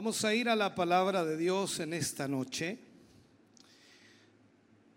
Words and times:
Vamos 0.00 0.24
a 0.24 0.34
ir 0.34 0.48
a 0.48 0.56
la 0.56 0.74
palabra 0.74 1.26
de 1.26 1.36
Dios 1.36 1.78
en 1.78 1.92
esta 1.92 2.26
noche. 2.26 2.78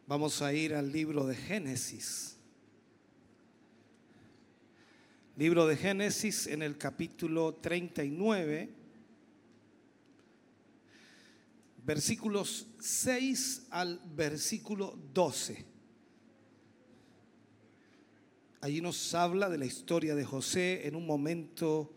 Vamos 0.07 0.41
a 0.41 0.53
ir 0.53 0.73
al 0.73 0.94
libro 0.94 1.27
de 1.27 1.35
Génesis. 1.35 2.38
Libro 5.35 5.67
de 5.67 5.75
Génesis 5.75 6.47
en 6.47 6.61
el 6.61 6.77
capítulo 6.77 7.55
39, 7.55 8.70
versículos 11.85 12.67
6 12.80 13.67
al 13.72 13.99
versículo 14.16 14.97
12. 15.13 15.66
Allí 18.61 18.80
nos 18.80 19.13
habla 19.13 19.49
de 19.49 19.58
la 19.58 19.66
historia 19.66 20.16
de 20.16 20.23
José 20.23 20.88
en 20.88 20.95
un 20.95 21.05
momento 21.05 21.94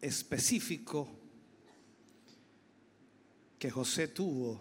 específico 0.00 1.19
que 3.60 3.70
José 3.70 4.08
tuvo. 4.08 4.58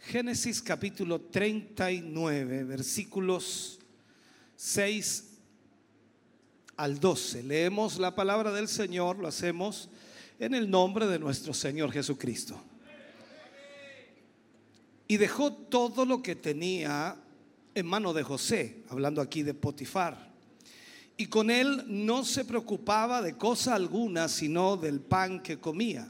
Génesis 0.00 0.60
capítulo 0.60 1.22
39, 1.22 2.64
versículos 2.64 3.78
6 4.56 5.24
al 6.76 7.00
12. 7.00 7.42
Leemos 7.42 7.98
la 7.98 8.14
palabra 8.14 8.52
del 8.52 8.68
Señor, 8.68 9.18
lo 9.18 9.28
hacemos 9.28 9.88
en 10.38 10.54
el 10.54 10.70
nombre 10.70 11.06
de 11.06 11.18
nuestro 11.18 11.54
Señor 11.54 11.90
Jesucristo. 11.90 12.62
Y 15.06 15.16
dejó 15.16 15.54
todo 15.54 16.04
lo 16.04 16.22
que 16.22 16.36
tenía 16.36 17.16
en 17.74 17.86
mano 17.86 18.12
de 18.12 18.24
José, 18.24 18.82
hablando 18.90 19.22
aquí 19.22 19.42
de 19.42 19.54
Potifar. 19.54 20.27
Y 21.20 21.26
con 21.26 21.50
él 21.50 21.82
no 21.88 22.24
se 22.24 22.44
preocupaba 22.44 23.20
de 23.20 23.36
cosa 23.36 23.74
alguna, 23.74 24.28
sino 24.28 24.76
del 24.76 25.00
pan 25.00 25.42
que 25.42 25.58
comía. 25.58 26.08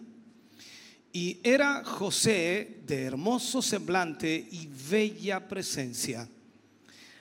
Y 1.14 1.40
era 1.42 1.82
José 1.82 2.82
de 2.86 3.04
hermoso 3.04 3.62
semblante 3.62 4.46
y 4.50 4.68
bella 4.90 5.48
presencia. 5.48 6.28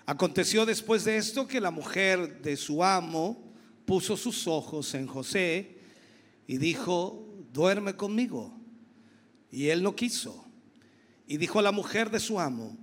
Aconteció 0.06 0.66
después 0.66 1.06
de 1.06 1.16
esto 1.16 1.48
que 1.48 1.62
la 1.62 1.72
mujer 1.72 2.42
de 2.42 2.58
su 2.58 2.84
amo 2.84 3.54
puso 3.86 4.18
sus 4.18 4.48
ojos 4.48 4.94
en 4.94 5.08
José 5.08 5.78
y 6.46 6.58
dijo, 6.58 7.26
duerme 7.54 7.96
conmigo. 7.96 8.54
Y 9.50 9.70
él 9.70 9.82
no 9.82 9.96
quiso. 9.96 10.44
Y 11.26 11.38
dijo 11.38 11.60
a 11.60 11.62
la 11.64 11.72
mujer 11.72 12.12
de 12.12 12.20
su 12.20 12.38
amo, 12.38 12.78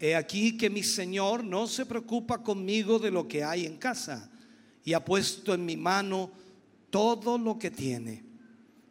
he 0.00 0.16
aquí 0.16 0.56
que 0.56 0.70
mi 0.70 0.82
señor 0.82 1.44
no 1.44 1.66
se 1.66 1.84
preocupa 1.84 2.42
conmigo 2.42 2.98
de 2.98 3.10
lo 3.10 3.28
que 3.28 3.44
hay 3.44 3.66
en 3.66 3.76
casa 3.76 4.30
y 4.86 4.92
ha 4.92 5.04
puesto 5.04 5.52
en 5.52 5.66
mi 5.66 5.76
mano 5.76 6.30
todo 6.90 7.36
lo 7.36 7.58
que 7.58 7.72
tiene. 7.72 8.24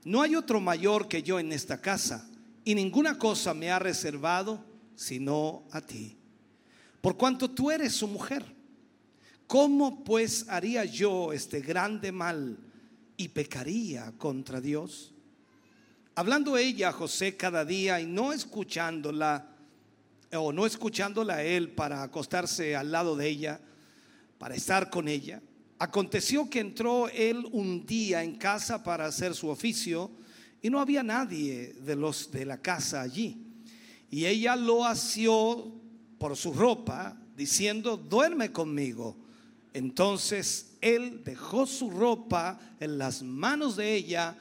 No 0.03 0.21
hay 0.21 0.35
otro 0.35 0.59
mayor 0.59 1.07
que 1.07 1.23
yo 1.23 1.39
en 1.39 1.53
esta 1.53 1.79
casa, 1.79 2.29
y 2.65 2.75
ninguna 2.75 3.17
cosa 3.17 3.53
me 3.53 3.71
ha 3.71 3.79
reservado 3.79 4.63
sino 4.95 5.63
a 5.71 5.79
ti. 5.79 6.17
Por 6.99 7.16
cuanto 7.16 7.49
tú 7.49 7.71
eres 7.71 7.93
su 7.93 8.09
mujer, 8.09 8.45
¿cómo 9.47 10.03
pues 10.03 10.45
haría 10.50 10.83
yo 10.83 11.31
este 11.31 11.61
grande 11.61 12.12
mal 12.12 12.57
y 13.16 13.29
pecaría 13.29 14.12
contra 14.17 14.59
Dios? 14.59 15.13
Hablando 16.13 16.57
ella 16.57 16.89
a 16.89 16.94
José 16.94 17.38
cada 17.38 17.63
día 17.63 18.01
y 18.01 18.06
no 18.06 18.33
escuchándola, 18.33 19.47
o 20.33 20.51
no 20.51 20.66
escuchándola 20.66 21.35
a 21.35 21.44
él 21.44 21.69
para 21.69 22.03
acostarse 22.03 22.75
al 22.75 22.91
lado 22.91 23.16
de 23.16 23.29
ella, 23.29 23.62
para 24.38 24.56
estar 24.56 24.89
con 24.89 25.07
ella, 25.07 25.41
Aconteció 25.78 26.50
que 26.50 26.62
entró 26.62 27.09
él 27.09 27.46
un 27.52 27.86
día 27.86 28.24
en 28.24 28.36
casa 28.36 28.84
para 28.84 29.06
hacer 29.06 29.36
su 29.36 29.50
oficio 29.50 30.09
y 30.62 30.69
no 30.69 30.80
había 30.80 31.03
nadie 31.03 31.74
de 31.74 31.96
los 31.96 32.31
de 32.31 32.46
la 32.46 32.62
casa 32.62 33.02
allí. 33.02 33.38
Y 34.09 34.25
ella 34.25 34.56
lo 34.56 34.86
asió 34.86 35.72
por 36.18 36.38
su 36.38 36.53
ropa, 36.53 37.19
diciendo, 37.36 37.97
duerme 37.97 38.52
conmigo. 38.52 39.18
Entonces 39.74 40.78
él 40.80 41.22
dejó 41.25 41.66
su 41.66 41.90
ropa 41.90 42.57
en 42.80 42.97
las 42.97 43.22
manos 43.22 43.75
de 43.75 43.94
ella 43.94 44.38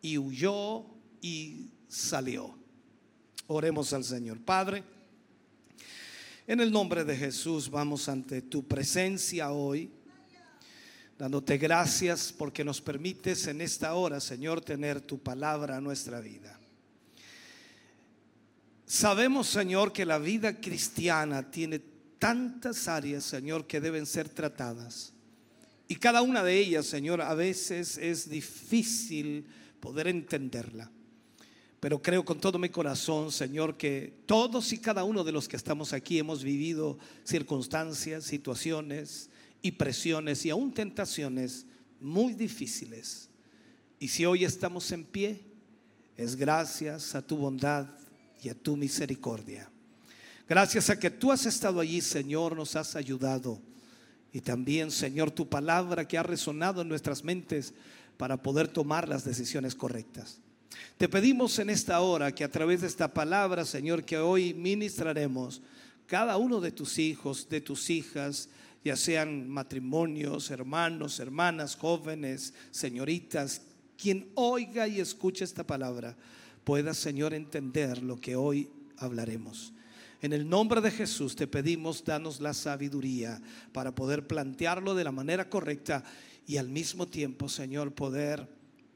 y 0.00 0.16
huyó 0.16 0.86
y 1.20 1.66
salió. 1.86 2.56
Oremos 3.46 3.92
al 3.92 4.04
Señor. 4.04 4.40
Padre, 4.40 4.82
en 6.46 6.60
el 6.60 6.72
nombre 6.72 7.04
de 7.04 7.14
Jesús 7.14 7.68
vamos 7.68 8.08
ante 8.08 8.40
tu 8.40 8.66
presencia 8.66 9.52
hoy 9.52 9.90
dándote 11.18 11.58
gracias 11.58 12.32
porque 12.32 12.64
nos 12.64 12.80
permites 12.80 13.48
en 13.48 13.60
esta 13.60 13.94
hora, 13.94 14.20
Señor, 14.20 14.60
tener 14.60 15.00
tu 15.00 15.18
palabra 15.18 15.76
a 15.76 15.80
nuestra 15.80 16.20
vida. 16.20 16.58
Sabemos, 18.86 19.48
Señor, 19.48 19.92
que 19.92 20.06
la 20.06 20.18
vida 20.18 20.60
cristiana 20.60 21.50
tiene 21.50 21.80
tantas 22.18 22.86
áreas, 22.88 23.24
Señor, 23.24 23.66
que 23.66 23.80
deben 23.80 24.06
ser 24.06 24.28
tratadas. 24.28 25.12
Y 25.88 25.96
cada 25.96 26.22
una 26.22 26.42
de 26.44 26.56
ellas, 26.56 26.86
Señor, 26.86 27.20
a 27.20 27.34
veces 27.34 27.98
es 27.98 28.30
difícil 28.30 29.46
poder 29.80 30.06
entenderla. 30.06 30.90
Pero 31.80 32.00
creo 32.00 32.24
con 32.24 32.40
todo 32.40 32.58
mi 32.58 32.68
corazón, 32.68 33.32
Señor, 33.32 33.76
que 33.76 34.22
todos 34.26 34.72
y 34.72 34.78
cada 34.78 35.04
uno 35.04 35.24
de 35.24 35.32
los 35.32 35.48
que 35.48 35.56
estamos 35.56 35.92
aquí 35.92 36.18
hemos 36.18 36.42
vivido 36.42 36.98
circunstancias, 37.24 38.24
situaciones, 38.24 39.30
y 39.62 39.72
presiones 39.72 40.44
y 40.44 40.50
aún 40.50 40.72
tentaciones 40.72 41.66
muy 42.00 42.34
difíciles. 42.34 43.28
Y 43.98 44.08
si 44.08 44.24
hoy 44.24 44.44
estamos 44.44 44.90
en 44.92 45.04
pie, 45.04 45.40
es 46.16 46.36
gracias 46.36 47.14
a 47.14 47.22
tu 47.22 47.36
bondad 47.36 47.86
y 48.42 48.48
a 48.48 48.54
tu 48.54 48.76
misericordia. 48.76 49.68
Gracias 50.48 50.88
a 50.90 50.98
que 50.98 51.10
tú 51.10 51.30
has 51.30 51.46
estado 51.46 51.80
allí, 51.80 52.00
Señor, 52.00 52.56
nos 52.56 52.76
has 52.76 52.96
ayudado. 52.96 53.60
Y 54.32 54.40
también, 54.40 54.90
Señor, 54.90 55.30
tu 55.30 55.48
palabra 55.48 56.06
que 56.06 56.18
ha 56.18 56.22
resonado 56.22 56.82
en 56.82 56.88
nuestras 56.88 57.24
mentes 57.24 57.74
para 58.16 58.42
poder 58.42 58.68
tomar 58.68 59.08
las 59.08 59.24
decisiones 59.24 59.74
correctas. 59.74 60.40
Te 60.96 61.08
pedimos 61.08 61.58
en 61.58 61.70
esta 61.70 62.00
hora 62.00 62.32
que 62.32 62.44
a 62.44 62.50
través 62.50 62.82
de 62.82 62.86
esta 62.86 63.12
palabra, 63.12 63.64
Señor, 63.64 64.04
que 64.04 64.18
hoy 64.18 64.54
ministraremos, 64.54 65.62
cada 66.06 66.36
uno 66.36 66.60
de 66.60 66.72
tus 66.72 66.98
hijos, 66.98 67.48
de 67.48 67.60
tus 67.60 67.90
hijas, 67.90 68.48
ya 68.84 68.96
sean 68.96 69.48
matrimonios, 69.48 70.50
hermanos, 70.50 71.20
hermanas, 71.20 71.76
jóvenes, 71.76 72.54
señoritas, 72.70 73.62
quien 73.96 74.30
oiga 74.34 74.86
y 74.86 75.00
escuche 75.00 75.44
esta 75.44 75.66
palabra, 75.66 76.16
pueda, 76.64 76.94
Señor, 76.94 77.34
entender 77.34 78.02
lo 78.02 78.20
que 78.20 78.36
hoy 78.36 78.70
hablaremos. 78.96 79.72
En 80.20 80.32
el 80.32 80.48
nombre 80.48 80.80
de 80.80 80.90
Jesús 80.90 81.36
te 81.36 81.46
pedimos, 81.46 82.04
danos 82.04 82.40
la 82.40 82.54
sabiduría 82.54 83.40
para 83.72 83.94
poder 83.94 84.26
plantearlo 84.26 84.94
de 84.94 85.04
la 85.04 85.12
manera 85.12 85.48
correcta 85.48 86.02
y 86.46 86.56
al 86.56 86.68
mismo 86.68 87.06
tiempo, 87.06 87.48
Señor, 87.48 87.94
poder 87.94 88.48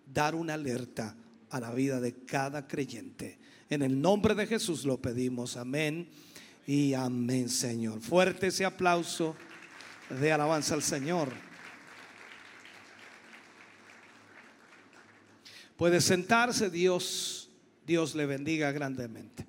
dar 0.07 0.35
una 0.35 0.55
alerta 0.55 1.17
a 1.51 1.61
la 1.61 1.73
vida 1.73 2.01
de 2.01 2.15
cada 2.25 2.67
creyente. 2.67 3.39
En 3.69 3.83
el 3.83 4.01
nombre 4.01 4.35
de 4.35 4.47
Jesús 4.47 4.85
lo 4.85 5.01
pedimos. 5.01 5.57
Amén 5.57 6.09
y 6.67 6.95
amén, 6.95 7.49
Señor. 7.49 8.01
Fuerte 8.01 8.49
ese 8.49 8.65
aplauso 8.65 9.37
de 10.21 10.33
alabanza 10.33 10.75
al 10.75 10.83
Señor. 10.83 11.33
Puede 15.77 16.01
sentarse, 16.01 16.71
Dios, 16.71 17.51
Dios 17.87 18.15
le 18.15 18.27
bendiga 18.27 18.71
grandemente. 18.73 19.47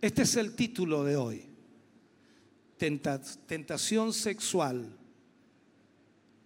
Este 0.00 0.22
es 0.22 0.36
el 0.36 0.54
título 0.54 1.04
de 1.04 1.16
hoy. 1.16 1.46
tentación 2.78 4.12
sexual. 4.12 4.96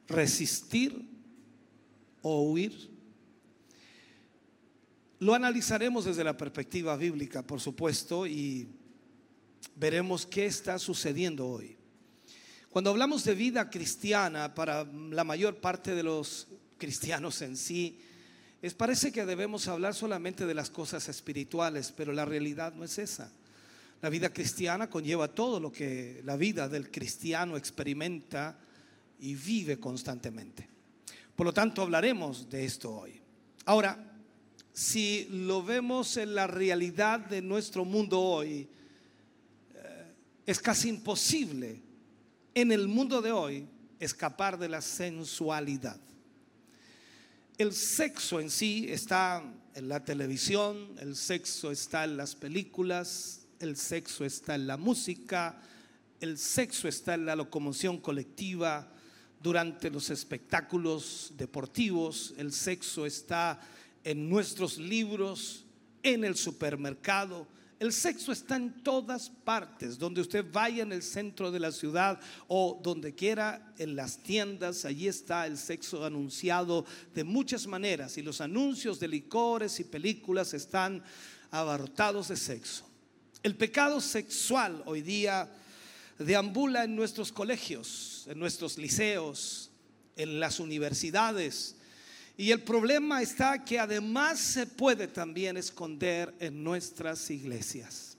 Resistir 0.09 1.07
o 2.23 2.43
huir. 2.43 2.91
Lo 5.21 5.35
analizaremos 5.35 6.05
desde 6.05 6.25
la 6.25 6.37
perspectiva 6.37 6.97
bíblica, 6.97 7.43
por 7.43 7.61
supuesto, 7.61 8.27
y 8.27 8.69
veremos 9.77 10.27
qué 10.27 10.47
está 10.47 10.79
sucediendo 10.79 11.47
hoy. 11.47 11.78
Cuando 12.71 12.91
hablamos 12.91 13.25
de 13.25 13.35
vida 13.35 13.71
cristiana, 13.71 14.55
para 14.55 14.85
la 14.85 15.25
mayor 15.25 15.57
parte 15.57 15.95
de 15.95 16.03
los 16.03 16.49
cristianos 16.77 17.41
en 17.43 17.57
sí, 17.57 17.99
Es 18.61 18.75
parece 18.75 19.13
que 19.13 19.25
debemos 19.25 19.69
hablar 19.69 19.95
solamente 19.95 20.45
de 20.45 20.55
las 20.55 20.69
cosas 20.69 21.09
espirituales, 21.09 21.93
pero 21.97 22.13
la 22.13 22.25
realidad 22.25 22.75
no 22.75 22.83
es 22.83 22.99
esa. 22.99 23.31
La 24.03 24.11
vida 24.11 24.33
cristiana 24.33 24.91
conlleva 24.91 25.29
todo 25.29 25.61
lo 25.61 25.71
que 25.71 26.21
la 26.25 26.37
vida 26.37 26.69
del 26.69 26.91
cristiano 26.91 27.57
experimenta 27.57 28.59
y 29.21 29.37
vive 29.37 29.79
constantemente. 29.79 30.69
Por 31.37 31.47
lo 31.47 31.53
tanto, 31.53 31.83
hablaremos 31.83 32.51
de 32.51 32.65
esto 32.65 32.93
hoy. 32.93 33.21
Ahora, 33.65 34.13
si 34.73 35.29
lo 35.31 35.63
vemos 35.63 36.17
en 36.17 36.35
la 36.35 36.49
realidad 36.49 37.21
de 37.21 37.41
nuestro 37.41 37.85
mundo 37.85 38.21
hoy, 38.21 38.69
eh, 39.75 40.15
es 40.47 40.59
casi 40.59 40.89
imposible 40.89 41.88
en 42.61 42.73
el 42.73 42.89
mundo 42.89 43.23
de 43.23 43.33
hoy 43.33 43.67
escapar 44.01 44.59
de 44.59 44.69
la 44.69 44.81
sensualidad. 44.81 46.01
El 47.57 47.73
sexo 47.73 48.41
en 48.41 48.51
sí 48.51 48.87
está 48.89 49.43
en 49.75 49.89
la 49.89 50.05
televisión, 50.05 50.95
el 51.01 51.17
sexo 51.17 51.71
está 51.71 52.05
en 52.05 52.17
las 52.17 52.37
películas, 52.37 53.47
el 53.61 53.77
sexo 53.77 54.25
está 54.25 54.55
en 54.55 54.67
la 54.67 54.77
música, 54.77 55.61
el 56.21 56.39
sexo 56.39 56.89
está 56.89 57.15
en 57.15 57.27
la 57.27 57.37
locomoción 57.37 57.99
colectiva, 57.99 58.93
durante 59.41 59.91
los 59.91 60.11
espectáculos 60.11 61.33
deportivos, 61.37 62.35
el 62.39 62.53
sexo 62.53 63.07
está 63.07 63.61
en 64.05 64.29
nuestros 64.29 64.79
libros, 64.79 65.65
en 66.03 66.25
el 66.25 66.37
supermercado, 66.37 67.47
el 67.79 67.93
sexo 67.93 68.33
está 68.33 68.57
en 68.57 68.83
todas 68.83 69.31
partes, 69.31 69.99
donde 69.99 70.21
usted 70.21 70.45
vaya 70.51 70.83
en 70.83 70.93
el 70.93 71.03
centro 71.03 71.53
de 71.53 71.61
la 71.61 71.71
ciudad 71.71 72.19
o 72.49 72.81
donde 72.83 73.15
quiera 73.15 73.73
en 73.79 73.95
las 73.95 74.19
tiendas, 74.19 74.85
allí 74.85 75.07
está 75.07 75.47
el 75.47 75.57
sexo 75.57 76.05
anunciado 76.05 76.85
de 77.15 77.23
muchas 77.23 77.67
maneras 77.67 78.19
y 78.19 78.23
los 78.23 78.41
anuncios 78.41 78.99
de 78.99 79.09
licores 79.09 79.79
y 79.79 79.85
películas 79.85 80.55
están 80.55 81.05
abarrotados 81.53 82.29
de 82.29 82.37
sexo. 82.37 82.85
El 83.45 83.55
pecado 83.55 84.01
sexual 84.01 84.83
hoy 84.85 85.01
día 85.01 85.49
deambula 86.19 86.83
en 86.83 86.97
nuestros 86.97 87.31
colegios, 87.31 88.27
en 88.29 88.41
nuestros 88.41 88.77
liceos, 88.77 89.71
en 90.17 90.41
las 90.41 90.59
universidades, 90.59 91.78
y 92.39 92.53
el 92.53 92.63
problema 92.63 93.21
está 93.21 93.65
que 93.65 93.81
además 93.81 94.39
se 94.39 94.65
puede 94.65 95.09
también 95.09 95.57
esconder 95.57 96.33
en 96.39 96.63
nuestras 96.63 97.29
iglesias. 97.33 98.17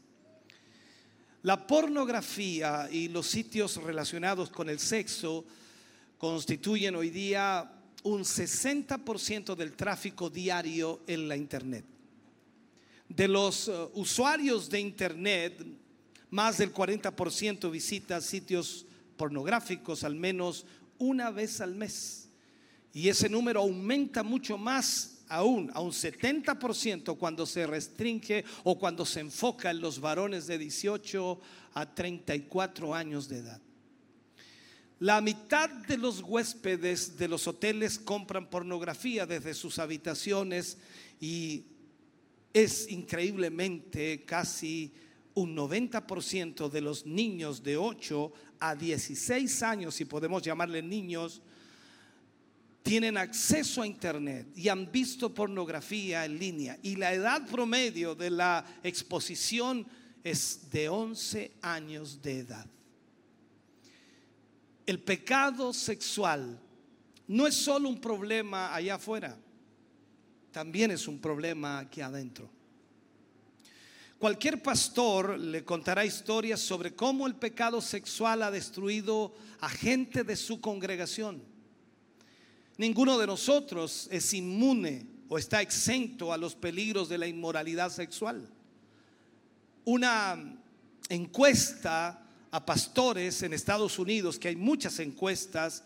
La 1.41 1.65
pornografía 1.65 2.89
y 2.91 3.07
los 3.07 3.27
sitios 3.27 3.77
relacionados 3.77 4.49
con 4.49 4.69
el 4.69 4.77
sexo 4.77 5.45
constituyen 6.17 6.97
hoy 6.97 7.11
día 7.11 7.71
un 8.03 8.25
60% 8.25 9.55
del 9.55 9.71
tráfico 9.77 10.29
diario 10.29 10.99
en 11.07 11.29
la 11.29 11.37
Internet. 11.37 11.85
De 13.07 13.29
los 13.29 13.69
uh, 13.69 13.89
usuarios 13.93 14.69
de 14.69 14.81
Internet, 14.81 15.65
más 16.29 16.57
del 16.57 16.73
40% 16.73 17.71
visita 17.71 18.19
sitios 18.19 18.85
pornográficos 19.15 20.03
al 20.03 20.15
menos 20.15 20.65
una 20.97 21.31
vez 21.31 21.61
al 21.61 21.73
mes. 21.73 22.28
Y 22.93 23.09
ese 23.09 23.29
número 23.29 23.61
aumenta 23.61 24.23
mucho 24.23 24.57
más 24.57 25.19
aún, 25.29 25.69
a 25.73 25.79
un 25.79 25.91
70% 25.91 27.17
cuando 27.17 27.45
se 27.45 27.67
restringe 27.67 28.43
o 28.63 28.77
cuando 28.77 29.05
se 29.05 29.19
enfoca 29.19 29.69
en 29.69 29.79
los 29.79 29.99
varones 29.99 30.47
de 30.47 30.57
18 30.57 31.39
a 31.75 31.93
34 31.93 32.95
años 32.95 33.29
de 33.29 33.37
edad. 33.37 33.61
La 34.99 35.21
mitad 35.21 35.69
de 35.69 35.97
los 35.97 36.21
huéspedes 36.21 37.17
de 37.17 37.29
los 37.29 37.47
hoteles 37.47 37.99
compran 37.99 38.49
pornografía 38.49 39.25
desde 39.25 39.53
sus 39.53 39.79
habitaciones 39.79 40.77
y 41.21 41.63
es 42.51 42.89
increíblemente 42.89 44.25
casi 44.25 44.91
un 45.35 45.55
90% 45.55 46.69
de 46.69 46.81
los 46.81 47.05
niños 47.05 47.63
de 47.63 47.77
8 47.77 48.33
a 48.59 48.75
16 48.75 49.63
años, 49.63 49.95
si 49.95 50.03
podemos 50.03 50.41
llamarle 50.41 50.81
niños, 50.81 51.41
tienen 52.83 53.17
acceso 53.17 53.81
a 53.81 53.87
Internet 53.87 54.47
y 54.55 54.69
han 54.69 54.91
visto 54.91 55.33
pornografía 55.33 56.25
en 56.25 56.39
línea. 56.39 56.79
Y 56.81 56.95
la 56.95 57.13
edad 57.13 57.45
promedio 57.47 58.15
de 58.15 58.29
la 58.29 58.65
exposición 58.83 59.85
es 60.23 60.69
de 60.71 60.89
11 60.89 61.51
años 61.61 62.21
de 62.21 62.39
edad. 62.39 62.65
El 64.85 64.99
pecado 64.99 65.73
sexual 65.73 66.59
no 67.27 67.45
es 67.45 67.55
solo 67.55 67.89
un 67.89 68.01
problema 68.01 68.73
allá 68.73 68.95
afuera, 68.95 69.37
también 70.51 70.89
es 70.91 71.07
un 71.07 71.19
problema 71.19 71.79
aquí 71.79 72.01
adentro. 72.01 72.49
Cualquier 74.17 74.61
pastor 74.61 75.39
le 75.39 75.63
contará 75.63 76.03
historias 76.03 76.59
sobre 76.59 76.93
cómo 76.93 77.27
el 77.27 77.35
pecado 77.35 77.79
sexual 77.81 78.43
ha 78.43 78.51
destruido 78.51 79.33
a 79.61 79.69
gente 79.69 80.23
de 80.23 80.35
su 80.35 80.59
congregación 80.59 81.41
Ninguno 82.79 83.17
de 83.17 83.27
nosotros 83.27 84.07
es 84.09 84.33
inmune 84.33 85.05
o 85.27 85.37
está 85.37 85.61
exento 85.61 86.31
a 86.31 86.37
los 86.37 86.55
peligros 86.55 87.09
de 87.09 87.17
la 87.17 87.27
inmoralidad 87.27 87.91
sexual. 87.91 88.47
Una 89.83 90.57
encuesta 91.09 92.25
a 92.49 92.65
pastores 92.65 93.43
en 93.43 93.51
Estados 93.51 93.99
Unidos, 93.99 94.39
que 94.39 94.47
hay 94.47 94.55
muchas 94.55 94.97
encuestas, 94.99 95.83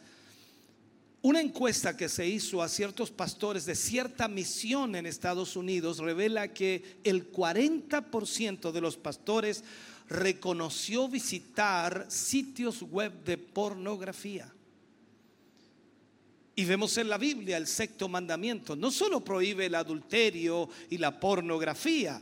una 1.24 1.42
encuesta 1.42 1.98
que 1.98 2.07
se 2.07 2.28
hizo 2.28 2.62
a 2.62 2.69
ciertos 2.69 3.10
pastores 3.10 3.66
de 3.66 3.74
cierta 3.74 4.28
misión 4.28 4.96
en 4.96 5.07
Estados 5.07 5.56
Unidos 5.56 5.98
revela 5.98 6.50
que 6.50 7.00
el 7.04 7.31
40% 7.31 8.72
de 8.72 8.81
los 8.81 8.98
pastores 8.98 9.63
reconoció 10.10 11.10
visitar 11.10 12.06
sitios 12.07 12.84
web 12.84 13.24
de 13.24 13.39
pornografía. 13.39 14.54
Y 16.55 16.65
vemos 16.65 16.97
en 16.97 17.09
la 17.09 17.17
Biblia 17.17 17.57
el 17.57 17.67
sexto 17.67 18.07
mandamiento. 18.07 18.75
No 18.75 18.91
solo 18.91 19.23
prohíbe 19.23 19.65
el 19.65 19.75
adulterio 19.75 20.69
y 20.89 20.97
la 20.97 21.19
pornografía, 21.19 22.21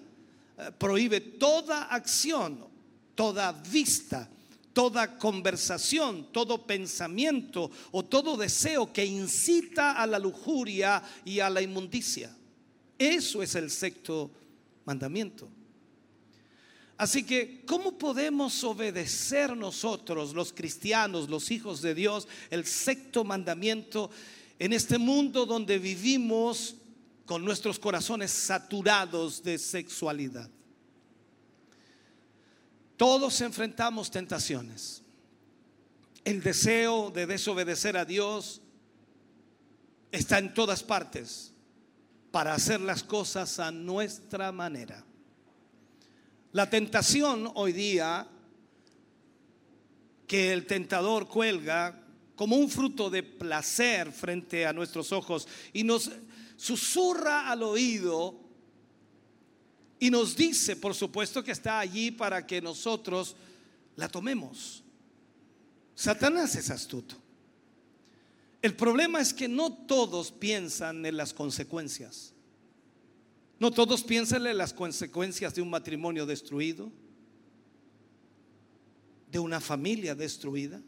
eh, 0.57 0.71
prohíbe 0.77 1.19
toda 1.19 1.83
acción, 1.85 2.65
toda 3.13 3.51
vista, 3.51 4.29
toda 4.73 5.17
conversación, 5.17 6.31
todo 6.31 6.65
pensamiento 6.65 7.69
o 7.91 8.05
todo 8.05 8.37
deseo 8.37 8.93
que 8.93 9.05
incita 9.05 10.01
a 10.01 10.07
la 10.07 10.17
lujuria 10.17 11.03
y 11.25 11.39
a 11.39 11.49
la 11.49 11.61
inmundicia. 11.61 12.35
Eso 12.97 13.43
es 13.43 13.55
el 13.55 13.69
sexto 13.69 14.31
mandamiento. 14.85 15.50
Así 17.01 17.24
que, 17.24 17.63
¿cómo 17.65 17.98
podemos 17.98 18.63
obedecer 18.63 19.58
nosotros, 19.58 20.36
los 20.36 20.53
cristianos, 20.53 21.31
los 21.31 21.50
hijos 21.50 21.81
de 21.81 21.96
Dios, 21.96 22.27
el 22.51 22.63
sexto 22.63 23.24
mandamiento 23.24 24.12
en 24.60 24.72
este 24.72 25.00
mundo 25.00 25.48
donde 25.48 25.79
vivimos 25.79 26.75
con 27.25 27.43
nuestros 27.43 27.79
corazones 27.79 28.29
saturados 28.29 29.41
de 29.41 29.58
sexualidad? 29.58 30.48
Todos 32.98 33.41
enfrentamos 33.41 34.12
tentaciones. 34.12 35.01
El 36.24 36.43
deseo 36.43 37.10
de 37.10 37.25
desobedecer 37.25 37.98
a 37.98 38.05
Dios 38.05 38.62
está 40.12 40.38
en 40.38 40.53
todas 40.53 40.84
partes 40.84 41.51
para 42.29 42.53
hacer 42.53 42.79
las 42.79 43.01
cosas 43.01 43.58
a 43.58 43.72
nuestra 43.72 44.51
manera. 44.51 45.03
La 46.53 46.70
tentación 46.70 47.50
hoy 47.55 47.72
día 47.72 48.27
que 50.27 50.51
el 50.51 50.65
tentador 50.65 51.29
cuelga 51.29 52.03
como 52.36 52.58
un 52.58 52.70
fruto 52.70 53.10
de 53.10 53.24
placer 53.24 54.12
frente 54.12 54.65
a 54.65 54.74
nuestros 54.74 55.12
ojos 55.13 55.48
y 55.72 55.84
nos 55.84 56.12
susurra 56.58 57.50
al 57.50 57.63
oído 57.63 58.38
y 60.00 60.10
nos 60.10 60.36
dice, 60.36 60.75
por 60.75 60.93
supuesto, 60.93 61.43
que 61.43 61.51
está 61.51 61.79
allí 61.79 62.12
para 62.12 62.46
que 62.46 62.62
nosotros 62.62 63.36
la 63.96 64.10
tomemos. 64.10 64.84
Satanás 65.96 66.55
es 66.55 66.70
astuto. 66.70 67.15
El 68.62 68.75
problema 68.75 69.22
es 69.22 69.34
que 69.34 69.48
no 69.48 69.72
todos 69.72 70.31
piensan 70.31 71.05
en 71.05 71.15
las 71.15 71.34
consecuencias. 71.34 72.34
No 73.62 73.70
todos 73.70 74.03
piensan 74.03 74.48
en 74.48 74.58
las 74.58 74.74
consecuencias 74.74 75.53
de 75.53 75.62
un 75.62 75.70
matrimonio 75.70 76.25
destruido, 76.25 76.91
de 79.32 79.38
una 79.38 79.62
familia 79.62 80.15
destruida, 80.15 80.82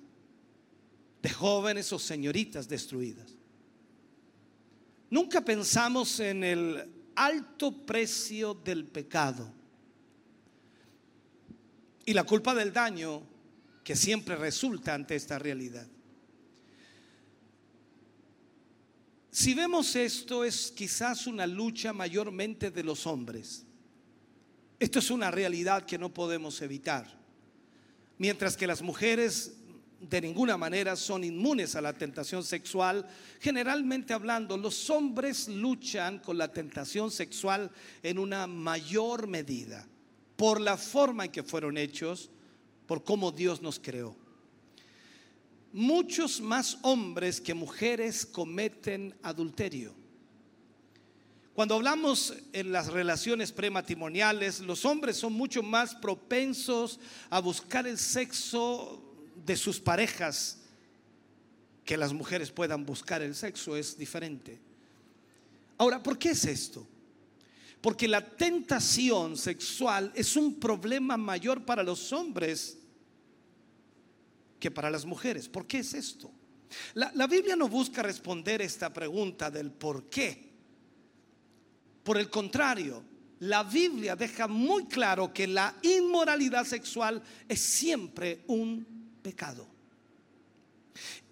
de 1.22 1.30
jóvenes 1.30 1.94
o 1.94 2.00
señoritas 2.00 2.68
destruidas. 2.68 3.36
Nunca 5.12 5.42
pensamos 5.42 6.20
en 6.20 6.44
el 6.44 6.90
alto 7.14 7.86
precio 7.86 8.56
del 8.56 8.86
pecado 8.86 9.48
y 12.08 12.14
la 12.14 12.24
culpa 12.24 12.56
del 12.56 12.74
daño 12.74 13.22
que 13.84 13.96
siempre 13.96 14.36
resulta 14.36 14.96
ante 14.96 15.16
esta 15.16 15.38
realidad. 15.38 15.86
Si 19.34 19.56
vemos 19.56 19.96
esto, 19.96 20.46
es 20.46 20.72
quizás 20.72 21.26
una 21.26 21.48
lucha 21.48 21.92
mayormente 21.92 22.70
de 22.70 22.84
los 22.84 23.08
hombres. 23.08 23.66
Esto 24.80 25.00
es 25.00 25.10
una 25.10 25.32
realidad 25.32 25.88
que 25.88 25.98
no 25.98 26.14
podemos 26.14 26.62
evitar. 26.62 27.20
Mientras 28.20 28.56
que 28.56 28.68
las 28.68 28.84
mujeres 28.84 29.56
de 30.00 30.22
ninguna 30.22 30.56
manera 30.56 30.96
son 30.96 31.24
inmunes 31.24 31.76
a 31.76 31.82
la 31.82 31.94
tentación 31.94 32.44
sexual, 32.44 33.10
generalmente 33.40 34.14
hablando, 34.14 34.56
los 34.56 34.88
hombres 34.92 35.48
luchan 35.48 36.20
con 36.20 36.38
la 36.38 36.54
tentación 36.54 37.10
sexual 37.10 37.72
en 38.04 38.20
una 38.20 38.46
mayor 38.46 39.26
medida, 39.26 39.88
por 40.36 40.62
la 40.62 40.78
forma 40.78 41.26
en 41.26 41.32
que 41.32 41.42
fueron 41.42 41.80
hechos, 41.80 42.30
por 42.86 43.04
cómo 43.04 43.32
Dios 43.32 43.64
nos 43.64 43.80
creó. 43.80 44.16
Muchos 45.74 46.40
más 46.40 46.78
hombres 46.84 47.42
que 47.42 47.56
mujeres 47.56 48.26
cometen 48.28 49.16
adulterio. 49.24 49.94
Cuando 51.56 51.76
hablamos 51.76 52.34
en 52.54 52.72
las 52.72 52.88
relaciones 52.88 53.52
prematrimoniales, 53.52 54.60
los 54.60 54.86
hombres 54.86 55.18
son 55.18 55.34
mucho 55.34 55.64
más 55.64 55.96
propensos 55.96 57.00
a 57.30 57.40
buscar 57.40 57.88
el 57.88 57.98
sexo 57.98 59.04
de 59.46 59.58
sus 59.58 59.80
parejas 59.80 60.60
que 61.84 61.98
las 61.98 62.14
mujeres 62.14 62.52
puedan 62.52 62.86
buscar 62.86 63.22
el 63.22 63.36
sexo, 63.36 63.76
es 63.76 63.98
diferente. 63.98 64.60
Ahora, 65.78 66.02
¿por 66.02 66.18
qué 66.18 66.30
es 66.30 66.46
esto? 66.46 66.88
Porque 67.82 68.08
la 68.08 68.26
tentación 68.26 69.38
sexual 69.38 70.12
es 70.16 70.36
un 70.36 70.60
problema 70.60 71.18
mayor 71.18 71.66
para 71.66 71.84
los 71.84 72.14
hombres 72.14 72.78
que 74.64 74.72
para 74.72 74.90
las 74.90 75.04
mujeres. 75.04 75.50
¿Por 75.50 75.68
qué 75.68 75.80
es 75.80 75.94
esto? 75.94 76.32
La, 76.94 77.12
la 77.16 77.28
Biblia 77.28 77.54
no 77.54 77.68
busca 77.68 78.02
responder 78.02 78.62
esta 78.62 78.94
pregunta 78.94 79.52
del 79.52 79.72
por 79.72 80.10
qué. 80.10 80.54
Por 82.02 82.18
el 82.18 82.30
contrario, 82.30 83.04
la 83.40 83.64
Biblia 83.66 84.16
deja 84.16 84.48
muy 84.48 84.86
claro 84.86 85.34
que 85.34 85.48
la 85.48 85.76
inmoralidad 85.82 86.64
sexual 86.64 87.22
es 87.50 87.60
siempre 87.60 88.46
un 88.48 88.88
pecado. 89.22 89.68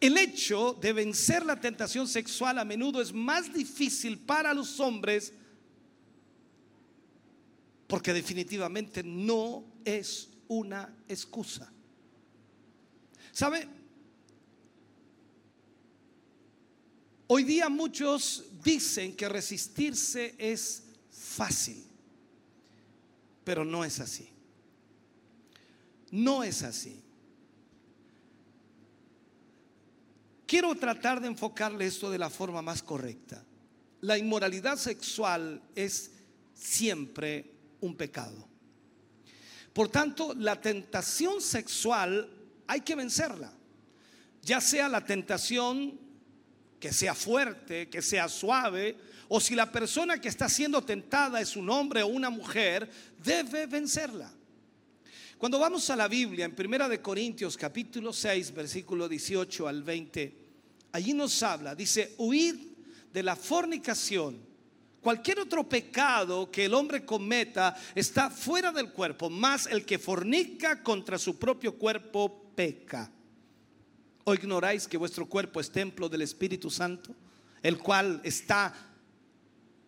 El 0.01 0.17
hecho 0.17 0.77
de 0.81 0.91
vencer 0.91 1.45
la 1.45 1.57
tentación 1.57 2.09
sexual 2.09 2.59
a 2.59 2.65
menudo 2.65 3.01
es 3.01 3.13
más 3.13 3.53
difícil 3.53 4.17
para 4.17 4.53
los 4.53 4.77
hombres 4.81 5.31
porque 7.87 8.11
definitivamente 8.11 9.03
no 9.03 9.63
es 9.85 10.27
una 10.49 10.93
excusa. 11.07 11.71
¿Sabe? 13.31 13.67
Hoy 17.27 17.43
día 17.43 17.69
muchos 17.69 18.43
dicen 18.63 19.15
que 19.15 19.29
resistirse 19.29 20.35
es 20.37 20.83
fácil, 21.11 21.81
pero 23.43 23.63
no 23.63 23.85
es 23.85 23.99
así. 24.01 24.27
No 26.11 26.43
es 26.43 26.61
así. 26.63 27.01
Quiero 30.45 30.75
tratar 30.75 31.21
de 31.21 31.27
enfocarle 31.27 31.85
esto 31.85 32.11
de 32.11 32.17
la 32.17 32.29
forma 32.29 32.61
más 32.61 32.83
correcta. 32.83 33.41
La 34.01 34.17
inmoralidad 34.17 34.77
sexual 34.77 35.61
es 35.73 36.11
siempre 36.53 37.49
un 37.79 37.95
pecado. 37.95 38.45
Por 39.71 39.87
tanto, 39.87 40.33
la 40.33 40.59
tentación 40.59 41.39
sexual 41.39 42.40
hay 42.71 42.79
que 42.79 42.95
vencerla. 42.95 43.51
Ya 44.41 44.61
sea 44.61 44.87
la 44.87 45.03
tentación 45.03 45.99
que 46.79 46.93
sea 46.93 47.13
fuerte, 47.13 47.89
que 47.89 48.01
sea 48.01 48.29
suave, 48.29 48.97
o 49.27 49.41
si 49.41 49.55
la 49.55 49.69
persona 49.69 50.21
que 50.21 50.29
está 50.29 50.47
siendo 50.47 50.81
tentada 50.81 51.41
es 51.41 51.57
un 51.57 51.69
hombre 51.69 52.01
o 52.01 52.07
una 52.07 52.29
mujer, 52.29 52.89
debe 53.21 53.65
vencerla. 53.65 54.31
Cuando 55.37 55.59
vamos 55.59 55.89
a 55.89 55.97
la 55.97 56.07
Biblia 56.07 56.45
en 56.45 56.55
Primera 56.55 56.87
de 56.87 57.01
Corintios 57.01 57.57
capítulo 57.57 58.13
6, 58.13 58.53
versículo 58.53 59.09
18 59.09 59.67
al 59.67 59.83
20, 59.83 60.37
allí 60.93 61.11
nos 61.11 61.43
habla, 61.43 61.75
dice, 61.75 62.15
huid 62.19 62.55
de 63.11 63.21
la 63.21 63.35
fornicación. 63.35 64.39
Cualquier 65.01 65.41
otro 65.41 65.67
pecado 65.67 66.49
que 66.49 66.65
el 66.65 66.73
hombre 66.73 67.05
cometa 67.05 67.75
está 67.95 68.29
fuera 68.29 68.71
del 68.71 68.93
cuerpo, 68.93 69.29
más 69.29 69.65
el 69.65 69.83
que 69.83 69.99
fornica 69.99 70.81
contra 70.81 71.17
su 71.17 71.37
propio 71.37 71.77
cuerpo 71.77 72.40
peca. 72.55 73.11
¿O 74.23 74.33
ignoráis 74.33 74.87
que 74.87 74.97
vuestro 74.97 75.25
cuerpo 75.25 75.59
es 75.59 75.71
templo 75.71 76.07
del 76.07 76.21
Espíritu 76.21 76.69
Santo, 76.69 77.15
el 77.63 77.77
cual 77.77 78.21
está 78.23 78.73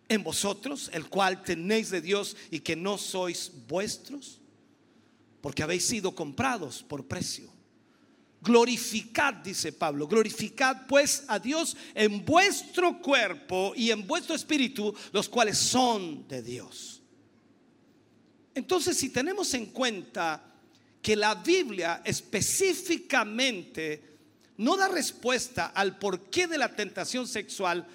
en 0.08 0.22
vosotros, 0.22 0.90
el 0.92 1.08
cual 1.08 1.42
tenéis 1.42 1.90
de 1.90 2.00
Dios 2.00 2.36
y 2.50 2.60
que 2.60 2.76
no 2.76 2.98
sois 2.98 3.52
vuestros? 3.68 4.40
Porque 5.40 5.62
habéis 5.62 5.86
sido 5.86 6.14
comprados 6.14 6.82
por 6.82 7.06
precio. 7.06 7.52
Glorificad, 8.40 9.34
dice 9.34 9.72
Pablo, 9.72 10.06
glorificad 10.06 10.86
pues 10.86 11.24
a 11.28 11.38
Dios 11.38 11.76
en 11.94 12.24
vuestro 12.24 13.00
cuerpo 13.00 13.72
y 13.74 13.90
en 13.90 14.06
vuestro 14.06 14.34
espíritu, 14.34 14.94
los 15.12 15.28
cuales 15.30 15.56
son 15.56 16.28
de 16.28 16.42
Dios. 16.42 17.02
Entonces, 18.54 18.96
si 18.96 19.08
tenemos 19.08 19.52
en 19.54 19.66
cuenta 19.66 20.53
que 21.04 21.16
la 21.16 21.34
Biblia 21.34 22.00
específicamente 22.02 24.02
no 24.56 24.74
da 24.74 24.88
respuesta 24.88 25.66
al 25.74 25.98
porqué 25.98 26.46
de 26.46 26.56
la 26.56 26.74
tentación 26.74 27.28
sexual, 27.28 27.86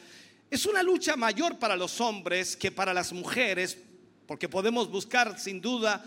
es 0.51 0.67
una 0.67 0.83
lucha 0.83 1.15
mayor 1.15 1.57
para 1.57 1.75
los 1.75 1.99
hombres 2.01 2.55
que 2.55 2.71
para 2.71 2.93
las 2.93 3.11
mujeres, 3.11 3.79
porque 4.27 4.47
podemos 4.47 4.91
buscar 4.91 5.39
sin 5.39 5.59
duda 5.59 6.05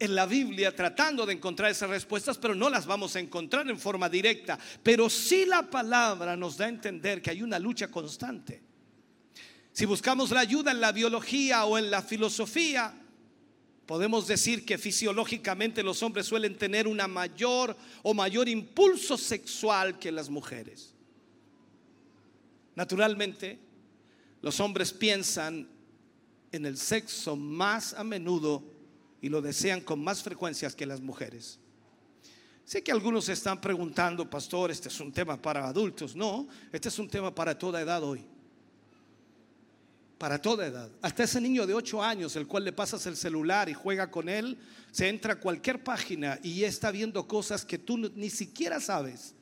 en 0.00 0.16
la 0.16 0.26
Biblia 0.26 0.74
tratando 0.74 1.24
de 1.24 1.34
encontrar 1.34 1.70
esas 1.70 1.88
respuestas, 1.88 2.36
pero 2.36 2.56
no 2.56 2.68
las 2.68 2.84
vamos 2.84 3.14
a 3.14 3.20
encontrar 3.20 3.70
en 3.70 3.78
forma 3.78 4.08
directa. 4.08 4.58
Pero 4.82 5.08
sí 5.08 5.44
la 5.46 5.62
palabra 5.62 6.36
nos 6.36 6.56
da 6.56 6.64
a 6.64 6.68
entender 6.68 7.22
que 7.22 7.30
hay 7.30 7.44
una 7.44 7.60
lucha 7.60 7.92
constante. 7.92 8.60
Si 9.72 9.86
buscamos 9.86 10.32
la 10.32 10.40
ayuda 10.40 10.72
en 10.72 10.80
la 10.80 10.90
biología 10.90 11.64
o 11.64 11.78
en 11.78 11.92
la 11.92 12.02
filosofía, 12.02 12.92
podemos 13.86 14.26
decir 14.26 14.64
que 14.64 14.78
fisiológicamente 14.78 15.82
los 15.82 16.02
hombres 16.02 16.26
suelen 16.26 16.56
tener 16.56 16.86
una 16.88 17.06
mayor 17.06 17.76
o 18.02 18.14
mayor 18.14 18.48
impulso 18.48 19.16
sexual 19.16 19.98
que 19.98 20.12
las 20.12 20.28
mujeres. 20.28 20.94
Naturalmente, 22.74 23.58
los 24.42 24.58
hombres 24.60 24.92
piensan 24.92 25.68
en 26.52 26.66
el 26.66 26.76
sexo 26.76 27.36
más 27.36 27.94
a 27.94 28.04
menudo 28.04 28.62
y 29.20 29.28
lo 29.28 29.40
desean 29.40 29.80
con 29.80 30.02
más 30.02 30.22
frecuencias 30.22 30.74
que 30.74 30.86
las 30.86 31.00
mujeres. 31.00 31.58
Sé 32.64 32.82
que 32.82 32.92
algunos 32.92 33.28
están 33.28 33.60
preguntando, 33.60 34.28
pastor, 34.28 34.70
este 34.70 34.88
es 34.88 35.00
un 35.00 35.12
tema 35.12 35.40
para 35.40 35.66
adultos. 35.66 36.16
No, 36.16 36.48
este 36.72 36.88
es 36.88 36.98
un 36.98 37.08
tema 37.08 37.34
para 37.34 37.58
toda 37.58 37.80
edad 37.80 38.02
hoy. 38.02 38.24
Para 40.24 40.40
toda 40.40 40.66
edad. 40.66 40.90
Hasta 41.02 41.24
ese 41.24 41.38
niño 41.38 41.66
de 41.66 41.74
8 41.74 42.02
años, 42.02 42.34
el 42.34 42.46
cual 42.46 42.64
le 42.64 42.72
pasas 42.72 43.04
el 43.04 43.14
celular 43.14 43.68
y 43.68 43.74
juega 43.74 44.10
con 44.10 44.30
él, 44.30 44.56
se 44.90 45.10
entra 45.10 45.34
a 45.34 45.38
cualquier 45.38 45.84
página 45.84 46.40
y 46.42 46.64
está 46.64 46.90
viendo 46.90 47.28
cosas 47.28 47.66
que 47.66 47.76
tú 47.76 47.98
ni 47.98 48.30
siquiera 48.30 48.80
sabes. 48.80 49.34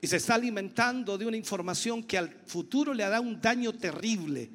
Y 0.00 0.08
se 0.08 0.16
está 0.16 0.34
alimentando 0.34 1.16
de 1.16 1.26
una 1.26 1.36
información 1.36 2.02
que 2.02 2.18
al 2.18 2.28
futuro 2.44 2.92
le 2.92 3.04
hará 3.04 3.20
un 3.20 3.40
daño 3.40 3.72
terrible, 3.72 4.50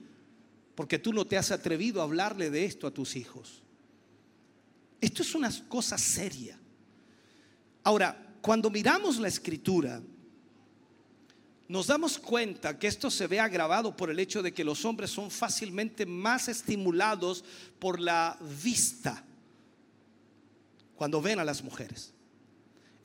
porque 0.75 0.99
tú 0.99 1.13
no 1.13 1.25
te 1.25 1.37
has 1.37 1.51
atrevido 1.51 2.01
a 2.01 2.03
hablarle 2.03 2.49
de 2.49 2.65
esto 2.65 2.85
a 2.85 2.91
tus 2.91 3.15
hijos. 3.15 3.63
Esto 4.99 5.21
es 5.21 5.33
una 5.33 5.49
cosa 5.69 5.97
seria. 5.97 6.59
Ahora, 7.85 8.35
cuando 8.41 8.69
miramos 8.69 9.19
la 9.19 9.29
escritura, 9.29 10.01
nos 11.71 11.87
damos 11.87 12.19
cuenta 12.19 12.77
que 12.77 12.87
esto 12.87 13.09
se 13.09 13.27
ve 13.27 13.39
agravado 13.39 13.95
por 13.95 14.09
el 14.09 14.19
hecho 14.19 14.43
de 14.43 14.53
que 14.53 14.65
los 14.65 14.83
hombres 14.83 15.09
son 15.09 15.31
fácilmente 15.31 16.05
más 16.05 16.49
estimulados 16.49 17.45
por 17.79 18.01
la 18.01 18.37
vista 18.61 19.23
cuando 20.95 21.21
ven 21.21 21.39
a 21.39 21.45
las 21.45 21.63
mujeres. 21.63 22.13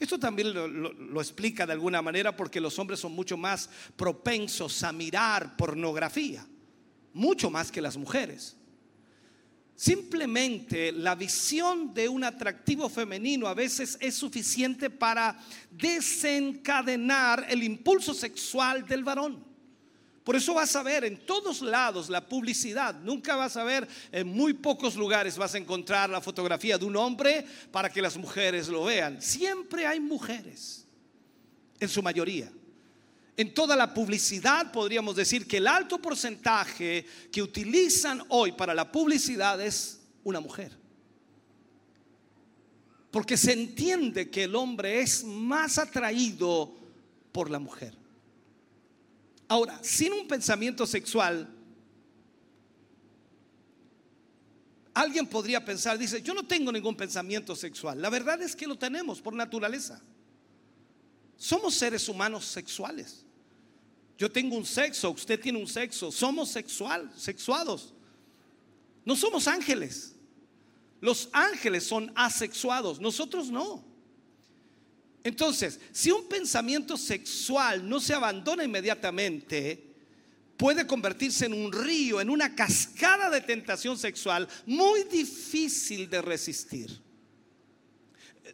Esto 0.01 0.19
también 0.19 0.53
lo, 0.53 0.67
lo, 0.67 1.21
explica 1.21 1.65
de 1.65 1.75
alguna 1.75 2.03
manera 2.03 2.35
porque 2.35 2.61
los 2.61 2.77
hombres 2.81 2.99
son 2.99 3.13
mucho 3.13 3.37
más 3.37 3.71
propensos 3.95 4.83
a 4.83 4.91
mirar 4.91 5.57
pornografía, 5.57 6.45
mucho 7.15 7.51
más 7.51 7.71
que 7.71 7.81
las 7.81 7.97
mujeres. 7.97 8.57
Simplemente 9.77 10.91
la 10.91 11.15
visión 11.15 11.93
de 11.93 12.09
un 12.09 12.25
atractivo 12.25 12.89
femenino 12.89 13.47
a 13.47 13.53
veces 13.53 13.99
es 14.01 14.15
suficiente 14.15 14.89
para 14.89 15.39
desencadenar 15.71 17.47
el 17.51 17.63
impulso 17.63 18.15
sexual 18.15 18.87
del 18.87 19.05
varón. 19.05 19.45
Por 20.25 20.35
eso 20.35 20.55
vas 20.55 20.75
a 20.75 20.83
ver 20.83 21.05
en 21.05 21.19
todos 21.27 21.61
lados 21.61 22.09
la 22.09 22.27
publicidad. 22.27 22.99
Nunca 23.01 23.37
vas 23.37 23.59
a 23.59 23.65
ver, 23.65 23.87
en 24.11 24.27
muy 24.27 24.55
pocos 24.55 24.97
lugares 24.97 25.37
vas 25.37 25.55
a 25.55 25.59
encontrar 25.59 26.09
la 26.09 26.23
fotografía 26.23 26.79
de 26.79 26.87
un 26.87 26.97
hombre 26.97 27.45
para 27.71 27.93
que 27.93 28.01
las 28.01 28.17
mujeres 28.17 28.69
lo 28.69 28.85
vean. 28.85 29.21
Siempre 29.21 29.87
hay 29.87 30.01
mujeres, 30.01 30.87
en 31.79 31.89
su 31.89 32.03
mayoría. 32.03 32.51
En 33.37 33.53
toda 33.53 33.77
la 33.77 33.93
publicidad 33.93 34.73
podríamos 34.73 35.15
decir 35.15 35.47
que 35.47 35.59
el 35.59 35.67
alto 35.67 35.99
porcentaje 36.01 37.05
que 37.31 37.43
utilizan 37.43 38.23
hoy 38.31 38.53
para 38.53 38.75
la 38.75 38.91
publicidad 38.91 39.61
es 39.61 40.01
una 40.25 40.41
mujer. 40.41 40.73
Porque 43.11 43.37
se 43.37 43.53
entiende 43.53 44.31
que 44.31 44.45
el 44.45 44.57
hombre 44.57 45.01
es 45.01 45.23
más 45.23 45.77
atraído 45.79 46.75
por 47.33 47.51
la 47.51 47.59
mujer. 47.59 47.95
Ahora, 49.49 49.79
sin 49.83 50.15
un 50.15 50.27
pensamiento 50.27 50.87
sexual, 50.87 51.49
alguien 54.95 55.27
podría 55.27 55.63
pensar, 55.63 55.99
dice, 55.99 56.23
yo 56.23 56.33
no 56.33 56.47
tengo 56.47 56.73
ningún 56.73 56.97
pensamiento 56.97 57.55
sexual. 57.55 58.01
La 58.01 58.09
verdad 58.09 58.41
es 58.41 58.57
que 58.57 58.67
lo 58.67 58.79
tenemos 58.79 59.21
por 59.21 59.35
naturaleza. 59.35 60.01
Somos 61.37 61.75
seres 61.75 62.09
humanos 62.09 62.47
sexuales. 62.47 63.26
Yo 64.19 64.31
tengo 64.31 64.57
un 64.57 64.65
sexo, 64.65 65.11
usted 65.11 65.39
tiene 65.39 65.59
un 65.59 65.67
sexo, 65.67 66.11
somos 66.11 66.51
sexual, 66.51 67.11
sexuados. 67.17 67.93
No 69.05 69.15
somos 69.15 69.47
ángeles. 69.47 70.15
Los 71.01 71.29
ángeles 71.33 71.85
son 71.85 72.11
asexuados, 72.15 72.99
nosotros 72.99 73.51
no. 73.51 73.85
Entonces, 75.23 75.79
si 75.93 76.11
un 76.11 76.27
pensamiento 76.29 76.97
sexual 76.97 77.87
no 77.87 78.01
se 78.01 78.15
abandona 78.15 78.65
inmediatamente, 78.65 79.85
puede 80.57 80.87
convertirse 80.87 81.47
en 81.47 81.53
un 81.53 81.71
río, 81.71 82.21
en 82.21 82.31
una 82.31 82.55
cascada 82.55 83.29
de 83.29 83.43
tentación 83.43 83.99
sexual 83.99 84.49
muy 84.65 85.05
difícil 85.05 86.09
de 86.09 86.23
resistir. 86.23 87.01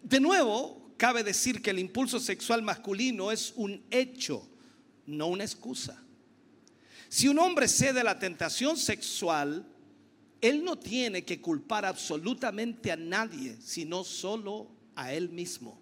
De 0.02 0.18
nuevo, 0.18 0.92
cabe 0.96 1.22
decir 1.22 1.62
que 1.62 1.70
el 1.70 1.78
impulso 1.78 2.18
sexual 2.18 2.62
masculino 2.62 3.30
es 3.30 3.52
un 3.54 3.80
hecho 3.90 4.48
no 5.06 5.26
una 5.28 5.44
excusa. 5.44 6.02
Si 7.08 7.28
un 7.28 7.38
hombre 7.38 7.68
cede 7.68 8.00
a 8.00 8.04
la 8.04 8.18
tentación 8.18 8.76
sexual, 8.76 9.66
él 10.40 10.64
no 10.64 10.78
tiene 10.78 11.24
que 11.24 11.40
culpar 11.40 11.84
absolutamente 11.84 12.90
a 12.90 12.96
nadie, 12.96 13.56
sino 13.60 14.02
solo 14.02 14.68
a 14.94 15.12
él 15.12 15.28
mismo. 15.28 15.80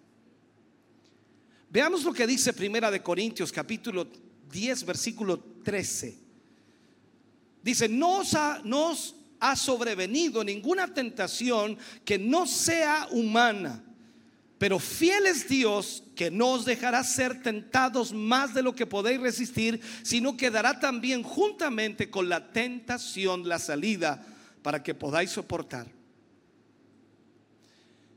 Veamos 1.69 2.03
lo 2.03 2.13
que 2.13 2.27
dice 2.27 2.53
Primera 2.53 2.91
de 2.91 3.01
Corintios 3.01 3.51
capítulo 3.51 4.07
10 4.51 4.85
versículo 4.85 5.39
13. 5.63 6.17
Dice, 7.63 7.87
no 7.87 8.19
os 8.19 8.33
ha, 8.33 8.61
ha 9.39 9.55
sobrevenido 9.55 10.43
ninguna 10.43 10.93
tentación 10.93 11.77
que 12.03 12.17
no 12.17 12.45
sea 12.45 13.07
humana 13.11 13.83
pero 14.61 14.77
fiel 14.77 15.25
es 15.25 15.49
Dios 15.49 16.03
que 16.15 16.29
no 16.29 16.49
os 16.51 16.65
dejará 16.65 17.03
ser 17.03 17.41
tentados 17.41 18.13
más 18.13 18.53
de 18.53 18.61
lo 18.61 18.75
que 18.75 18.85
podéis 18.85 19.19
resistir, 19.19 19.81
sino 20.03 20.37
que 20.37 20.51
dará 20.51 20.79
también 20.79 21.23
juntamente 21.23 22.11
con 22.11 22.29
la 22.29 22.51
tentación 22.51 23.49
la 23.49 23.57
salida 23.57 24.23
para 24.61 24.83
que 24.83 24.93
podáis 24.93 25.31
soportar. 25.31 25.87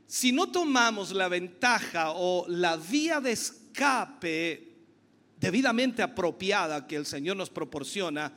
Si 0.05 0.31
no 0.31 0.51
tomamos 0.51 1.13
la 1.13 1.29
ventaja 1.29 2.11
o 2.11 2.45
la 2.47 2.77
vía 2.77 3.19
de 3.19 3.31
escape 3.31 4.71
debidamente 5.39 6.03
apropiada 6.03 6.85
que 6.85 6.95
el 6.95 7.07
Señor 7.07 7.37
nos 7.37 7.49
proporciona, 7.49 8.31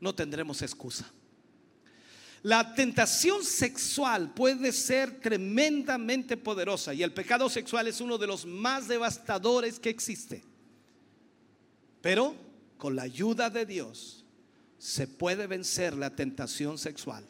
no 0.00 0.12
tendremos 0.12 0.60
excusa. 0.60 1.08
La 2.44 2.74
tentación 2.74 3.42
sexual 3.42 4.34
puede 4.34 4.70
ser 4.72 5.18
tremendamente 5.18 6.36
poderosa 6.36 6.92
y 6.92 7.02
el 7.02 7.10
pecado 7.10 7.48
sexual 7.48 7.86
es 7.88 8.02
uno 8.02 8.18
de 8.18 8.26
los 8.26 8.44
más 8.44 8.86
devastadores 8.86 9.80
que 9.80 9.88
existe. 9.88 10.44
Pero 12.02 12.34
con 12.76 12.96
la 12.96 13.04
ayuda 13.04 13.48
de 13.48 13.64
Dios 13.64 14.26
se 14.76 15.08
puede 15.08 15.46
vencer 15.46 15.94
la 15.94 16.14
tentación 16.14 16.76
sexual. 16.76 17.24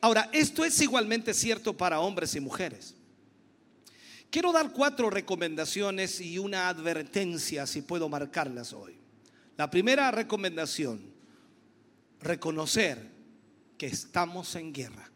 Ahora, 0.00 0.28
esto 0.32 0.64
es 0.64 0.80
igualmente 0.80 1.32
cierto 1.32 1.76
para 1.76 2.00
hombres 2.00 2.34
y 2.34 2.40
mujeres. 2.40 2.96
Quiero 4.30 4.50
dar 4.50 4.72
cuatro 4.72 5.10
recomendaciones 5.10 6.20
y 6.20 6.40
una 6.40 6.68
advertencia, 6.68 7.68
si 7.68 7.82
puedo 7.82 8.08
marcarlas 8.08 8.72
hoy. 8.72 8.96
La 9.56 9.70
primera 9.70 10.10
recomendación, 10.10 11.00
reconocer 12.20 13.21
que 13.82 13.88
estamos 13.88 14.54
en 14.54 14.72
guerra. 14.72 15.10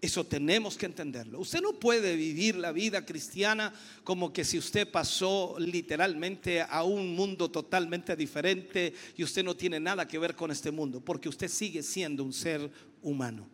Eso 0.00 0.26
tenemos 0.26 0.76
que 0.76 0.86
entenderlo. 0.86 1.38
Usted 1.38 1.60
no 1.60 1.78
puede 1.78 2.16
vivir 2.16 2.56
la 2.56 2.72
vida 2.72 3.06
cristiana 3.06 3.72
como 4.02 4.32
que 4.32 4.44
si 4.44 4.58
usted 4.58 4.90
pasó 4.90 5.54
literalmente 5.60 6.60
a 6.60 6.82
un 6.82 7.14
mundo 7.14 7.52
totalmente 7.52 8.16
diferente 8.16 8.92
y 9.16 9.22
usted 9.22 9.44
no 9.44 9.54
tiene 9.54 9.78
nada 9.78 10.08
que 10.08 10.18
ver 10.18 10.34
con 10.34 10.50
este 10.50 10.72
mundo, 10.72 11.00
porque 11.02 11.28
usted 11.28 11.46
sigue 11.46 11.84
siendo 11.84 12.24
un 12.24 12.32
ser 12.32 12.68
humano. 13.00 13.46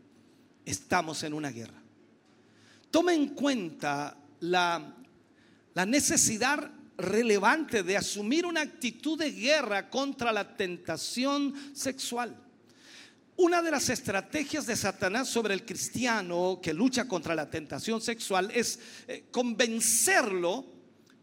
Estamos 0.64 1.22
en 1.22 1.34
una 1.34 1.50
guerra. 1.50 1.82
Tome 2.90 3.12
en 3.12 3.34
cuenta 3.34 4.16
la, 4.40 4.96
la 5.74 5.84
necesidad 5.84 6.70
relevante 6.96 7.82
de 7.82 7.98
asumir 7.98 8.46
una 8.46 8.62
actitud 8.62 9.18
de 9.18 9.30
guerra 9.32 9.90
contra 9.90 10.32
la 10.32 10.56
tentación 10.56 11.52
sexual. 11.74 12.34
Una 13.40 13.62
de 13.62 13.70
las 13.70 13.88
estrategias 13.88 14.66
de 14.66 14.76
Satanás 14.76 15.26
sobre 15.26 15.54
el 15.54 15.64
cristiano 15.64 16.60
que 16.62 16.74
lucha 16.74 17.08
contra 17.08 17.34
la 17.34 17.48
tentación 17.48 18.02
sexual 18.02 18.50
es 18.54 18.78
eh, 19.08 19.28
convencerlo 19.30 20.66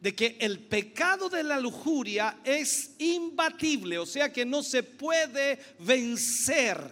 de 0.02 0.16
que 0.16 0.36
el 0.40 0.62
pecado 0.62 1.30
de 1.30 1.44
la 1.44 1.60
lujuria 1.60 2.40
es 2.44 2.96
imbatible, 2.98 4.00
o 4.00 4.06
sea 4.08 4.34
que 4.34 4.48
no 4.48 4.64
se 4.64 4.82
puede 4.82 5.60
vencer. 5.78 6.92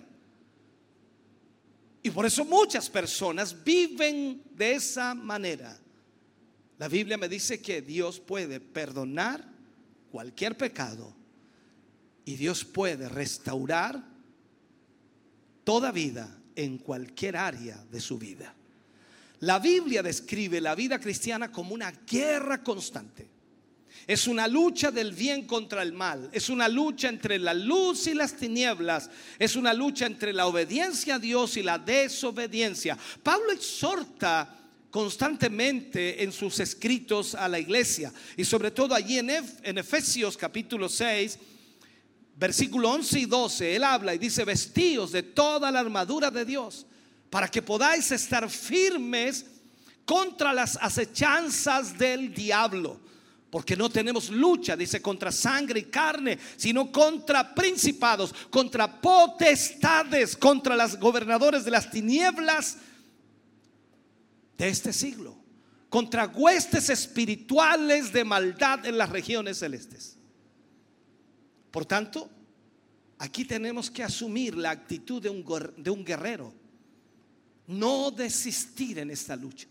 Y 2.04 2.12
por 2.12 2.28
eso 2.28 2.46
muchas 2.46 2.88
personas 2.88 3.64
viven 3.64 4.44
de 4.54 4.74
esa 4.74 5.16
manera. 5.16 5.76
La 6.78 6.88
Biblia 6.88 7.18
me 7.18 7.28
dice 7.28 7.60
que 7.64 7.82
Dios 7.82 8.20
puede 8.20 8.60
perdonar 8.60 9.44
cualquier 10.12 10.56
pecado 10.56 11.16
y 12.26 12.36
Dios 12.36 12.64
puede 12.64 13.10
restaurar 13.10 14.15
toda 15.66 15.92
vida 15.92 16.34
en 16.56 16.78
cualquier 16.78 17.36
área 17.36 17.84
de 17.92 18.00
su 18.00 18.18
vida. 18.18 18.54
La 19.42 19.60
Biblia 19.60 20.02
describe 20.02 20.62
la 20.62 20.76
vida 20.76 20.98
cristiana 21.00 21.52
como 21.52 21.74
una 21.74 21.92
guerra 21.92 22.64
constante. 22.64 23.28
Es 24.08 24.28
una 24.28 24.48
lucha 24.48 24.92
del 24.92 25.14
bien 25.14 25.46
contra 25.46 25.82
el 25.82 25.92
mal. 25.92 26.30
Es 26.32 26.50
una 26.50 26.70
lucha 26.70 27.10
entre 27.10 27.40
la 27.40 27.54
luz 27.54 28.08
y 28.08 28.14
las 28.14 28.38
tinieblas. 28.38 29.10
Es 29.38 29.56
una 29.56 29.74
lucha 29.74 30.06
entre 30.06 30.32
la 30.32 30.48
obediencia 30.48 31.16
a 31.16 31.20
Dios 31.20 31.58
y 31.58 31.64
la 31.64 31.80
desobediencia. 31.80 32.98
Pablo 33.24 33.52
exhorta 33.52 34.56
constantemente 34.96 36.24
en 36.24 36.32
sus 36.32 36.60
escritos 36.62 37.36
a 37.36 37.50
la 37.50 37.60
iglesia 37.60 38.14
y 38.38 38.46
sobre 38.46 38.72
todo 38.72 38.96
allí 38.96 39.18
en, 39.18 39.30
Efesios 39.78 40.38
capítulo 40.38 40.88
6 40.88 41.38
versículo 42.36 42.92
11 42.92 43.20
y 43.20 43.26
12, 43.26 43.76
él 43.76 43.84
habla 43.84 44.14
y 44.14 44.18
dice, 44.18 44.44
vestíos 44.44 45.12
de 45.12 45.24
toda 45.24 45.72
la 45.72 45.80
armadura 45.80 46.30
de 46.30 46.46
Dios, 46.46 46.86
para 47.30 47.48
que 47.48 47.62
podáis 47.62 48.12
estar 48.12 48.50
firmes 48.50 49.46
contra 50.06 50.54
las 50.54 50.78
acechanzas 50.82 51.98
del 51.98 52.34
diablo. 52.34 53.00
Porque 53.50 53.78
no 53.78 53.90
tenemos 53.90 54.30
lucha, 54.30 54.76
dice, 54.76 55.02
contra 55.02 55.32
sangre 55.32 55.80
y 55.80 55.84
carne, 55.86 56.38
sino 56.58 56.92
contra 56.92 57.56
principados, 57.56 58.34
contra 58.50 59.00
potestades, 59.00 60.36
contra 60.36 60.76
los 60.76 61.00
gobernadores 61.00 61.64
de 61.64 61.72
las 61.72 61.90
tinieblas 61.90 62.78
de 64.58 64.68
este 64.68 64.92
siglo, 64.92 65.38
contra 65.90 66.28
huestes 66.28 66.90
espirituales 66.90 68.12
de 68.12 68.26
maldad 68.26 68.86
en 68.86 68.98
las 68.98 69.10
regiones 69.10 69.60
celestes. 69.60 70.15
Por 71.76 71.86
tanto, 71.86 72.30
aquí 73.20 73.44
tenemos 73.44 73.92
que 73.92 74.02
asumir 74.02 74.56
la 74.56 74.70
actitud 74.72 75.22
de 75.22 75.30
un, 75.30 76.06
guerrero. 76.06 76.54
No 77.68 78.12
desistir 78.12 79.00
en 79.00 79.12
esta 79.12 79.36
lucha. 79.36 79.68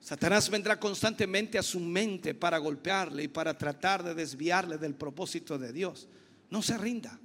Satanás 0.00 0.48
vendrá 0.48 0.80
constantemente 0.80 1.58
a 1.58 1.62
su 1.62 1.78
mente 1.80 2.32
para 2.32 2.56
golpearle 2.56 3.24
y 3.24 3.28
para 3.28 3.58
tratar 3.58 4.02
de 4.02 4.14
desviarle 4.14 4.78
del 4.78 4.94
propósito 4.94 5.58
de 5.58 5.70
Dios. 5.70 6.08
No 6.48 6.62
se 6.62 6.78
rinda. 6.78 7.20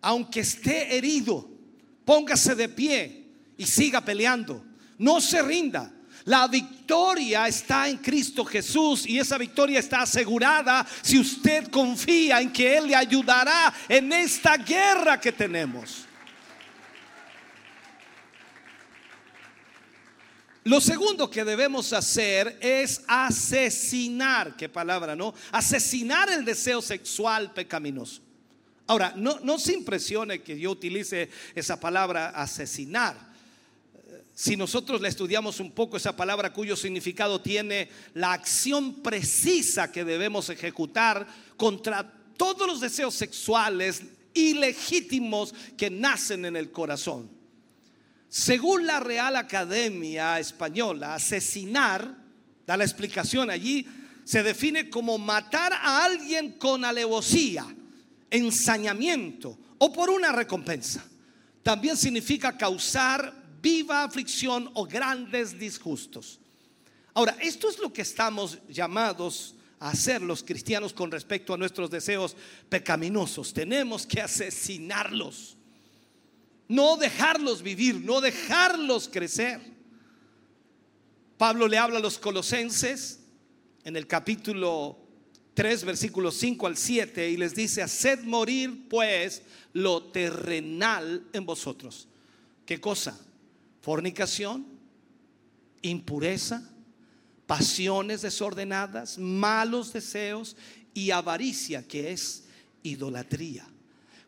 Aunque 0.00 0.40
esté 0.40 0.96
herido, 0.96 1.48
póngase 2.04 2.56
de 2.56 2.68
pie 2.68 3.30
y 3.56 3.64
siga 3.64 4.04
peleando. 4.04 4.64
No 4.98 5.20
se 5.20 5.40
rinda. 5.40 5.94
La 6.26 6.48
victoria 6.48 7.46
está 7.46 7.88
en 7.88 7.98
Cristo 7.98 8.44
Jesús 8.44 9.06
y 9.06 9.16
esa 9.18 9.38
victoria 9.38 9.78
está 9.78 10.02
asegurada 10.02 10.84
si 11.00 11.20
usted 11.20 11.68
confía 11.68 12.40
en 12.40 12.52
que 12.52 12.76
Él 12.76 12.88
le 12.88 12.96
ayudará 12.96 13.72
en 13.88 14.12
esta 14.12 14.56
guerra 14.56 15.20
que 15.20 15.30
tenemos. 15.30 16.04
Lo 20.64 20.80
segundo 20.80 21.30
que 21.30 21.44
debemos 21.44 21.92
hacer 21.92 22.58
es 22.60 23.02
asesinar, 23.06 24.56
qué 24.56 24.68
palabra, 24.68 25.14
¿no? 25.14 25.32
Asesinar 25.52 26.28
el 26.28 26.44
deseo 26.44 26.82
sexual 26.82 27.52
pecaminoso. 27.52 28.20
Ahora, 28.88 29.12
no, 29.14 29.38
no 29.44 29.60
se 29.60 29.74
impresione 29.74 30.42
que 30.42 30.58
yo 30.58 30.72
utilice 30.72 31.30
esa 31.54 31.78
palabra 31.78 32.30
asesinar. 32.30 33.35
Si 34.38 34.54
nosotros 34.54 35.00
le 35.00 35.08
estudiamos 35.08 35.60
un 35.60 35.72
poco 35.72 35.96
esa 35.96 36.14
palabra 36.14 36.52
cuyo 36.52 36.76
significado 36.76 37.40
tiene 37.40 37.88
la 38.12 38.34
acción 38.34 38.96
precisa 38.96 39.90
que 39.90 40.04
debemos 40.04 40.50
ejecutar 40.50 41.26
contra 41.56 42.12
todos 42.36 42.66
los 42.66 42.82
deseos 42.82 43.14
sexuales 43.14 44.02
ilegítimos 44.34 45.54
que 45.74 45.88
nacen 45.88 46.44
en 46.44 46.54
el 46.54 46.70
corazón. 46.70 47.30
Según 48.28 48.86
la 48.86 49.00
Real 49.00 49.36
Academia 49.36 50.38
Española, 50.38 51.14
asesinar, 51.14 52.14
da 52.66 52.76
la 52.76 52.84
explicación 52.84 53.48
allí, 53.48 53.88
se 54.24 54.42
define 54.42 54.90
como 54.90 55.16
matar 55.16 55.72
a 55.72 56.04
alguien 56.04 56.58
con 56.58 56.84
alevosía, 56.84 57.64
ensañamiento 58.28 59.58
o 59.78 59.90
por 59.90 60.10
una 60.10 60.30
recompensa. 60.30 61.02
También 61.62 61.96
significa 61.96 62.58
causar 62.58 63.35
viva 63.66 64.04
aflicción 64.04 64.70
o 64.74 64.86
grandes 64.86 65.58
disgustos. 65.58 66.38
Ahora, 67.14 67.36
esto 67.40 67.68
es 67.68 67.80
lo 67.80 67.92
que 67.92 68.02
estamos 68.02 68.58
llamados 68.68 69.56
a 69.80 69.90
hacer 69.90 70.22
los 70.22 70.44
cristianos 70.44 70.92
con 70.92 71.10
respecto 71.10 71.52
a 71.52 71.56
nuestros 71.56 71.90
deseos 71.90 72.36
pecaminosos. 72.68 73.52
Tenemos 73.52 74.06
que 74.06 74.20
asesinarlos. 74.20 75.56
No 76.68 76.96
dejarlos 76.96 77.60
vivir, 77.60 77.96
no 77.96 78.20
dejarlos 78.20 79.08
crecer. 79.08 79.60
Pablo 81.36 81.66
le 81.66 81.78
habla 81.78 81.98
a 81.98 82.02
los 82.02 82.18
colosenses 82.18 83.18
en 83.82 83.96
el 83.96 84.06
capítulo 84.06 84.96
3, 85.54 85.84
versículos 85.84 86.36
5 86.36 86.68
al 86.68 86.76
7, 86.76 87.30
y 87.30 87.36
les 87.36 87.52
dice, 87.52 87.82
haced 87.82 88.20
morir 88.22 88.86
pues 88.88 89.42
lo 89.72 90.04
terrenal 90.04 91.26
en 91.32 91.44
vosotros. 91.44 92.06
¿Qué 92.64 92.80
cosa? 92.80 93.25
Fornicación, 93.86 94.66
impureza, 95.80 96.68
pasiones 97.46 98.22
desordenadas, 98.22 99.16
malos 99.16 99.92
deseos 99.92 100.56
y 100.92 101.12
avaricia, 101.12 101.86
que 101.86 102.10
es 102.10 102.46
idolatría 102.82 103.64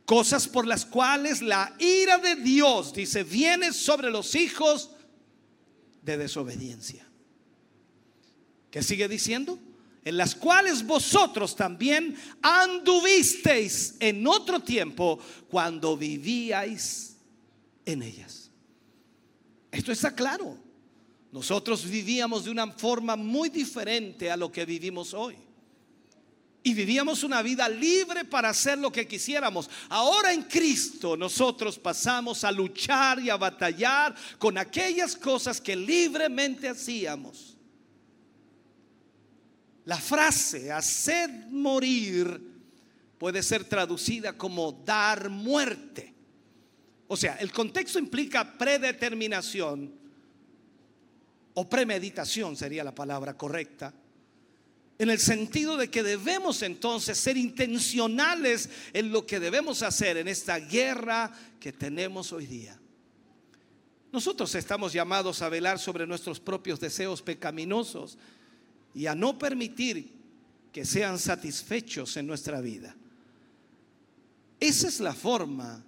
cosas 0.09 0.49
por 0.49 0.66
las 0.66 0.87
cuales 0.87 1.42
la 1.42 1.77
ira 1.79 2.16
de 2.16 2.37
Dios, 2.37 2.94
dice, 2.94 3.25
viene 3.25 3.75
sobre 3.75 4.11
los 4.11 4.35
hijos 4.35 4.88
de 6.01 6.16
desobediencia. 6.16 7.07
¿Qué 8.71 8.83
sigue 8.83 9.07
diciendo? 9.07 9.59
En 10.07 10.16
las 10.16 10.35
cuales 10.35 10.87
vosotros 10.87 11.55
también 11.55 12.16
anduvisteis 12.40 13.97
en 14.01 14.27
otro 14.27 14.61
tiempo 14.61 15.18
cuando 15.51 15.94
vivíais 15.94 17.18
en 17.85 18.03
ellas. 18.03 18.38
Esto 19.79 19.93
está 19.93 20.12
claro. 20.12 20.59
Nosotros 21.31 21.88
vivíamos 21.88 22.45
de 22.45 22.51
una 22.51 22.67
forma 22.73 23.14
muy 23.14 23.49
diferente 23.49 24.29
a 24.29 24.37
lo 24.37 24.51
que 24.51 24.64
vivimos 24.64 25.14
hoy 25.14 25.37
y 26.64 26.75
vivíamos 26.75 27.23
una 27.23 27.43
vida 27.43 27.69
libre 27.69 28.25
para 28.25 28.49
hacer 28.49 28.77
lo 28.77 28.91
que 28.91 29.07
quisiéramos. 29.07 29.71
Ahora 29.88 30.33
en 30.33 30.43
Cristo 30.43 31.17
nosotros 31.17 31.79
pasamos 31.79 32.43
a 32.43 32.51
luchar 32.51 33.21
y 33.21 33.31
a 33.31 33.37
batallar 33.37 34.17
con 34.37 34.59
aquellas 34.59 35.14
cosas 35.14 35.61
que 35.61 35.77
libremente 35.77 36.69
hacíamos. 36.69 37.57
La 39.85 39.99
frase 39.99 40.73
haced 40.73 41.31
morir 41.51 42.43
puede 43.17 43.45
ser 43.45 43.62
traducida 43.62 44.37
como 44.37 44.73
dar 44.73 45.29
muerte. 45.31 46.17
O 47.09 47.16
sea, 47.16 47.37
el 47.37 47.51
contexto 47.51 47.99
implica 47.99 48.57
predeterminación 48.57 49.92
o 51.55 51.68
premeditación 51.68 52.57
sería 52.57 52.85
la 52.85 52.94
palabra 52.94 53.37
correcta 53.37 53.92
en 54.99 55.11
el 55.11 55.18
sentido 55.18 55.77
de 55.77 55.90
que 55.90 56.03
debemos 56.03 56.62
entonces 56.62 57.16
ser 57.18 57.37
intencionales 57.37 58.68
en 58.92 59.12
lo 59.12 59.27
que 59.27 59.38
debemos 59.38 59.83
hacer 59.83 60.16
en 60.16 60.27
esta 60.27 60.59
guerra 60.59 61.33
que 61.61 61.73
tenemos 61.73 62.33
hoy 62.33 62.47
día. 62.47 62.79
Nosotros 64.11 64.55
estamos 64.57 64.92
llamados 64.92 65.40
a 65.40 65.49
velar 65.49 65.79
sobre 65.79 66.07
nuestros 66.07 66.40
propios 66.40 66.81
deseos 66.81 67.23
pecaminosos 67.23 68.18
y 68.92 69.07
a 69.07 69.14
no 69.14 69.38
permitir 69.38 70.11
que 70.73 70.85
sean 70.85 71.18
satisfechos 71.18 72.16
en 72.16 72.27
nuestra 72.27 72.61
vida. 72.61 72.97
Esa 74.59 74.88
es 74.88 74.99
la 74.99 75.14
forma 75.14 75.85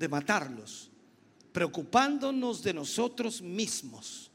de 0.00 0.08
matarlos, 0.08 0.90
preocupándonos 1.52 2.64
de 2.64 2.74
nosotros 2.74 3.40
mismos 3.40 4.30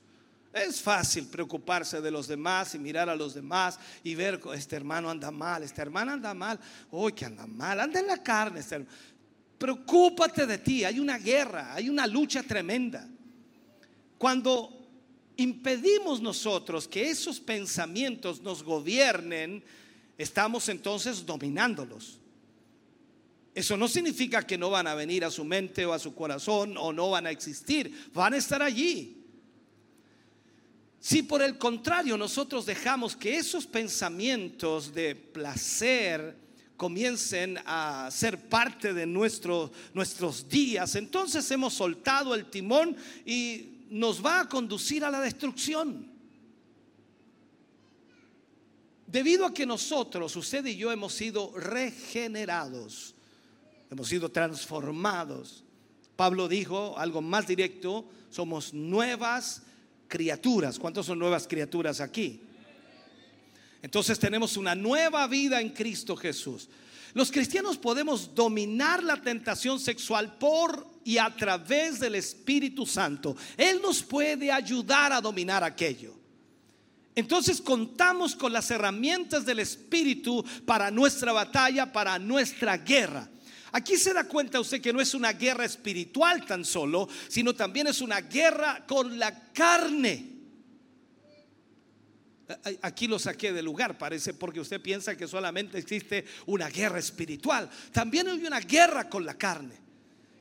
es 0.56 0.82
fácil 0.82 1.28
preocuparse 1.28 2.00
de 2.00 2.10
los 2.10 2.28
demás 2.28 2.74
y 2.76 2.80
mirar 2.80 3.10
a 3.10 3.16
los 3.16 3.34
demás 3.34 3.78
y 4.06 4.16
ver, 4.16 4.40
este 4.54 4.78
hermano 4.78 5.10
anda 5.10 5.30
mal, 5.30 5.64
esta 5.64 5.82
hermana 5.82 6.14
anda 6.14 6.34
mal, 6.34 6.58
hoy 6.92 7.12
que 7.12 7.26
anda 7.26 7.46
mal, 7.46 7.78
anda 7.78 8.00
en 8.00 8.08
la 8.08 8.24
carne. 8.24 8.62
Este 8.62 8.86
Preocúpate 9.58 10.46
de 10.46 10.58
ti, 10.58 10.86
hay 10.86 11.00
una 11.00 11.18
guerra, 11.18 11.74
hay 11.74 11.90
una 11.90 12.08
lucha 12.08 12.42
tremenda. 12.42 13.06
Cuando 14.18 14.88
impedimos 15.36 16.22
nosotros 16.22 16.88
que 16.88 17.10
esos 17.10 17.42
pensamientos 17.42 18.42
nos 18.42 18.64
gobiernen, 18.64 19.62
estamos 20.18 20.70
entonces 20.70 21.26
dominándolos. 21.26 22.20
Eso 23.56 23.78
no 23.78 23.88
significa 23.88 24.46
que 24.46 24.58
no 24.58 24.70
van 24.70 24.86
a 24.86 24.96
venir 24.96 25.24
a 25.24 25.32
su 25.32 25.46
mente 25.46 25.86
o 25.86 25.94
a 25.94 26.00
su 26.00 26.14
corazón 26.14 26.76
o 26.78 26.92
no 26.92 27.12
van 27.12 27.26
a 27.26 27.32
existir, 27.32 28.10
van 28.14 28.34
a 28.34 28.38
estar 28.38 28.62
allí. 28.62 29.24
Si 31.00 31.24
por 31.24 31.42
el 31.42 31.58
contrario 31.58 32.18
nosotros 32.18 32.66
dejamos 32.66 33.16
que 33.16 33.38
esos 33.38 33.66
pensamientos 33.66 34.94
de 34.94 35.16
placer 35.16 36.36
comiencen 36.76 37.58
a 37.66 38.10
ser 38.12 38.50
parte 38.50 38.94
de 38.94 39.06
nuestros 39.06 40.50
días, 40.50 40.96
entonces 40.96 41.50
hemos 41.50 41.76
soltado 41.76 42.36
el 42.36 42.50
timón 42.50 42.98
y 43.26 43.86
nos 43.90 44.24
va 44.26 44.42
a 44.42 44.50
conducir 44.50 45.06
a 45.06 45.10
la 45.10 45.22
destrucción. 45.22 46.12
Debido 49.08 49.46
a 49.46 49.54
que 49.54 49.66
nosotros, 49.66 50.36
usted 50.36 50.66
y 50.66 50.76
yo, 50.76 50.92
hemos 50.92 51.14
sido 51.14 51.54
regenerados, 51.56 53.15
hemos 53.92 54.08
sido 54.08 54.30
transformados. 54.30 55.64
Pablo 56.16 56.48
dijo 56.48 56.98
algo 56.98 57.22
más 57.22 57.48
directo, 57.48 58.06
somos 58.30 58.74
nuevas 58.74 59.62
criaturas. 60.08 60.80
¿Cuántos 60.80 61.06
son 61.06 61.20
nuevas 61.20 61.48
criaturas 61.48 62.00
aquí? 62.00 62.42
Entonces 63.82 64.18
tenemos 64.18 64.58
una 64.58 64.76
nueva 64.76 65.28
vida 65.28 65.62
en 65.62 65.70
Cristo 65.70 66.16
Jesús. 66.16 66.70
Los 67.14 67.32
cristianos 67.32 67.78
podemos 67.78 68.34
dominar 68.34 69.04
la 69.04 69.22
tentación 69.22 69.80
sexual 69.80 70.38
por 70.38 70.86
y 71.06 71.18
a 71.18 71.34
través 71.34 72.00
del 72.00 72.16
Espíritu 72.16 72.86
Santo. 72.86 73.38
Él 73.56 73.80
nos 73.82 74.02
puede 74.02 74.52
ayudar 74.52 75.14
a 75.14 75.22
dominar 75.22 75.64
aquello. 75.64 76.14
Entonces 77.16 77.62
contamos 77.62 78.36
con 78.36 78.52
las 78.52 78.70
herramientas 78.72 79.46
del 79.46 79.60
Espíritu 79.60 80.44
para 80.66 80.92
nuestra 80.92 81.32
batalla, 81.32 81.94
para 81.94 82.20
nuestra 82.20 82.78
guerra. 82.78 83.30
Aquí 83.76 83.98
se 83.98 84.14
da 84.14 84.24
cuenta 84.24 84.62
usted 84.62 84.80
que 84.80 84.94
no 84.94 85.02
es 85.02 85.14
una 85.14 85.34
guerra 85.34 85.66
espiritual 85.66 86.46
tan 86.46 86.64
solo, 86.64 87.10
sino 87.28 87.54
también 87.54 87.88
es 87.88 88.00
una 88.00 88.22
guerra 88.22 88.86
con 88.88 89.20
la 89.20 89.52
carne. 89.52 90.32
Aquí 92.82 93.06
lo 93.06 93.20
saqué 93.20 93.52
del 93.52 93.66
lugar, 93.66 93.98
parece, 93.98 94.34
porque 94.34 94.62
usted 94.62 94.82
piensa 94.82 95.18
que 95.18 95.28
solamente 95.28 95.78
existe 95.78 96.24
una 96.46 96.70
guerra 96.70 97.00
espiritual. 97.00 97.70
También 97.92 98.30
hay 98.30 98.46
una 98.46 98.62
guerra 98.62 99.10
con 99.10 99.26
la 99.26 99.38
carne. 99.38 99.76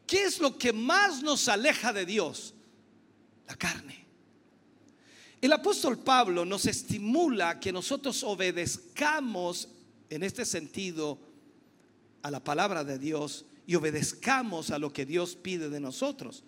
¿Qué 0.07 0.23
es 0.23 0.39
lo 0.39 0.57
que 0.57 0.73
más 0.73 1.21
nos 1.21 1.49
aleja 1.49 1.93
de 1.93 2.07
Dios? 2.07 2.55
La 3.49 3.57
carne. 3.57 4.07
El 5.41 5.53
apóstol 5.53 5.99
Pablo 5.99 6.45
nos 6.45 6.67
estimula 6.67 7.59
que 7.59 7.73
nosotros 7.73 8.23
obedezcamos 8.23 9.71
en 10.09 10.23
este 10.23 10.45
sentido 10.45 11.34
a 12.25 12.31
la 12.31 12.43
palabra 12.43 12.85
de 12.85 12.99
Dios 12.99 13.45
y 13.67 13.75
obedezcamos 13.75 14.71
a 14.71 14.79
lo 14.79 14.91
que 14.91 15.05
Dios 15.05 15.37
pide 15.37 15.69
de 15.69 15.79
nosotros. 15.79 16.43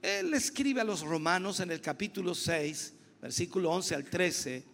Él 0.00 0.32
escribe 0.32 0.80
a 0.80 0.84
los 0.84 1.02
romanos 1.02 1.60
en 1.60 1.70
el 1.70 1.82
capítulo 1.82 2.34
6, 2.34 2.94
versículo 3.20 3.70
11 3.70 3.94
al 3.96 4.04
13, 4.04 4.64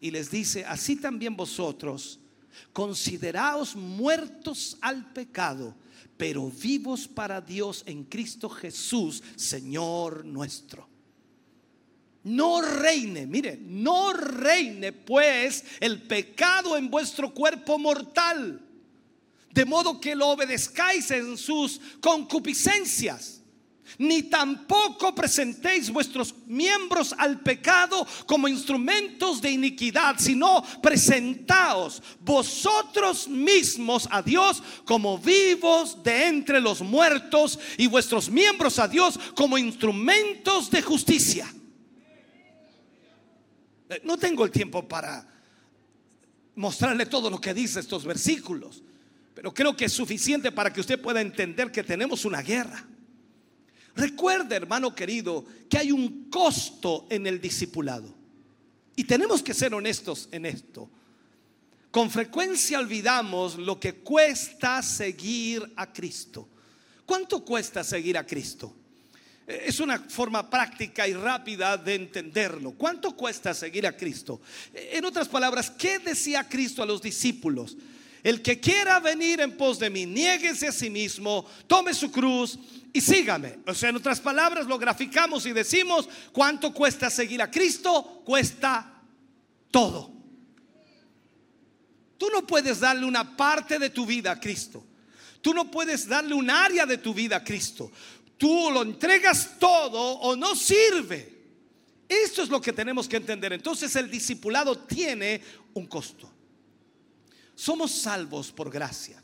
y 0.00 0.12
les 0.12 0.30
dice, 0.30 0.64
así 0.64 0.94
también 0.94 1.36
vosotros, 1.36 2.20
consideraos 2.72 3.74
muertos 3.74 4.78
al 4.80 5.12
pecado, 5.12 5.74
pero 6.16 6.48
vivos 6.50 7.08
para 7.08 7.40
Dios 7.40 7.82
en 7.86 8.04
Cristo 8.04 8.48
Jesús, 8.48 9.24
Señor 9.34 10.24
nuestro. 10.24 10.88
no 12.22 12.60
reine, 12.60 13.26
mire, 13.26 13.58
no 13.60 14.12
reine 14.12 14.92
pues 14.92 15.64
el 15.80 16.02
pecado 16.02 16.76
en 16.76 16.90
vuestro 16.90 17.34
cuerpo 17.34 17.76
mortal, 17.76 18.65
de 19.56 19.64
modo 19.64 19.98
que 19.98 20.14
lo 20.14 20.28
obedezcáis 20.28 21.10
en 21.10 21.38
sus 21.38 21.80
concupiscencias 22.02 23.42
ni 23.98 24.24
tampoco 24.24 25.14
presentéis 25.14 25.90
vuestros 25.90 26.34
miembros 26.46 27.14
al 27.16 27.40
pecado 27.40 28.06
como 28.26 28.48
instrumentos 28.48 29.40
de 29.40 29.52
iniquidad, 29.52 30.16
sino 30.18 30.62
presentaos 30.82 32.02
vosotros 32.20 33.28
mismos 33.28 34.06
a 34.10 34.20
Dios 34.20 34.62
como 34.84 35.18
vivos 35.18 36.02
de 36.02 36.26
entre 36.26 36.60
los 36.60 36.82
muertos 36.82 37.58
y 37.78 37.86
vuestros 37.86 38.28
miembros 38.28 38.78
a 38.78 38.88
Dios 38.88 39.18
como 39.34 39.56
instrumentos 39.56 40.70
de 40.70 40.82
justicia. 40.82 41.50
Eh, 43.88 44.00
no 44.04 44.18
tengo 44.18 44.44
el 44.44 44.50
tiempo 44.50 44.86
para 44.86 45.26
mostrarle 46.56 47.06
todo 47.06 47.30
lo 47.30 47.40
que 47.40 47.54
dice 47.54 47.80
estos 47.80 48.04
versículos, 48.04 48.82
pero 49.36 49.52
creo 49.52 49.76
que 49.76 49.84
es 49.84 49.92
suficiente 49.92 50.50
para 50.50 50.72
que 50.72 50.80
usted 50.80 50.98
pueda 50.98 51.20
entender 51.20 51.70
que 51.70 51.84
tenemos 51.84 52.24
una 52.24 52.40
guerra. 52.40 52.82
Recuerde, 53.94 54.56
hermano 54.56 54.94
querido, 54.94 55.44
que 55.68 55.76
hay 55.76 55.92
un 55.92 56.30
costo 56.30 57.06
en 57.10 57.26
el 57.26 57.38
discipulado. 57.38 58.14
Y 58.96 59.04
tenemos 59.04 59.42
que 59.42 59.52
ser 59.52 59.74
honestos 59.74 60.30
en 60.32 60.46
esto. 60.46 60.88
Con 61.90 62.10
frecuencia 62.10 62.78
olvidamos 62.78 63.58
lo 63.58 63.78
que 63.78 63.96
cuesta 63.96 64.82
seguir 64.82 65.70
a 65.76 65.92
Cristo. 65.92 66.48
¿Cuánto 67.04 67.44
cuesta 67.44 67.84
seguir 67.84 68.16
a 68.16 68.26
Cristo? 68.26 68.74
Es 69.46 69.80
una 69.80 69.98
forma 69.98 70.48
práctica 70.48 71.06
y 71.06 71.12
rápida 71.12 71.76
de 71.76 71.94
entenderlo. 71.94 72.72
¿Cuánto 72.72 73.14
cuesta 73.14 73.52
seguir 73.52 73.86
a 73.86 73.94
Cristo? 73.94 74.40
En 74.72 75.04
otras 75.04 75.28
palabras, 75.28 75.70
¿qué 75.70 75.98
decía 75.98 76.48
Cristo 76.48 76.82
a 76.82 76.86
los 76.86 77.02
discípulos? 77.02 77.76
El 78.26 78.42
que 78.42 78.58
quiera 78.58 78.98
venir 78.98 79.40
en 79.40 79.56
pos 79.56 79.78
de 79.78 79.88
mí, 79.88 80.04
niéguese 80.04 80.66
a 80.66 80.72
sí 80.72 80.90
mismo, 80.90 81.46
tome 81.68 81.94
su 81.94 82.10
cruz 82.10 82.58
y 82.92 83.00
sígame. 83.00 83.60
O 83.68 83.72
sea, 83.72 83.90
en 83.90 83.94
otras 83.94 84.18
palabras, 84.18 84.66
lo 84.66 84.80
graficamos 84.80 85.46
y 85.46 85.52
decimos, 85.52 86.08
¿cuánto 86.32 86.74
cuesta 86.74 87.08
seguir 87.08 87.40
a 87.40 87.48
Cristo? 87.48 88.22
Cuesta 88.24 89.00
todo. 89.70 90.10
Tú 92.18 92.28
no 92.32 92.44
puedes 92.44 92.80
darle 92.80 93.06
una 93.06 93.36
parte 93.36 93.78
de 93.78 93.90
tu 93.90 94.04
vida 94.04 94.32
a 94.32 94.40
Cristo. 94.40 94.84
Tú 95.40 95.54
no 95.54 95.70
puedes 95.70 96.08
darle 96.08 96.34
un 96.34 96.50
área 96.50 96.84
de 96.84 96.98
tu 96.98 97.14
vida 97.14 97.36
a 97.36 97.44
Cristo. 97.44 97.92
Tú 98.36 98.72
lo 98.72 98.82
entregas 98.82 99.52
todo 99.60 100.00
o 100.00 100.34
no 100.34 100.56
sirve. 100.56 101.32
Esto 102.08 102.42
es 102.42 102.48
lo 102.48 102.60
que 102.60 102.72
tenemos 102.72 103.06
que 103.06 103.18
entender. 103.18 103.52
Entonces 103.52 103.94
el 103.94 104.10
discipulado 104.10 104.76
tiene 104.78 105.40
un 105.74 105.86
costo. 105.86 106.32
Somos 107.56 107.90
salvos 107.90 108.52
por 108.52 108.70
gracia, 108.70 109.20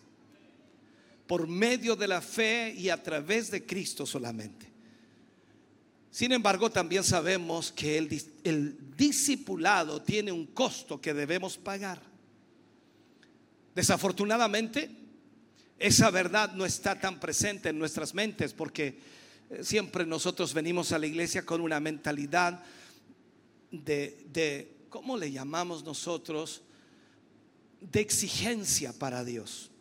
por 1.27 1.47
medio 1.47 1.95
de 1.95 2.09
la 2.09 2.23
fe 2.23 2.75
y 2.77 2.88
a 2.88 3.01
través 3.01 3.51
de 3.51 3.64
Cristo 3.64 4.07
solamente. 4.07 4.73
Sin 6.11 6.33
embargo, 6.33 6.71
también 6.71 7.05
sabemos 7.05 7.71
que 7.71 7.99
el, 7.99 8.97
discipulado 8.97 10.01
tiene 10.03 10.33
un 10.33 10.47
costo 10.47 11.01
que 11.01 11.12
debemos 11.12 11.59
pagar. 11.59 12.01
Desafortunadamente, 13.75 14.90
esa 15.79 16.11
verdad 16.11 16.53
no 16.55 16.64
está 16.64 16.99
tan 16.99 17.21
presente 17.21 17.68
en 17.68 17.79
nuestras 17.79 18.14
mentes 18.14 18.55
porque 18.55 18.99
eh, 19.51 19.64
siempre 19.64 20.07
nosotros 20.07 20.55
venimos 20.55 20.92
a 20.92 20.99
la 20.99 21.07
iglesia 21.07 21.45
con 21.45 21.61
una 21.61 21.81
mentalidad 21.81 22.62
de, 23.71 24.25
de 24.33 24.77
¿cómo 24.88 25.18
le 25.18 25.33
llamamos 25.33 25.85
nosotros? 25.85 26.62
De 27.90 28.01
exigencia 28.01 28.92
para 28.92 29.25
Dios 29.25 29.71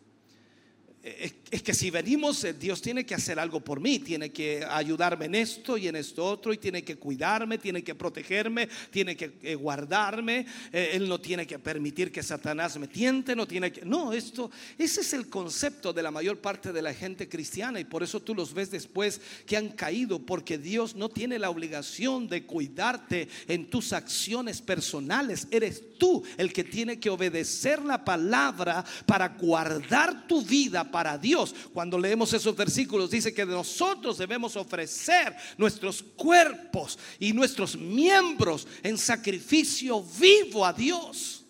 es 1.02 1.62
que 1.62 1.74
si 1.74 1.90
venimos, 1.90 2.44
eh, 2.44 2.54
Dios 2.54 2.80
tiene 2.80 3.04
que 3.04 3.16
hacer 3.16 3.40
algo 3.40 3.60
por 3.60 3.80
mí, 3.80 3.98
tiene 3.98 4.30
que 4.30 4.64
ayudarme 4.64 5.24
en 5.24 5.34
esto 5.34 5.76
y 5.76 5.88
en 5.88 5.96
esto 5.96 6.24
otro, 6.24 6.52
y 6.52 6.58
tiene 6.58 6.84
que 6.84 6.96
cuidarme, 6.96 7.58
tiene 7.58 7.82
que 7.82 7.96
protegerme, 7.96 8.68
tiene 8.90 9.16
que 9.16 9.32
eh, 9.42 9.56
guardarme, 9.56 10.46
eh, 10.72 10.92
Él 10.94 11.08
no 11.08 11.20
tiene 11.20 11.44
que 11.44 11.58
permitir 11.58 12.12
que 12.12 12.22
Satanás 12.22 12.78
me 12.78 12.86
tiente, 12.86 13.34
no 13.34 13.48
tiene 13.48 13.72
que... 13.72 13.84
No, 13.84 14.12
esto, 14.12 14.50
ese 14.78 15.00
es 15.00 15.12
el 15.12 15.28
concepto 15.28 15.92
de 15.92 16.04
la 16.04 16.12
mayor 16.12 16.38
parte 16.38 16.72
de 16.72 16.82
la 16.82 16.94
gente 16.94 17.28
cristiana, 17.28 17.80
y 17.80 17.84
por 17.84 18.04
eso 18.04 18.20
tú 18.20 18.32
los 18.32 18.54
ves 18.54 18.70
después 18.70 19.20
que 19.44 19.56
han 19.56 19.70
caído, 19.70 20.20
porque 20.20 20.56
Dios 20.56 20.94
no 20.94 21.08
tiene 21.08 21.40
la 21.40 21.50
obligación 21.50 22.28
de 22.28 22.44
cuidarte 22.44 23.28
en 23.48 23.68
tus 23.68 23.92
acciones 23.92 24.62
personales, 24.62 25.48
eres 25.50 25.98
tú 25.98 26.22
el 26.36 26.52
que 26.52 26.62
tiene 26.62 27.00
que 27.00 27.10
obedecer 27.10 27.82
la 27.82 28.04
palabra 28.04 28.84
para 29.04 29.28
guardar 29.30 30.28
tu 30.28 30.42
vida 30.42 30.91
para 30.92 31.18
Dios. 31.18 31.52
Cuando 31.72 31.98
leemos 31.98 32.32
esos 32.32 32.54
versículos 32.54 33.10
dice 33.10 33.34
que 33.34 33.44
nosotros 33.44 34.18
debemos 34.18 34.54
ofrecer 34.54 35.34
nuestros 35.58 36.02
cuerpos 36.02 36.96
y 37.18 37.32
nuestros 37.32 37.76
miembros 37.76 38.68
en 38.84 38.96
sacrificio 38.96 40.04
vivo 40.20 40.64
a 40.64 40.72
Dios. 40.72 41.44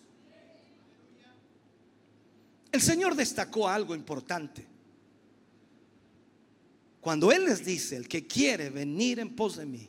El 2.71 2.81
Señor 2.81 3.15
destacó 3.15 3.69
algo 3.69 3.93
importante. 3.93 4.65
Cuando 6.99 7.31
Él 7.31 7.45
les 7.45 7.63
dice, 7.63 7.95
el 7.95 8.07
que 8.07 8.25
quiere 8.25 8.71
venir 8.71 9.19
en 9.19 9.35
pos 9.35 9.57
de 9.57 9.65
mí, 9.67 9.87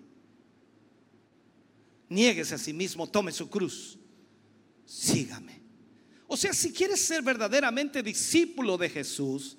niéguese 2.10 2.56
a 2.56 2.58
sí 2.58 2.74
mismo, 2.74 3.06
tome 3.06 3.32
su 3.32 3.48
cruz, 3.48 3.98
sígame. 4.84 5.63
O 6.26 6.36
sea, 6.36 6.52
si 6.52 6.72
quieres 6.72 7.00
ser 7.00 7.22
verdaderamente 7.22 8.02
discípulo 8.02 8.76
de 8.76 8.88
Jesús, 8.88 9.56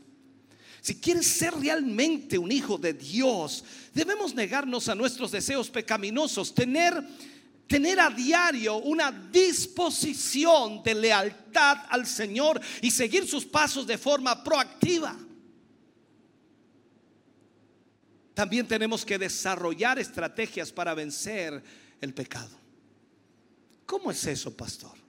si 0.82 0.96
quieres 0.96 1.26
ser 1.26 1.54
realmente 1.56 2.38
un 2.38 2.52
hijo 2.52 2.78
de 2.78 2.94
Dios, 2.94 3.64
debemos 3.94 4.36
negarnos 4.36 4.88
a 4.88 4.94
nuestros 4.94 5.32
deseos 5.32 5.70
pecaminosos, 5.70 6.54
tener, 6.54 7.04
tener 7.68 8.00
a 8.00 8.10
diario 8.10 8.78
una 8.78 9.12
disposición 9.12 10.84
de 10.84 10.94
lealtad 10.94 11.80
al 11.90 12.06
Señor 12.06 12.62
y 12.82 12.92
seguir 12.92 13.28
sus 13.28 13.46
pasos 13.46 13.88
de 13.88 13.98
forma 13.98 14.44
proactiva. 14.44 15.18
También 18.36 18.68
tenemos 18.68 19.06
que 19.06 19.18
desarrollar 19.18 19.98
estrategias 19.98 20.72
para 20.72 20.94
vencer 20.94 21.64
el 22.02 22.14
pecado. 22.14 22.56
¿Cómo 23.86 24.12
es 24.12 24.24
eso, 24.28 24.56
pastor? 24.56 25.05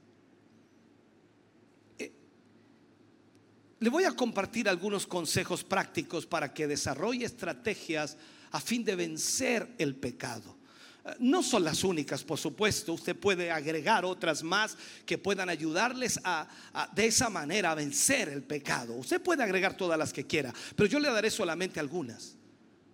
Le 3.79 3.91
voy 3.91 4.05
a 4.05 4.13
compartir 4.13 4.71
algunos 4.71 5.07
consejos 5.07 5.63
prácticos 5.63 6.25
para 6.25 6.55
que 6.55 6.67
desarrolle 6.67 7.27
estrategias 7.27 8.17
a 8.53 8.61
fin 8.61 8.83
de 8.83 8.97
vencer 8.97 9.69
el 9.77 9.95
pecado. 9.97 10.57
Eh, 11.05 11.11
no 11.19 11.43
son 11.43 11.63
las 11.63 11.85
únicas, 11.85 12.25
por 12.25 12.39
supuesto. 12.39 12.95
Usted 12.95 13.15
puede 13.15 13.51
agregar 13.51 14.07
otras 14.07 14.43
más 14.43 14.79
que 15.05 15.19
puedan 15.19 15.51
ayudarles 15.51 16.19
a, 16.25 16.49
de 16.95 17.07
esa 17.07 17.29
manera 17.29 17.73
a 17.73 17.75
vencer 17.75 18.31
el 18.31 18.43
pecado. 18.43 18.95
Usted 18.95 19.21
puede 19.21 19.43
agregar 19.43 19.77
todas 19.77 19.99
las 19.99 20.11
que 20.11 20.27
quiera, 20.27 20.55
pero 20.75 20.89
yo 20.89 20.99
le 20.99 21.11
daré 21.11 21.31
solamente 21.31 21.79
algunas. 21.79 22.35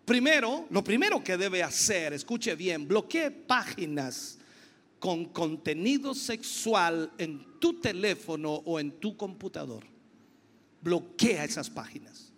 Primero, 0.04 0.66
lo 0.70 0.82
primero 0.82 1.22
que 1.22 1.36
debe 1.36 1.62
hacer, 1.62 2.12
escuche 2.12 2.56
bien, 2.56 2.88
bloquee 2.88 3.30
páginas 3.30 4.36
con 4.98 5.26
contenido 5.26 6.12
sexual 6.12 7.12
en 7.18 7.60
tu 7.60 7.80
teléfono 7.80 8.52
o 8.52 8.80
en 8.80 8.98
tu 8.98 9.16
computador 9.16 9.91
bloquea 10.82 11.44
esas 11.44 11.70
páginas. 11.70 12.32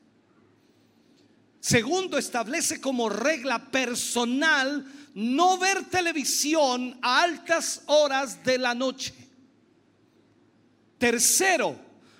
Segundo, 1.60 2.18
establece 2.18 2.80
como 2.80 3.08
regla 3.08 3.70
personal 3.70 4.86
no 5.14 5.58
ver 5.58 5.84
televisión 5.84 6.98
a 7.00 7.22
altas 7.22 7.82
horas 7.86 8.44
de 8.44 8.58
la 8.58 8.74
noche. 8.74 9.14
Tercero, 10.98 11.78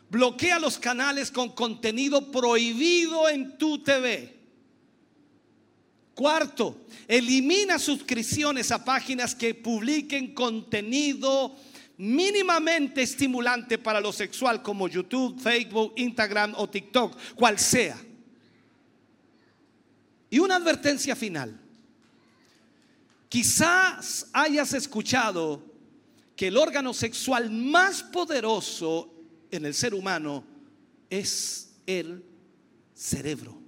bloquea 0.09 0.59
los 0.59 0.79
canales 0.79 1.31
con 1.31 1.51
contenido 1.51 2.31
prohibido 2.31 3.29
en 3.29 3.59
tu 3.59 3.83
TV. 3.83 4.35
Cuarto, 6.15 6.87
elimina 7.09 7.79
suscripciones 7.79 8.71
a 8.71 8.85
páginas 8.85 9.35
que 9.35 9.55
publiquen 9.55 10.33
contenido 10.33 11.57
mínimamente 11.97 13.03
estimulante 13.03 13.79
para 13.79 14.01
lo 14.01 14.13
sexual 14.13 14.63
como 14.63 14.89
YouTube, 14.89 15.41
Facebook, 15.41 15.93
Instagram 15.97 16.55
o 16.57 16.69
TikTok, 16.69 17.17
cual 17.35 17.59
sea. 17.59 17.97
Y 20.31 20.39
una 20.39 20.57
advertencia 20.57 21.15
final. 21.15 21.61
Quizás 23.29 24.29
hayas 24.33 24.73
escuchado 24.75 25.63
que 26.37 26.49
el 26.49 26.57
órgano 26.57 26.93
sexual 26.93 27.51
más 27.51 28.03
poderoso 28.03 29.13
en 29.51 29.67
el 29.67 29.75
ser 29.75 29.95
humano 29.95 30.45
es 31.09 31.77
el 31.87 32.25
cerebro. 32.95 33.61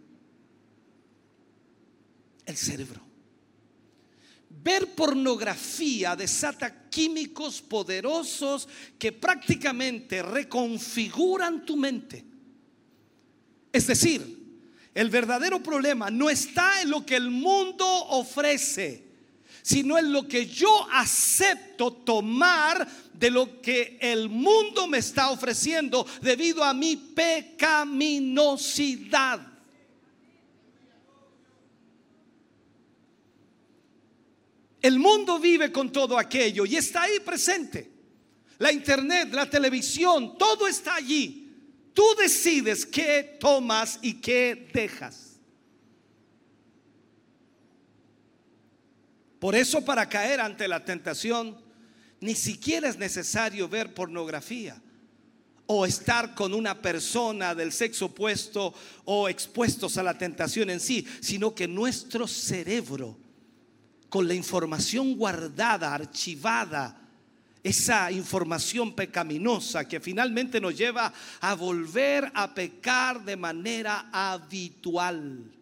El 2.44 2.56
cerebro. 2.56 3.05
Ver 4.66 4.96
pornografía 4.96 6.16
desata 6.16 6.88
químicos 6.90 7.62
poderosos 7.62 8.68
que 8.98 9.12
prácticamente 9.12 10.24
reconfiguran 10.24 11.64
tu 11.64 11.76
mente. 11.76 12.24
Es 13.72 13.86
decir, 13.86 14.36
el 14.92 15.08
verdadero 15.08 15.62
problema 15.62 16.10
no 16.10 16.28
está 16.28 16.82
en 16.82 16.90
lo 16.90 17.06
que 17.06 17.14
el 17.14 17.30
mundo 17.30 17.86
ofrece, 17.86 19.04
sino 19.62 19.98
en 19.98 20.12
lo 20.12 20.26
que 20.26 20.46
yo 20.46 20.88
acepto 20.90 21.92
tomar 21.92 22.88
de 23.12 23.30
lo 23.30 23.62
que 23.62 23.98
el 24.00 24.28
mundo 24.28 24.88
me 24.88 24.98
está 24.98 25.30
ofreciendo 25.30 26.04
debido 26.20 26.64
a 26.64 26.74
mi 26.74 26.96
pecaminosidad. 26.96 29.55
El 34.86 35.00
mundo 35.00 35.40
vive 35.40 35.72
con 35.72 35.90
todo 35.90 36.16
aquello 36.16 36.64
y 36.64 36.76
está 36.76 37.02
ahí 37.02 37.18
presente. 37.18 37.90
La 38.58 38.70
internet, 38.70 39.30
la 39.32 39.50
televisión, 39.50 40.38
todo 40.38 40.68
está 40.68 40.94
allí. 40.94 41.52
Tú 41.92 42.04
decides 42.16 42.86
qué 42.86 43.36
tomas 43.40 43.98
y 44.00 44.20
qué 44.20 44.70
dejas. 44.72 45.40
Por 49.40 49.56
eso 49.56 49.84
para 49.84 50.08
caer 50.08 50.40
ante 50.40 50.68
la 50.68 50.84
tentación, 50.84 51.60
ni 52.20 52.36
siquiera 52.36 52.88
es 52.88 52.96
necesario 52.96 53.68
ver 53.68 53.92
pornografía 53.92 54.80
o 55.66 55.84
estar 55.84 56.32
con 56.32 56.54
una 56.54 56.80
persona 56.80 57.56
del 57.56 57.72
sexo 57.72 58.04
opuesto 58.04 58.72
o 59.04 59.28
expuestos 59.28 59.98
a 59.98 60.04
la 60.04 60.16
tentación 60.16 60.70
en 60.70 60.78
sí, 60.78 61.04
sino 61.20 61.56
que 61.56 61.66
nuestro 61.66 62.28
cerebro, 62.28 63.25
con 64.08 64.28
la 64.28 64.34
información 64.34 65.16
guardada, 65.16 65.94
archivada, 65.94 67.02
esa 67.62 68.12
información 68.12 68.94
pecaminosa 68.94 69.88
que 69.88 69.98
finalmente 69.98 70.60
nos 70.60 70.76
lleva 70.76 71.12
a 71.40 71.54
volver 71.54 72.30
a 72.34 72.54
pecar 72.54 73.24
de 73.24 73.36
manera 73.36 74.08
habitual. 74.12 75.52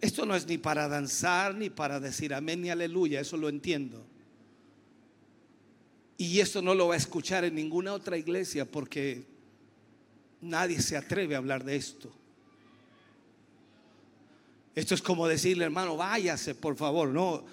Esto 0.00 0.26
no 0.26 0.34
es 0.34 0.46
ni 0.46 0.58
para 0.58 0.88
danzar, 0.88 1.54
ni 1.54 1.70
para 1.70 2.00
decir 2.00 2.34
amén 2.34 2.62
ni 2.62 2.70
aleluya, 2.70 3.20
eso 3.20 3.36
lo 3.36 3.48
entiendo. 3.48 4.04
Y 6.16 6.40
esto 6.40 6.62
no 6.62 6.74
lo 6.74 6.88
va 6.88 6.94
a 6.94 6.98
escuchar 6.98 7.44
en 7.44 7.54
ninguna 7.54 7.92
otra 7.92 8.16
iglesia 8.16 8.64
porque 8.64 9.24
nadie 10.40 10.80
se 10.80 10.96
atreve 10.96 11.34
a 11.34 11.38
hablar 11.38 11.64
de 11.64 11.76
esto. 11.76 12.12
Esto 14.74 14.94
es 14.94 15.02
como 15.02 15.28
decirle, 15.28 15.64
hermano, 15.64 15.96
váyase, 15.96 16.54
por 16.54 16.76
favor. 16.76 17.08
No, 17.08 17.44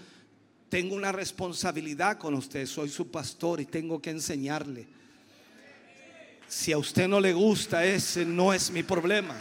tengo 0.70 0.96
una 0.96 1.12
responsabilidad 1.12 2.18
con 2.18 2.34
usted, 2.34 2.66
soy 2.66 2.90
su 2.90 3.10
pastor 3.10 3.60
y 3.60 3.66
tengo 3.66 4.02
que 4.02 4.12
enseñarle. 4.12 4.88
Si 6.48 6.72
a 6.72 6.78
usted 6.78 7.08
no 7.08 7.20
le 7.20 7.34
gusta, 7.34 7.84
ese 7.86 8.26
no 8.26 8.54
es 8.54 8.72
mi 8.72 8.84
problema. 8.84 9.36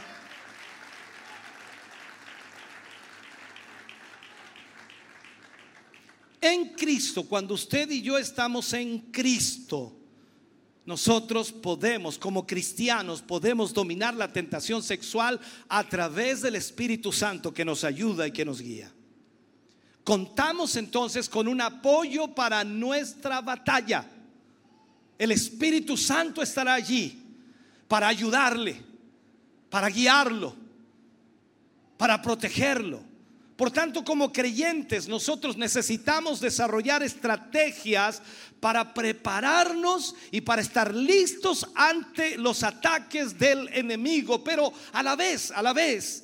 En 6.41 6.71
Cristo, 6.71 7.25
cuando 7.29 7.55
usted 7.55 7.91
y 7.91 8.03
yo 8.03 8.17
estamos 8.17 8.73
en 8.73 9.11
Cristo, 9.13 9.98
nosotros 10.89 11.53
podemos, 11.53 12.17
como 12.17 12.47
cristianos, 12.47 13.21
podemos 13.21 13.75
dominar 13.75 14.15
la 14.15 14.33
tentación 14.33 14.83
sexual 14.83 15.39
a 15.69 15.87
través 15.87 16.41
del 16.41 16.55
Espíritu 16.55 17.13
Santo 17.13 17.53
que 17.53 17.63
nos 17.63 17.85
ayuda 17.85 18.27
y 18.27 18.33
que 18.33 18.47
nos 18.47 18.63
guía. 18.63 18.91
Contamos 20.03 20.77
entonces 20.77 21.29
con 21.29 21.47
un 21.47 21.61
apoyo 21.61 22.35
para 22.35 22.65
nuestra 22.65 23.43
batalla. 23.43 24.09
El 25.19 25.31
Espíritu 25.31 25.95
Santo 25.95 26.41
estará 26.41 26.73
allí 26.73 27.23
para 27.87 28.09
ayudarle, 28.09 28.81
para 29.69 29.91
guiarlo, 29.91 30.57
para 31.99 32.23
protegerlo. 32.23 33.03
Por 33.59 33.73
tanto, 33.73 34.05
como 34.05 34.33
creyentes, 34.33 35.09
nosotros 35.09 35.57
necesitamos 35.57 36.39
desarrollar 36.39 37.03
estrategias 37.03 38.23
para 38.61 38.95
prepararnos 38.95 40.15
y 40.31 40.43
para 40.43 40.63
estar 40.63 40.95
listos 40.95 41.67
ante 41.75 42.39
los 42.39 42.63
ataques 42.63 43.37
del 43.37 43.69
enemigo. 43.73 44.45
Pero 44.45 44.73
a 44.93 45.03
la 45.03 45.17
vez, 45.17 45.51
a 45.51 45.61
la 45.61 45.73
vez, 45.73 46.23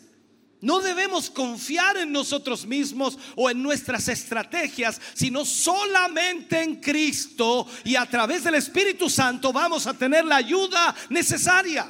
no 0.60 0.78
debemos 0.78 1.28
confiar 1.28 1.96
en 1.96 2.12
nosotros 2.12 2.64
mismos 2.66 3.18
o 3.34 3.50
en 3.50 3.60
nuestras 3.60 4.06
estrategias, 4.06 5.00
sino 5.14 5.44
solamente 5.44 6.62
en 6.62 6.76
Cristo 6.76 7.66
y 7.82 7.96
a 7.96 8.06
través 8.06 8.44
del 8.44 8.54
Espíritu 8.54 9.10
Santo 9.10 9.52
vamos 9.52 9.88
a 9.88 9.94
tener 9.94 10.24
la 10.24 10.36
ayuda 10.36 10.94
necesaria. 11.08 11.84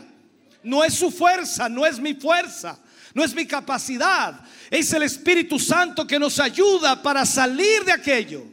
No 0.62 0.82
es 0.82 0.94
su 0.94 1.10
fuerza, 1.10 1.68
no 1.68 1.84
es 1.84 2.00
mi 2.00 2.14
fuerza 2.14 2.78
no 3.14 3.22
es 3.22 3.34
mi 3.34 3.46
capacidad, 3.46 4.44
es 4.68 4.92
el 4.92 5.04
Espíritu 5.04 5.58
Santo 5.58 6.04
que 6.06 6.18
nos 6.18 6.40
ayuda 6.40 7.00
para 7.00 7.24
salir 7.24 7.84
de 7.84 7.92
aquello. 7.92 8.44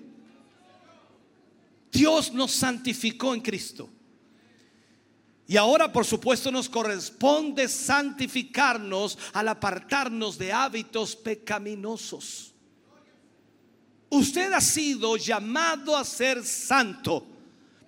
Dios 1.91 2.31
nos 2.31 2.51
santificó 2.51 3.33
en 3.33 3.41
Cristo. 3.41 3.89
Y 5.47 5.57
ahora, 5.57 5.91
por 5.91 6.05
supuesto, 6.05 6.51
nos 6.51 6.69
corresponde 6.69 7.67
santificarnos 7.67 9.17
al 9.33 9.49
apartarnos 9.49 10.37
de 10.37 10.53
hábitos 10.53 11.15
pecaminosos. 11.15 12.53
Usted 14.09 14.53
ha 14.53 14.61
sido 14.61 15.17
llamado 15.17 15.97
a 15.97 16.05
ser 16.05 16.45
santo. 16.45 17.27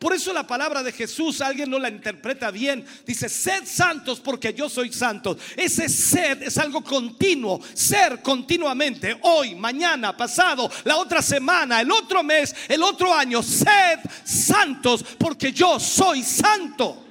Por 0.03 0.13
eso 0.13 0.33
la 0.33 0.45
palabra 0.45 0.83
de 0.83 0.91
Jesús, 0.91 1.39
alguien 1.39 1.69
no 1.69 1.79
la 1.79 1.87
interpreta 1.87 2.51
bien, 2.51 2.85
dice, 3.05 3.29
sed 3.29 3.63
santos 3.65 4.19
porque 4.19 4.53
yo 4.53 4.67
soy 4.67 4.91
santo. 4.91 5.37
Ese 5.55 5.87
sed 5.87 6.43
es 6.43 6.57
algo 6.57 6.83
continuo, 6.83 7.61
ser 7.73 8.21
continuamente, 8.21 9.17
hoy, 9.21 9.55
mañana, 9.55 10.17
pasado, 10.17 10.69
la 10.83 10.97
otra 10.97 11.21
semana, 11.21 11.79
el 11.79 11.89
otro 11.89 12.21
mes, 12.21 12.53
el 12.67 12.83
otro 12.83 13.13
año, 13.13 13.41
sed 13.41 13.99
santos 14.25 15.05
porque 15.17 15.53
yo 15.53 15.79
soy 15.79 16.21
santo. 16.21 17.01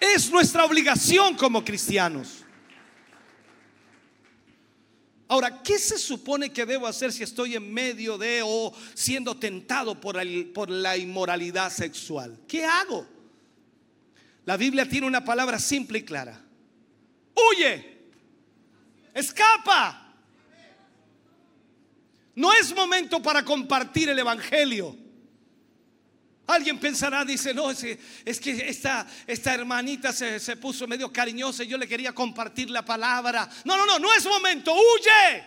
Es 0.00 0.28
nuestra 0.28 0.64
obligación 0.64 1.36
como 1.36 1.64
cristianos. 1.64 2.41
Ahora, 5.32 5.62
¿qué 5.62 5.78
se 5.78 5.96
supone 5.96 6.52
que 6.52 6.66
debo 6.66 6.86
hacer 6.86 7.10
si 7.10 7.22
estoy 7.22 7.54
en 7.56 7.72
medio 7.72 8.18
de 8.18 8.42
o 8.44 8.70
siendo 8.92 9.34
tentado 9.34 9.98
por, 9.98 10.20
por 10.52 10.68
la 10.68 10.98
inmoralidad 10.98 11.72
sexual? 11.72 12.38
¿Qué 12.46 12.66
hago? 12.66 13.06
La 14.44 14.58
Biblia 14.58 14.86
tiene 14.86 15.06
una 15.06 15.24
palabra 15.24 15.58
simple 15.58 16.00
y 16.00 16.02
clara. 16.02 16.38
Huye. 17.34 18.10
Escapa. 19.14 20.14
No 22.34 22.52
es 22.52 22.74
momento 22.74 23.22
para 23.22 23.42
compartir 23.42 24.10
el 24.10 24.18
Evangelio. 24.18 24.94
Alguien 26.46 26.78
pensará, 26.78 27.24
dice, 27.24 27.54
no, 27.54 27.70
es 27.70 27.78
que, 27.78 28.00
es 28.24 28.40
que 28.40 28.68
esta, 28.68 29.06
esta 29.26 29.54
hermanita 29.54 30.12
se, 30.12 30.40
se, 30.40 30.56
puso 30.56 30.88
medio 30.88 31.12
cariñosa 31.12 31.62
y 31.62 31.68
yo 31.68 31.78
le 31.78 31.86
quería 31.86 32.12
compartir 32.12 32.68
la 32.68 32.84
palabra. 32.84 33.48
No, 33.64 33.76
no, 33.76 33.86
no, 33.86 33.98
no 33.98 34.12
es 34.12 34.26
momento, 34.26 34.72
huye. 34.72 35.44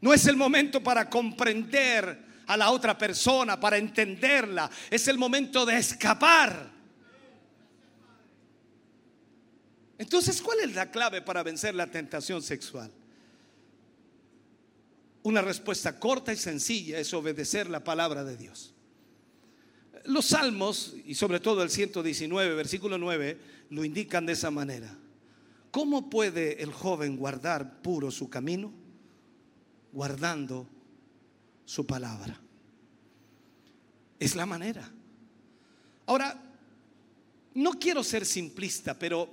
No 0.00 0.14
es 0.14 0.26
el 0.26 0.36
momento 0.36 0.82
para 0.82 1.10
comprender 1.10 2.24
a 2.46 2.56
la 2.56 2.70
otra 2.70 2.96
persona, 2.96 3.58
para 3.58 3.76
entenderla. 3.76 4.70
Es 4.88 5.08
el 5.08 5.18
momento 5.18 5.66
de 5.66 5.78
escapar. 5.78 6.70
Entonces, 9.98 10.40
¿cuál 10.40 10.60
es 10.60 10.74
la 10.74 10.90
clave 10.90 11.22
para 11.22 11.42
vencer 11.42 11.74
la 11.74 11.88
tentación 11.88 12.42
sexual? 12.42 12.92
Una 15.26 15.42
respuesta 15.42 15.98
corta 15.98 16.32
y 16.32 16.36
sencilla 16.36 17.00
es 17.00 17.12
obedecer 17.12 17.68
la 17.68 17.82
palabra 17.82 18.22
de 18.22 18.36
Dios. 18.36 18.72
Los 20.04 20.26
salmos, 20.26 20.94
y 21.04 21.16
sobre 21.16 21.40
todo 21.40 21.64
el 21.64 21.70
119, 21.70 22.54
versículo 22.54 22.96
9, 22.96 23.36
lo 23.70 23.84
indican 23.84 24.24
de 24.24 24.34
esa 24.34 24.52
manera. 24.52 24.96
¿Cómo 25.72 26.08
puede 26.08 26.62
el 26.62 26.72
joven 26.72 27.16
guardar 27.16 27.82
puro 27.82 28.12
su 28.12 28.30
camino? 28.30 28.72
Guardando 29.90 30.68
su 31.64 31.84
palabra. 31.84 32.40
Es 34.20 34.36
la 34.36 34.46
manera. 34.46 34.88
Ahora, 36.06 36.40
no 37.54 37.72
quiero 37.72 38.04
ser 38.04 38.24
simplista, 38.24 38.96
pero, 38.96 39.28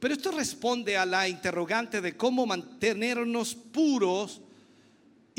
pero 0.00 0.14
esto 0.14 0.32
responde 0.32 0.96
a 0.96 1.06
la 1.06 1.28
interrogante 1.28 2.00
de 2.00 2.16
cómo 2.16 2.44
mantenernos 2.44 3.54
puros 3.54 4.42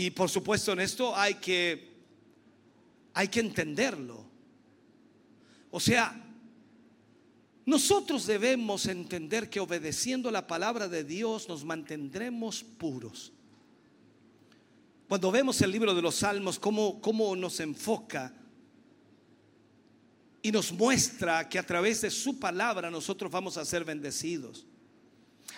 y 0.02 0.12
por 0.12 0.30
supuesto 0.30 0.72
en 0.72 0.80
esto 0.80 1.14
hay 1.14 1.34
que, 1.36 1.90
hay 3.14 3.28
que 3.28 3.42
entenderlo. 3.42 4.26
O 5.72 5.80
sea, 5.82 6.26
Nosotros 7.66 8.26
debemos 8.26 8.86
entender 8.86 9.50
que 9.50 9.60
obedeciendo 9.60 10.32
la 10.32 10.48
palabra 10.48 10.88
de 10.88 11.04
Dios 11.04 11.50
nos 11.50 11.66
mantendremos 11.66 12.64
puros. 12.64 13.34
Cuando 15.08 15.30
vemos 15.32 15.62
el 15.62 15.72
libro 15.72 15.94
de 15.94 16.02
los 16.02 16.16
Salmos, 16.16 16.58
cómo, 16.58 17.02
cómo 17.02 17.36
nos 17.36 17.60
enfoca 17.60 18.34
y 20.42 20.52
nos 20.52 20.72
muestra 20.72 21.48
que 21.50 21.60
a 21.60 21.66
través 21.66 22.02
de 22.02 22.10
su 22.10 22.40
palabra 22.40 22.90
nosotros 22.90 23.30
vamos 23.30 23.58
a 23.58 23.66
ser 23.66 23.84
bendecidos. 23.84 24.66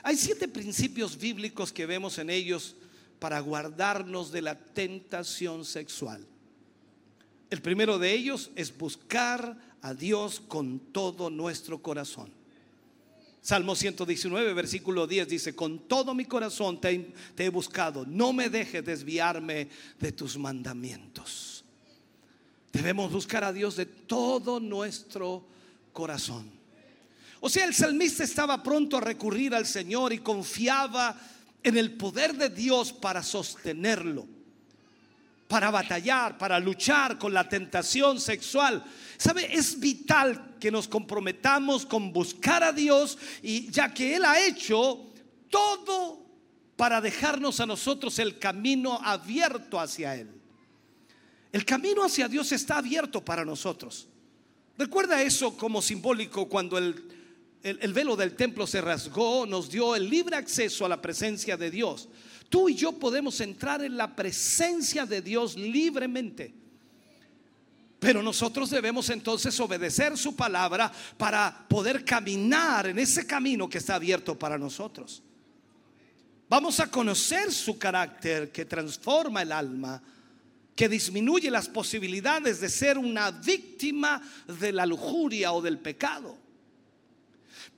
Hay 0.01 0.17
siete 0.17 0.47
principios 0.47 1.15
bíblicos 1.15 1.71
que 1.71 1.85
vemos 1.85 2.17
en 2.17 2.31
ellos 2.31 2.75
para 3.22 3.39
guardarnos 3.39 4.32
de 4.32 4.41
la 4.41 4.57
tentación 4.57 5.63
sexual. 5.63 6.26
El 7.51 7.61
primero 7.61 7.99
de 7.99 8.11
ellos 8.11 8.49
es 8.55 8.76
buscar 8.76 9.55
a 9.84 9.93
Dios 9.93 10.39
con 10.39 10.80
todo 10.91 11.30
nuestro 11.30 11.84
corazón. 11.84 12.32
Salmo 13.39 13.76
119, 13.76 14.55
versículo 14.55 15.05
10 15.05 15.28
dice, 15.28 15.55
con 15.55 15.88
todo 15.88 16.15
mi 16.15 16.26
corazón 16.26 16.82
te, 16.82 17.13
he 17.38 17.49
buscado, 17.49 18.07
no 18.07 18.34
me 18.34 18.49
dejes 18.49 18.84
desviarme 18.84 19.69
de 19.99 20.11
tus 20.13 20.36
mandamientos. 20.36 21.63
Debemos 22.74 23.11
buscar 23.11 23.43
a 23.43 23.53
Dios 23.53 23.76
de 23.76 23.86
todo 23.86 24.59
nuestro 24.59 25.45
corazón. 25.93 26.49
O 27.39 27.49
sea, 27.49 27.65
el 27.65 27.76
salmista 27.76 28.24
estaba 28.24 28.63
pronto 28.63 28.97
a 28.97 29.01
recurrir 29.01 29.53
al 29.53 29.67
Señor 29.67 30.11
y 30.11 30.17
confiaba 30.17 31.15
en 31.15 31.40
el 31.64 31.93
poder 31.93 32.36
de 32.36 32.49
Dios 32.49 32.91
para 32.91 33.24
sostenerlo 33.24 34.28
para 35.51 35.70
batallar, 35.70 36.38
para 36.38 36.62
luchar 36.62 37.20
con 37.20 37.34
la 37.34 37.49
tentación 37.49 38.22
sexual. 38.22 38.82
¿Sabe? 39.18 39.53
Es 39.53 39.78
vital 39.78 40.55
que 40.62 40.72
nos 40.72 40.88
comprometamos 40.88 41.86
con 41.86 42.14
buscar 42.14 42.64
a 42.64 42.72
Dios 42.72 43.18
y 43.43 43.70
ya 43.70 43.93
que 43.93 44.16
Él 44.16 44.24
ha 44.24 44.39
hecho 44.39 45.12
todo 45.49 46.26
para 46.78 47.01
dejarnos 47.01 47.59
a 47.59 47.66
nosotros 47.66 48.18
el 48.20 48.39
camino 48.39 48.97
abierto 49.03 49.78
hacia 49.78 50.16
Él. 50.16 50.30
El 51.51 51.66
camino 51.66 52.05
hacia 52.05 52.30
Dios 52.30 52.53
está 52.53 52.78
abierto 52.78 53.20
para 53.20 53.43
nosotros. 53.43 54.07
Recuerda 54.78 55.22
eso 55.22 55.57
como 55.57 55.82
simbólico 55.82 56.47
cuando 56.47 56.78
el, 56.78 57.20
el, 57.64 57.80
el 57.82 57.93
velo 57.93 58.16
del 58.16 58.36
templo 58.36 58.66
se 58.66 58.82
rasgó, 58.82 59.45
nos 59.45 59.70
dio 59.70 59.95
el 59.95 60.09
libre 60.09 60.36
acceso 60.36 60.86
a 60.86 60.89
la 60.89 61.01
presencia 61.01 61.57
de 61.57 61.72
Dios 61.72 62.09
tú 62.51 62.68
y 62.70 62.76
yo 62.76 62.91
podemos 62.91 63.39
entrar 63.39 63.82
en 63.82 63.97
la 63.97 64.14
presencia 64.14 65.07
de 65.07 65.22
Dios 65.22 65.55
libremente. 65.55 66.53
Pero 67.97 68.22
nosotros 68.22 68.70
debemos 68.70 69.09
entonces 69.09 69.57
obedecer 69.59 70.18
su 70.18 70.36
palabra 70.36 70.91
para 71.18 71.66
poder 71.68 72.03
caminar 72.03 72.88
en 72.88 72.99
ese 72.99 73.26
camino 73.26 73.70
que 73.70 73.78
está 73.78 73.95
abierto 73.95 74.38
para 74.38 74.57
nosotros. 74.57 75.24
Vamos 76.49 76.80
a 76.82 76.91
conocer 76.91 77.53
su 77.53 77.80
carácter 77.80 78.51
que 78.51 78.66
transforma 78.66 79.43
el 79.43 79.53
alma, 79.53 80.03
que 80.76 80.89
disminuye 80.89 81.49
las 81.49 81.70
posibilidades 81.70 82.59
de 82.59 82.70
ser 82.70 82.97
una 82.97 83.32
víctima 83.32 84.22
de 84.59 84.74
la 84.74 84.86
lujuria 84.86 85.53
o 85.53 85.62
del 85.62 85.80
pecado. 85.80 86.38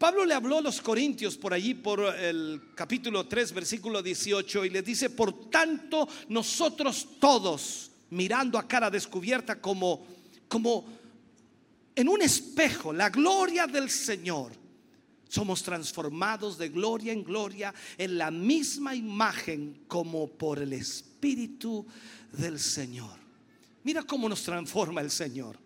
Pablo 0.04 0.26
le 0.26 0.34
habló 0.34 0.58
a 0.58 0.62
los 0.62 0.82
corintios 0.82 1.38
por 1.38 1.54
allí, 1.54 1.76
por 1.76 2.02
el 2.02 2.74
capítulo 2.76 3.26
3, 3.26 3.54
versículo 3.54 4.04
18, 4.04 4.66
y 4.66 4.70
le 4.70 4.82
dice, 4.82 5.10
por 5.10 5.50
tanto, 5.50 6.10
nosotros 6.28 7.08
todos, 7.22 7.90
mirando 8.10 8.58
a 8.58 8.68
cara 8.68 8.92
descubierta 8.92 9.62
como, 9.62 10.06
como 10.50 10.86
en 11.96 12.10
un 12.10 12.22
espejo, 12.22 12.92
la 12.92 13.10
gloria 13.10 13.66
del 13.66 13.90
Señor, 13.90 14.52
somos 15.30 15.64
transformados 15.64 16.58
de 16.58 16.68
gloria 16.68 17.14
en 17.14 17.24
gloria 17.24 17.74
en 17.98 18.18
la 18.18 18.30
misma 18.30 18.94
imagen 18.94 19.86
como 19.88 20.28
por 20.28 20.60
el 20.60 20.74
Espíritu 20.74 21.88
del 22.34 22.60
Señor. 22.60 23.18
Mira 23.86 24.04
cómo 24.04 24.28
nos 24.28 24.44
transforma 24.44 25.00
el 25.00 25.12
Señor. 25.12 25.63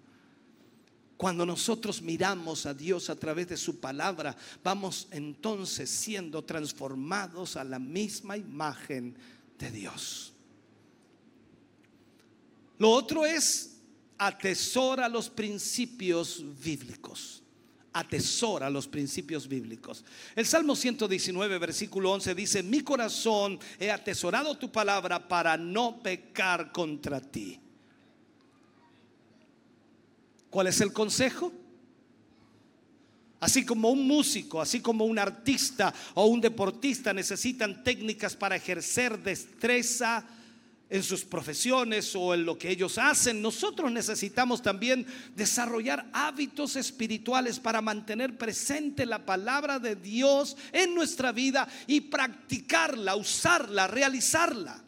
Cuando 1.17 1.47
nosotros 1.47 2.01
miramos 2.03 2.67
a 2.67 2.75
Dios 2.75 3.09
a 3.09 3.15
través 3.15 3.49
de 3.49 3.57
su 3.57 3.79
palabra, 3.79 4.37
vamos 4.63 5.07
entonces 5.09 5.89
siendo 5.89 6.43
transformados 6.43 7.57
a 7.57 7.63
la 7.63 7.79
misma 7.79 8.37
imagen 8.37 9.15
de 9.57 9.71
Dios. 9.71 10.31
Lo 12.77 12.91
otro 12.91 13.25
es 13.25 13.77
atesora 14.19 15.09
los 15.09 15.27
principios 15.27 16.43
bíblicos. 16.63 17.41
Atesora 17.93 18.69
los 18.69 18.87
principios 18.87 19.47
bíblicos. 19.47 20.05
El 20.35 20.45
Salmo 20.45 20.75
119, 20.75 21.57
versículo 21.57 22.11
11 22.11 22.35
dice, 22.35 22.61
mi 22.61 22.81
corazón 22.81 23.57
he 23.79 23.89
atesorado 23.89 24.55
tu 24.55 24.71
palabra 24.71 25.27
para 25.27 25.57
no 25.57 25.99
pecar 26.03 26.71
contra 26.71 27.19
ti. 27.19 27.59
¿Cuál 30.57 30.65
es 30.65 30.81
el 30.81 30.91
consejo? 30.91 31.53
Así 33.39 33.63
como 33.63 33.91
un 33.91 34.07
músico, 34.07 34.59
así 34.59 34.79
como 34.79 35.05
un 35.05 35.19
artista 35.19 35.93
o 36.15 36.25
un 36.25 36.41
deportista 36.41 37.13
necesitan 37.13 37.83
técnicas 37.83 38.35
para 38.35 38.55
ejercer 38.55 39.19
destreza 39.19 40.25
en 40.89 41.03
sus 41.03 41.23
profesiones 41.23 42.15
o 42.15 42.33
en 42.33 42.43
lo 42.43 42.57
que 42.57 42.71
ellos 42.71 42.97
hacen, 42.97 43.39
nosotros 43.39 43.91
necesitamos 43.91 44.63
también 44.63 45.05
desarrollar 45.35 46.09
hábitos 46.11 46.75
espirituales 46.75 47.59
para 47.59 47.79
mantener 47.79 48.35
presente 48.35 49.05
la 49.05 49.27
palabra 49.27 49.77
de 49.77 49.95
Dios 49.95 50.57
en 50.71 50.95
nuestra 50.95 51.31
vida 51.31 51.67
y 51.85 52.01
practicarla, 52.01 53.15
usarla, 53.15 53.85
realizarla 53.85 54.86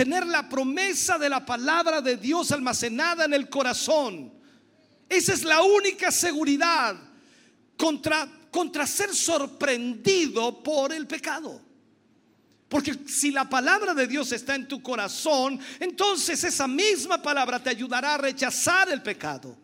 tener 0.00 0.26
la 0.26 0.48
promesa 0.48 1.18
de 1.18 1.28
la 1.28 1.44
palabra 1.44 2.00
de 2.00 2.16
Dios 2.16 2.50
almacenada 2.52 3.26
en 3.26 3.34
el 3.34 3.50
corazón. 3.50 4.32
Esa 5.06 5.34
es 5.34 5.44
la 5.44 5.60
única 5.60 6.10
seguridad 6.10 6.96
contra, 7.76 8.26
contra 8.50 8.86
ser 8.86 9.14
sorprendido 9.14 10.62
por 10.62 10.94
el 10.94 11.06
pecado. 11.06 11.60
Porque 12.66 12.96
si 13.08 13.30
la 13.30 13.46
palabra 13.46 13.92
de 13.92 14.06
Dios 14.06 14.32
está 14.32 14.54
en 14.54 14.66
tu 14.66 14.82
corazón, 14.82 15.60
entonces 15.78 16.44
esa 16.44 16.66
misma 16.66 17.20
palabra 17.20 17.62
te 17.62 17.68
ayudará 17.68 18.14
a 18.14 18.18
rechazar 18.18 18.90
el 18.90 19.02
pecado. 19.02 19.54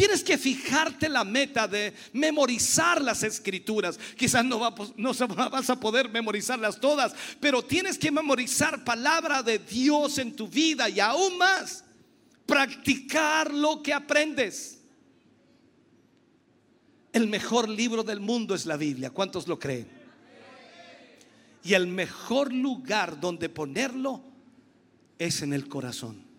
Tienes 0.00 0.24
que 0.24 0.38
fijarte 0.38 1.10
la 1.10 1.24
meta 1.24 1.68
de 1.68 1.92
memorizar 2.14 3.02
las 3.02 3.22
escrituras. 3.22 4.00
Quizás 4.16 4.42
no, 4.42 4.58
vas 4.58 5.68
a 5.68 5.78
poder 5.78 6.08
memorizarlas 6.08 6.80
todas, 6.80 7.14
pero 7.38 7.62
tienes 7.62 7.98
que 7.98 8.10
memorizar 8.10 8.82
palabra 8.82 9.42
de 9.42 9.58
Dios 9.58 10.16
en 10.16 10.34
tu 10.34 10.48
vida 10.48 10.88
y 10.88 11.00
aún 11.00 11.36
más, 11.36 11.84
practicar 12.46 13.52
lo 13.52 13.82
que 13.82 13.92
aprendes. 13.92 14.80
El 17.12 17.26
mejor 17.26 17.68
libro 17.68 18.02
del 18.02 18.20
mundo 18.20 18.54
es 18.54 18.64
la 18.64 18.78
Biblia. 18.78 19.10
¿Cuántos 19.10 19.46
lo 19.48 19.58
creen? 19.58 19.86
Y 21.62 21.74
el 21.74 21.86
mejor 21.86 22.54
lugar 22.54 23.20
donde 23.20 23.50
ponerlo 23.50 24.24
es 25.18 25.42
en 25.42 25.52
el 25.52 25.68
corazón. 25.68 26.29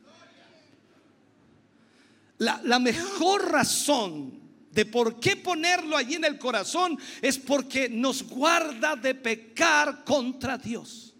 La, 2.41 2.79
mejor 2.79 3.51
razón 3.51 4.39
de 4.71 4.87
por 4.87 5.19
qué 5.19 5.35
ponerlo 5.35 5.95
allí 5.95 6.15
en 6.15 6.25
el 6.25 6.39
corazón 6.39 6.97
es 7.21 7.37
porque 7.37 7.87
nos 7.87 8.23
guarda 8.23 8.95
de 8.95 9.13
pecar 9.13 10.03
contra 10.03 10.57
Dios. 10.57 11.13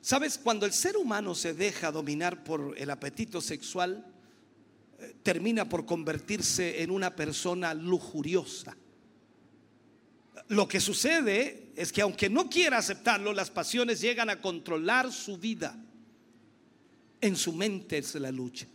¿Sabes? 0.00 0.38
Cuando 0.38 0.64
el 0.64 0.72
ser 0.72 0.96
humano 0.96 1.34
se 1.34 1.52
deja 1.52 1.92
dominar 1.92 2.42
por 2.42 2.74
el 2.78 2.88
apetito 2.88 3.42
sexual, 3.42 4.06
eh, 4.98 5.16
termina 5.22 5.68
por 5.68 5.84
convertirse 5.84 6.82
en 6.82 6.90
una 6.90 7.14
persona 7.14 7.74
lujuriosa. 7.74 8.74
Lo 10.48 10.66
que 10.66 10.80
sucede 10.80 11.72
es 11.76 11.92
que 11.92 12.00
aunque 12.00 12.30
no 12.30 12.48
quiera 12.48 12.78
aceptarlo, 12.78 13.34
las 13.34 13.50
pasiones 13.50 14.00
llegan 14.00 14.30
a 14.30 14.40
controlar 14.40 15.12
su 15.12 15.36
vida. 15.36 15.78
En 17.20 17.36
su 17.36 17.52
mente 17.52 17.98
es 17.98 18.14
la 18.14 18.30
lucha. 18.30 18.66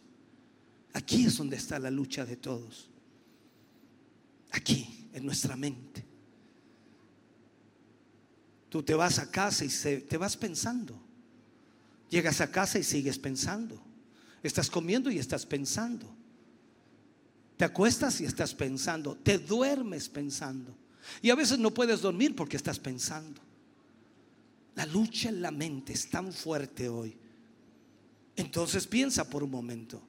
Aquí 0.93 1.25
es 1.25 1.37
donde 1.37 1.57
está 1.57 1.79
la 1.79 1.89
lucha 1.89 2.25
de 2.25 2.37
todos. 2.37 2.89
Aquí, 4.51 5.09
en 5.13 5.25
nuestra 5.25 5.55
mente. 5.55 6.05
Tú 8.69 8.83
te 8.83 8.93
vas 8.93 9.19
a 9.19 9.29
casa 9.31 9.65
y 9.65 9.69
te 10.01 10.17
vas 10.17 10.37
pensando. 10.37 10.97
Llegas 12.09 12.39
a 12.39 12.51
casa 12.51 12.77
y 12.77 12.83
sigues 12.83 13.17
pensando. 13.17 13.81
Estás 14.43 14.69
comiendo 14.69 15.09
y 15.09 15.17
estás 15.17 15.45
pensando. 15.45 16.07
Te 17.57 17.65
acuestas 17.65 18.21
y 18.21 18.25
estás 18.25 18.53
pensando. 18.53 19.15
Te 19.15 19.39
duermes 19.39 20.07
pensando. 20.07 20.75
Y 21.21 21.29
a 21.29 21.35
veces 21.35 21.57
no 21.57 21.73
puedes 21.73 22.01
dormir 22.01 22.35
porque 22.35 22.57
estás 22.57 22.79
pensando. 22.79 23.41
La 24.75 24.85
lucha 24.85 25.29
en 25.29 25.41
la 25.41 25.51
mente 25.51 25.93
es 25.93 26.09
tan 26.09 26.31
fuerte 26.31 26.89
hoy 26.89 27.17
entonces 28.35 28.87
piensa 28.87 29.29
por 29.29 29.43
un 29.43 29.51
momento. 29.51 30.01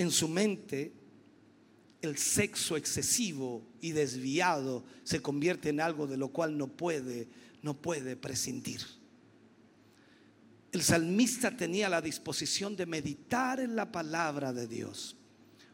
en 0.00 0.10
su 0.10 0.28
mente 0.28 0.94
el 2.00 2.16
sexo 2.16 2.74
excesivo 2.78 3.62
y 3.82 3.92
desviado 3.92 4.82
se 5.04 5.20
convierte 5.20 5.68
en 5.68 5.78
algo 5.78 6.06
de 6.06 6.16
lo 6.16 6.28
cual 6.28 6.56
no 6.56 6.68
puede, 6.68 7.28
no 7.60 7.74
puede 7.74 8.16
prescindir. 8.16 8.80
El 10.72 10.80
salmista 10.80 11.54
tenía 11.54 11.90
la 11.90 12.00
disposición 12.00 12.76
de 12.76 12.86
meditar 12.86 13.60
en 13.60 13.76
la 13.76 13.92
palabra 13.92 14.54
de 14.54 14.66
Dios. 14.66 15.18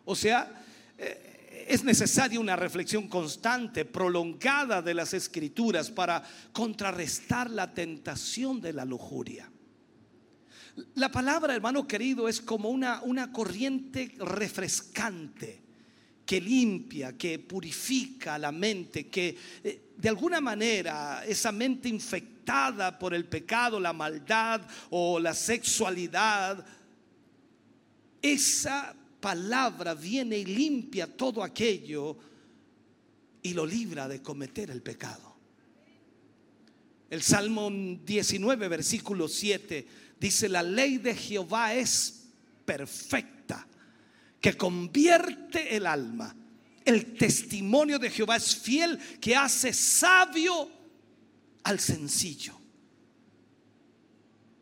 O 0.05 0.17
sea, 0.17 0.61
eh, 0.99 1.36
es 1.67 1.85
necesaria 1.85 2.41
una 2.41 2.57
reflexión 2.57 3.09
constante, 3.09 3.85
prolongada 3.85 4.83
de 4.83 4.95
las 4.95 5.15
escrituras 5.15 5.91
para 5.91 6.23
contrarrestar 6.53 7.51
la 7.51 7.73
tentación 7.73 8.61
de 8.61 8.73
la 8.73 8.85
lujuria. 8.85 9.51
La 10.95 11.11
palabra, 11.11 11.55
hermano 11.55 11.87
querido, 11.87 12.29
es 12.29 12.41
como 12.41 12.69
una, 12.69 13.03
una 13.03 13.33
corriente 13.33 14.15
refrescante 14.19 15.63
que 16.27 16.41
limpia, 16.41 17.17
que 17.17 17.39
purifica 17.39 18.37
la 18.37 18.53
mente, 18.53 19.09
que 19.09 19.37
eh, 19.63 19.93
de 19.97 20.09
alguna 20.09 20.41
manera 20.41 21.25
esa 21.27 21.53
mente 21.53 21.89
infectada 21.89 22.99
por 22.99 23.15
el 23.15 23.27
pecado, 23.27 23.81
la 23.81 23.93
maldad 23.93 24.61
o 24.91 25.19
la 25.19 25.33
sexualidad, 25.33 26.65
esa 28.21 28.95
palabra 29.27 29.93
viene 29.93 30.39
y 30.39 30.45
limpia 30.45 31.09
todo 31.09 31.43
aquello 31.43 32.17
y 33.43 33.55
lo 33.55 33.67
libra 33.67 34.07
de 34.07 34.23
cometer 34.23 34.71
el 34.71 34.83
pecado. 34.83 35.35
El 37.11 37.23
Salmo 37.23 37.69
19, 37.69 38.69
versículo 38.69 39.27
7 39.27 39.85
dice, 40.21 40.49
la 40.49 40.63
ley 40.63 40.99
de 40.99 41.13
Jehová 41.13 41.75
es 41.75 42.29
perfecta, 42.65 43.67
que 44.41 44.57
convierte 44.57 45.75
el 45.75 45.89
alma. 45.89 46.33
El 46.85 47.17
testimonio 47.17 47.99
de 47.99 48.11
Jehová 48.11 48.37
es 48.37 48.55
fiel, 48.55 48.97
que 49.21 49.35
hace 49.35 49.73
sabio 49.73 50.71
al 51.65 51.81
sencillo. 51.81 52.57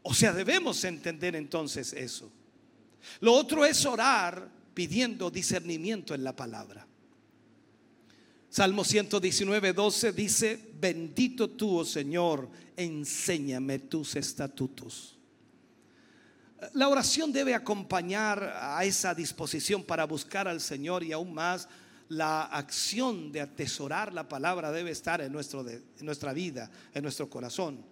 O 0.04 0.14
sea, 0.14 0.32
debemos 0.32 0.82
entender 0.84 1.36
entonces 1.36 1.92
eso. 1.92 2.32
Lo 3.20 3.32
otro 3.32 3.64
es 3.64 3.84
orar 3.86 4.48
pidiendo 4.74 5.30
discernimiento 5.30 6.14
en 6.14 6.24
la 6.24 6.34
palabra. 6.34 6.86
Salmo 8.48 8.84
119, 8.84 9.72
12 9.72 10.12
dice, 10.12 10.70
bendito 10.78 11.50
tú, 11.50 11.78
oh 11.78 11.84
Señor, 11.84 12.48
enséñame 12.76 13.80
tus 13.80 14.14
estatutos. 14.14 15.18
La 16.72 16.88
oración 16.88 17.32
debe 17.32 17.54
acompañar 17.54 18.56
a 18.60 18.84
esa 18.84 19.14
disposición 19.14 19.82
para 19.82 20.04
buscar 20.04 20.46
al 20.46 20.60
Señor 20.60 21.02
y 21.02 21.12
aún 21.12 21.34
más 21.34 21.68
la 22.08 22.42
acción 22.42 23.32
de 23.32 23.40
atesorar 23.40 24.12
la 24.12 24.28
palabra 24.28 24.70
debe 24.70 24.90
estar 24.90 25.20
en, 25.20 25.32
nuestro, 25.32 25.68
en 25.68 25.82
nuestra 26.00 26.32
vida, 26.32 26.70
en 26.92 27.02
nuestro 27.02 27.28
corazón. 27.28 27.84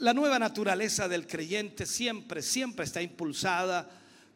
La 0.00 0.12
nueva 0.12 0.38
naturaleza 0.38 1.08
del 1.08 1.26
creyente 1.26 1.86
siempre, 1.86 2.42
siempre 2.42 2.84
está 2.84 3.00
impulsada 3.00 3.88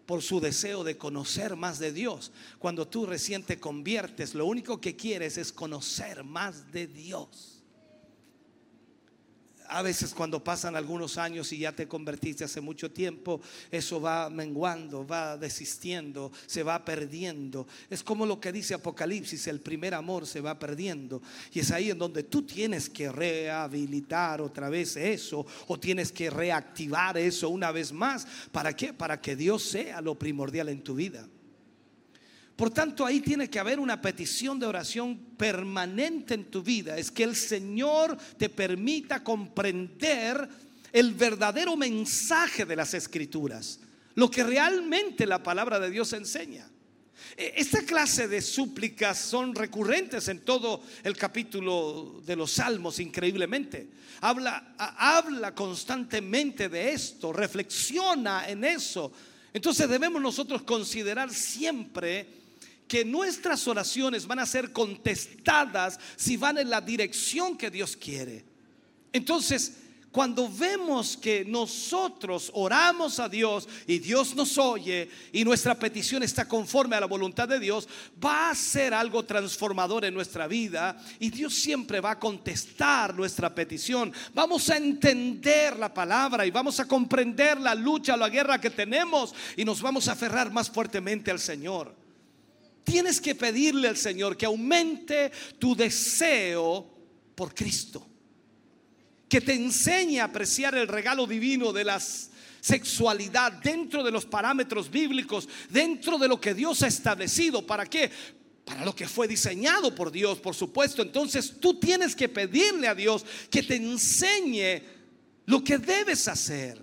por 0.09 0.23
su 0.23 0.41
deseo 0.41 0.85
de 0.85 0.97
conocer 0.97 1.55
más 1.55 1.79
de 1.79 1.93
Dios. 1.93 2.33
Cuando 2.59 2.89
tú 2.89 3.05
recién 3.05 3.43
te 3.43 3.61
conviertes, 3.61 4.35
lo 4.35 4.47
único 4.47 4.81
que 4.81 4.97
quieres 4.97 5.37
es 5.37 5.53
conocer 5.53 6.25
más 6.25 6.73
de 6.73 6.87
Dios 6.87 7.58
a 9.69 9.83
veces 9.83 10.15
cuando 10.15 10.43
pasan 10.43 10.77
algunos 10.77 11.19
años 11.19 11.53
y 11.53 11.59
ya 11.59 11.73
te 11.73 11.87
convertiste 11.87 12.45
hace 12.45 12.61
mucho 12.61 12.91
tiempo, 12.91 13.41
eso 13.71 14.01
va 14.01 14.31
menguando, 14.31 15.07
va 15.07 15.37
desistiendo, 15.37 16.33
se 16.47 16.63
va 16.63 16.85
perdiendo. 16.85 17.67
Es 17.91 18.03
como 18.03 18.27
lo 18.27 18.41
que 18.41 18.53
dice 18.53 18.75
Apocalipsis, 18.75 19.47
el 19.47 19.61
primer 19.61 19.95
amor 19.95 20.27
se 20.27 20.41
va 20.41 20.59
perdiendo. 20.59 21.23
Y 21.53 21.61
es 21.61 21.71
ahí 21.71 21.91
en 21.91 21.99
donde 21.99 22.23
tú 22.23 22.43
tienes 22.43 22.89
que 22.89 23.11
rehabilitar 23.11 24.41
otra 24.41 24.69
vez 24.69 24.97
eso 24.97 25.47
o 25.67 25.79
tienes 25.79 26.13
que 26.13 26.31
reactivar 26.31 27.19
eso 27.19 27.49
una 27.49 27.73
vez 27.73 27.93
más. 27.93 28.27
¿Para 28.51 28.75
qué? 28.75 28.93
Para 28.93 29.21
que 29.21 29.37
Dios 29.37 29.63
sea 29.63 30.01
lo 30.01 30.19
primordial 30.19 30.69
en 30.69 30.83
tu 30.83 30.95
vida. 30.95 31.29
Por 32.59 32.71
tanto, 32.71 33.07
ahí 33.07 33.21
tiene 33.21 33.49
que 33.49 33.61
haber 33.61 33.79
una 33.79 34.03
petición 34.03 34.59
de 34.59 34.67
oración 34.67 35.17
permanente 35.37 36.35
en 36.35 36.47
tu 36.47 36.61
vida. 36.61 36.99
Es 36.99 37.09
que 37.09 37.23
el 37.23 37.37
Señor 37.37 38.19
te 38.37 38.49
permita 38.49 39.23
comprender 39.23 40.49
el 40.93 41.15
verdadero 41.15 41.77
mensaje 41.77 42.65
de 42.65 42.75
las 42.75 42.95
escrituras, 42.95 43.79
lo 44.17 44.29
que 44.29 44.43
realmente 44.43 45.25
la 45.25 45.41
palabra 45.41 45.79
de 45.79 45.89
Dios 45.89 46.13
enseña. 46.15 46.69
E, 47.37 47.55
esta 47.59 47.83
clase 47.83 48.27
de 48.27 48.43
súplicas 48.43 49.21
son 49.21 49.55
recurrentes 49.55 50.27
en 50.27 50.41
todo 50.41 50.83
el 51.05 51.17
capítulo 51.17 52.21
de 52.27 52.35
los 52.35 52.51
Salmos, 52.51 52.99
increíblemente. 52.99 53.89
Habla, 54.21 54.75
habla 54.79 55.55
constantemente 55.55 56.69
de 56.69 56.91
esto, 56.91 57.33
reflexiona 57.33 58.49
en 58.49 58.65
eso. 58.65 59.13
Entonces 59.53 59.89
debemos 59.89 60.21
nosotros 60.21 60.63
considerar 60.63 61.33
siempre 61.33 62.38
que 62.89 63.05
nuestras 63.05 63.69
oraciones 63.69 64.27
van 64.27 64.39
a 64.39 64.47
ser 64.47 64.73
contestadas 64.73 66.01
si 66.17 66.37
van 66.37 66.59
en 66.59 66.71
la 66.71 66.81
dirección 66.81 67.57
que 67.57 67.71
Dios 67.71 67.97
quiere. 67.97 68.45
Entonces, 69.13 69.75
cuando 70.11 70.51
vemos 70.51 71.19
que 71.19 71.45
nosotros 71.45 72.51
oramos 72.55 73.21
a 73.21 73.29
Dios 73.29 73.69
y 73.87 73.99
Dios 73.99 74.35
nos 74.35 74.57
oye 74.57 75.11
y 75.33 75.45
nuestra 75.45 75.79
petición 75.79 76.23
está 76.23 76.49
conforme 76.49 76.97
a 76.97 77.01
la 77.01 77.07
voluntad 77.07 77.47
de 77.47 77.61
Dios, 77.61 77.87
va 78.25 78.49
a 78.49 78.55
ser 78.55 78.95
algo 78.95 79.25
transformador 79.27 80.07
en 80.07 80.15
nuestra 80.15 80.47
vida 80.47 80.99
y 81.21 81.29
Dios 81.29 81.55
siempre 81.55 82.01
va 82.01 82.13
a 82.13 82.19
contestar 82.19 83.15
nuestra 83.15 83.55
petición. 83.55 84.11
Vamos 84.33 84.71
a 84.71 84.79
entender 84.79 85.79
la 85.79 85.93
palabra 85.93 86.47
y 86.47 86.51
vamos 86.51 86.81
a 86.81 86.89
comprender 86.89 87.61
la 87.61 87.75
lucha, 87.75 88.17
la 88.17 88.31
guerra 88.31 88.61
que 88.61 88.71
tenemos 88.71 89.35
y 89.57 89.65
nos 89.65 89.83
vamos 89.83 90.09
a 90.09 90.13
aferrar 90.13 90.51
más 90.51 90.71
fuertemente 90.71 91.31
al 91.31 91.39
Señor. 91.39 91.98
Tienes 92.89 93.21
que 93.21 93.35
pedirle 93.35 93.87
al 93.87 93.99
Señor 93.99 94.35
que 94.35 94.47
aumente 94.47 95.31
tu 95.59 95.77
deseo 95.77 96.89
por 97.35 97.55
Cristo. 97.55 98.07
Que 99.29 99.43
te 99.43 99.53
enseñe 99.53 100.21
a 100.21 100.25
apreciar 100.25 100.75
el 100.75 100.89
regalo 100.89 101.27
divino 101.27 101.71
de 101.71 101.85
la 101.85 102.01
sexualidad 102.01 103.53
dentro 103.53 104.03
de 104.03 104.11
los 104.11 104.25
parámetros 104.25 104.91
bíblicos, 104.91 105.47
dentro 105.69 106.17
de 106.17 106.29
lo 106.29 106.41
que 106.41 106.55
Dios 106.55 106.83
ha 106.83 106.87
establecido. 106.87 107.67
¿Para 107.67 107.85
qué? 107.85 108.11
Para 108.65 108.87
lo 108.87 108.97
que 108.97 109.07
fue 109.07 109.29
diseñado 109.29 109.95
por 109.95 110.11
Dios, 110.11 110.39
por 110.39 110.55
supuesto. 110.55 111.03
Entonces 111.03 111.61
tú 111.61 111.79
tienes 111.79 112.17
que 112.17 112.31
pedirle 112.31 112.89
a 112.89 112.95
Dios 112.95 113.27
que 113.51 113.63
te 113.63 113.77
enseñe 113.77 114.83
lo 115.45 115.63
que 115.63 115.77
debes 115.77 116.27
hacer. 116.27 116.83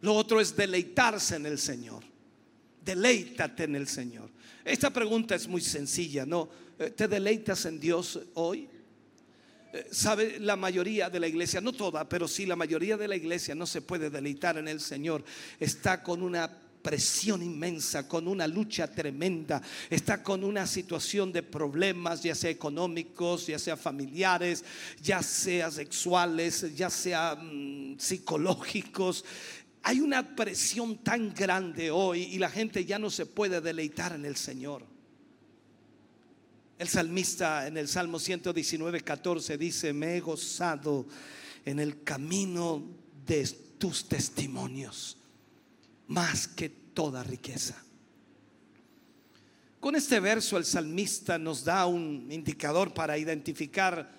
Lo 0.00 0.14
otro 0.14 0.40
es 0.40 0.56
deleitarse 0.56 1.36
en 1.36 1.46
el 1.46 1.60
Señor. 1.60 2.02
Deleítate 2.88 3.64
en 3.64 3.76
el 3.76 3.86
Señor. 3.86 4.30
Esta 4.64 4.90
pregunta 4.90 5.34
es 5.34 5.46
muy 5.46 5.60
sencilla, 5.60 6.24
¿no? 6.24 6.48
Eh, 6.78 6.88
¿Te 6.88 7.06
deleitas 7.06 7.66
en 7.66 7.78
Dios 7.78 8.18
hoy? 8.32 8.66
Eh, 9.74 9.88
sabe, 9.90 10.40
la 10.40 10.56
mayoría 10.56 11.10
de 11.10 11.20
la 11.20 11.28
iglesia, 11.28 11.60
no 11.60 11.74
toda, 11.74 12.08
pero 12.08 12.26
sí 12.26 12.46
la 12.46 12.56
mayoría 12.56 12.96
de 12.96 13.06
la 13.06 13.14
iglesia 13.14 13.54
no 13.54 13.66
se 13.66 13.82
puede 13.82 14.08
deleitar 14.08 14.56
en 14.56 14.68
el 14.68 14.80
Señor. 14.80 15.22
Está 15.60 16.02
con 16.02 16.22
una 16.22 16.50
presión 16.82 17.42
inmensa, 17.42 18.08
con 18.08 18.26
una 18.26 18.46
lucha 18.46 18.90
tremenda, 18.90 19.60
está 19.90 20.22
con 20.22 20.42
una 20.42 20.66
situación 20.66 21.30
de 21.32 21.42
problemas, 21.42 22.22
ya 22.22 22.34
sea 22.34 22.48
económicos, 22.48 23.48
ya 23.48 23.58
sea 23.58 23.76
familiares, 23.76 24.64
ya 25.02 25.22
sea 25.22 25.70
sexuales, 25.70 26.74
ya 26.74 26.88
sea 26.88 27.34
mm, 27.34 27.98
psicológicos. 27.98 29.24
Hay 29.88 30.02
una 30.02 30.36
presión 30.36 30.98
tan 30.98 31.32
grande 31.32 31.90
hoy 31.90 32.24
y 32.24 32.36
la 32.36 32.50
gente 32.50 32.84
ya 32.84 32.98
no 32.98 33.08
se 33.08 33.24
puede 33.24 33.62
deleitar 33.62 34.12
en 34.12 34.26
el 34.26 34.36
Señor. 34.36 34.84
El 36.78 36.88
salmista 36.88 37.66
en 37.66 37.78
el 37.78 37.88
Salmo 37.88 38.18
119, 38.18 39.00
14 39.00 39.56
dice, 39.56 39.94
me 39.94 40.14
he 40.14 40.20
gozado 40.20 41.06
en 41.64 41.78
el 41.78 42.02
camino 42.02 42.82
de 43.24 43.48
tus 43.78 44.06
testimonios, 44.06 45.16
más 46.08 46.46
que 46.48 46.68
toda 46.68 47.24
riqueza. 47.24 47.82
Con 49.80 49.96
este 49.96 50.20
verso 50.20 50.58
el 50.58 50.66
salmista 50.66 51.38
nos 51.38 51.64
da 51.64 51.86
un 51.86 52.28
indicador 52.30 52.92
para 52.92 53.16
identificar 53.16 54.12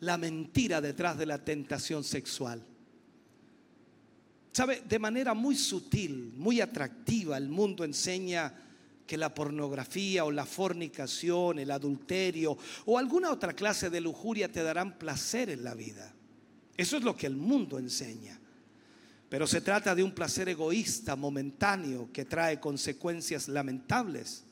la 0.00 0.18
mentira 0.18 0.80
detrás 0.80 1.16
de 1.16 1.26
la 1.26 1.44
tentación 1.44 2.02
sexual. 2.02 2.66
Sabe, 4.52 4.82
de 4.86 4.98
manera 4.98 5.32
muy 5.32 5.56
sutil, 5.56 6.32
muy 6.36 6.60
atractiva, 6.60 7.38
el 7.38 7.48
mundo 7.48 7.84
enseña 7.84 8.52
que 9.06 9.16
la 9.16 9.34
pornografía 9.34 10.24
o 10.24 10.30
la 10.30 10.44
fornicación, 10.44 11.58
el 11.58 11.70
adulterio 11.70 12.56
o 12.86 12.98
alguna 12.98 13.30
otra 13.30 13.54
clase 13.54 13.90
de 13.90 14.00
lujuria 14.00 14.52
te 14.52 14.62
darán 14.62 14.98
placer 14.98 15.50
en 15.50 15.64
la 15.64 15.74
vida. 15.74 16.12
Eso 16.76 16.96
es 16.96 17.02
lo 17.02 17.16
que 17.16 17.26
el 17.26 17.36
mundo 17.36 17.78
enseña. 17.78 18.38
Pero 19.28 19.46
se 19.46 19.62
trata 19.62 19.94
de 19.94 20.02
un 20.02 20.12
placer 20.12 20.50
egoísta, 20.50 21.16
momentáneo, 21.16 22.10
que 22.12 22.26
trae 22.26 22.60
consecuencias 22.60 23.48
lamentables, 23.48 24.44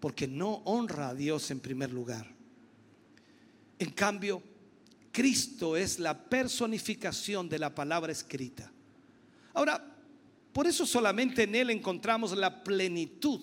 porque 0.00 0.26
no 0.26 0.62
honra 0.64 1.10
a 1.10 1.14
Dios 1.14 1.52
en 1.52 1.60
primer 1.60 1.92
lugar. 1.92 2.26
En 3.78 3.90
cambio, 3.90 4.42
Cristo 5.12 5.76
es 5.76 6.00
la 6.00 6.28
personificación 6.28 7.48
de 7.48 7.58
la 7.60 7.74
palabra 7.74 8.10
escrita. 8.10 8.72
Ahora, 9.60 9.84
por 10.54 10.66
eso 10.66 10.86
solamente 10.86 11.42
en 11.42 11.54
Él 11.54 11.68
encontramos 11.68 12.34
la 12.34 12.64
plenitud, 12.64 13.42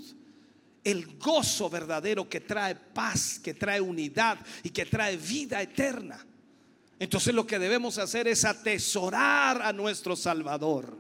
el 0.84 1.16
gozo 1.20 1.70
verdadero 1.70 2.28
que 2.28 2.42
trae 2.42 2.74
paz, 2.74 3.38
que 3.38 3.54
trae 3.54 3.80
unidad 3.80 4.40
y 4.64 4.72
que 4.72 4.88
trae 4.88 5.16
vida 5.16 5.62
eterna. 5.62 6.26
Entonces 6.98 7.36
lo 7.36 7.46
que 7.46 7.60
debemos 7.60 8.00
hacer 8.00 8.28
es 8.28 8.46
atesorar 8.46 9.62
a 9.62 9.72
nuestro 9.72 10.16
Salvador. 10.16 10.98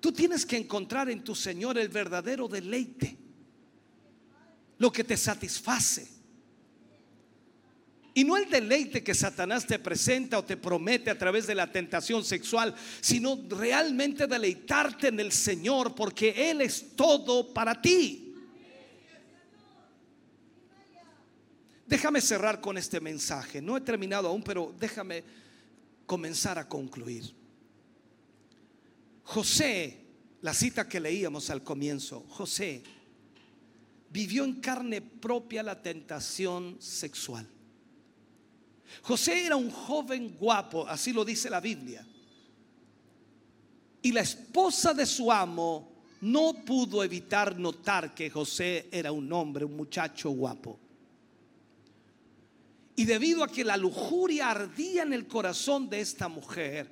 Tú 0.00 0.10
tienes 0.10 0.44
que 0.44 0.56
encontrar 0.56 1.08
en 1.10 1.22
tu 1.22 1.36
Señor 1.36 1.78
el 1.78 1.90
verdadero 1.90 2.48
deleite, 2.48 3.16
lo 4.78 4.90
que 4.90 5.04
te 5.04 5.16
satisface. 5.16 6.21
Y 8.14 8.24
no 8.24 8.36
el 8.36 8.48
deleite 8.50 9.02
que 9.02 9.14
Satanás 9.14 9.66
te 9.66 9.78
presenta 9.78 10.38
o 10.38 10.44
te 10.44 10.56
promete 10.56 11.10
a 11.10 11.18
través 11.18 11.46
de 11.46 11.54
la 11.54 11.72
tentación 11.72 12.24
sexual, 12.24 12.74
sino 13.00 13.40
realmente 13.48 14.26
deleitarte 14.26 15.08
en 15.08 15.20
el 15.20 15.32
Señor 15.32 15.94
porque 15.94 16.50
Él 16.50 16.60
es 16.60 16.94
todo 16.94 17.54
para 17.54 17.80
ti. 17.80 18.34
Déjame 21.86 22.20
cerrar 22.20 22.60
con 22.60 22.76
este 22.78 23.00
mensaje. 23.00 23.60
No 23.60 23.76
he 23.76 23.80
terminado 23.80 24.28
aún, 24.28 24.42
pero 24.42 24.74
déjame 24.78 25.24
comenzar 26.06 26.58
a 26.58 26.68
concluir. 26.68 27.34
José, 29.24 30.00
la 30.42 30.52
cita 30.52 30.88
que 30.88 31.00
leíamos 31.00 31.48
al 31.50 31.62
comienzo, 31.62 32.24
José 32.28 32.82
vivió 34.10 34.44
en 34.44 34.60
carne 34.60 35.00
propia 35.00 35.62
la 35.62 35.80
tentación 35.80 36.76
sexual. 36.80 37.48
José 39.00 39.46
era 39.46 39.56
un 39.56 39.70
joven 39.70 40.36
guapo, 40.38 40.86
así 40.86 41.12
lo 41.12 41.24
dice 41.24 41.48
la 41.48 41.60
Biblia. 41.60 42.06
Y 44.02 44.12
la 44.12 44.20
esposa 44.20 44.92
de 44.92 45.06
su 45.06 45.32
amo 45.32 45.92
no 46.22 46.52
pudo 46.64 47.02
evitar 47.02 47.58
notar 47.58 48.14
que 48.14 48.30
José 48.30 48.88
era 48.92 49.10
un 49.10 49.32
hombre, 49.32 49.64
un 49.64 49.76
muchacho 49.76 50.30
guapo. 50.30 50.78
Y 52.94 53.04
debido 53.04 53.42
a 53.42 53.48
que 53.48 53.64
la 53.64 53.76
lujuria 53.76 54.50
ardía 54.50 55.02
en 55.02 55.12
el 55.12 55.26
corazón 55.26 55.88
de 55.88 56.00
esta 56.00 56.28
mujer, 56.28 56.90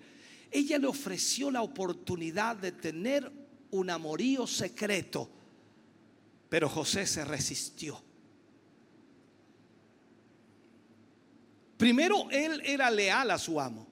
ella 0.51 0.78
le 0.78 0.86
ofreció 0.86 1.51
la 1.51 1.62
oportunidad 1.62 2.57
de 2.57 2.72
tener 2.72 3.30
un 3.70 3.90
amorío 3.90 4.46
secreto. 4.46 5.30
Pero 6.48 6.68
José 6.68 7.07
se 7.07 7.24
resistió. 7.24 8.03
Primero, 11.81 12.31
él 12.31 12.61
era 12.62 12.91
leal 12.91 13.31
a 13.31 13.39
su 13.39 13.59
amo. 13.59 13.89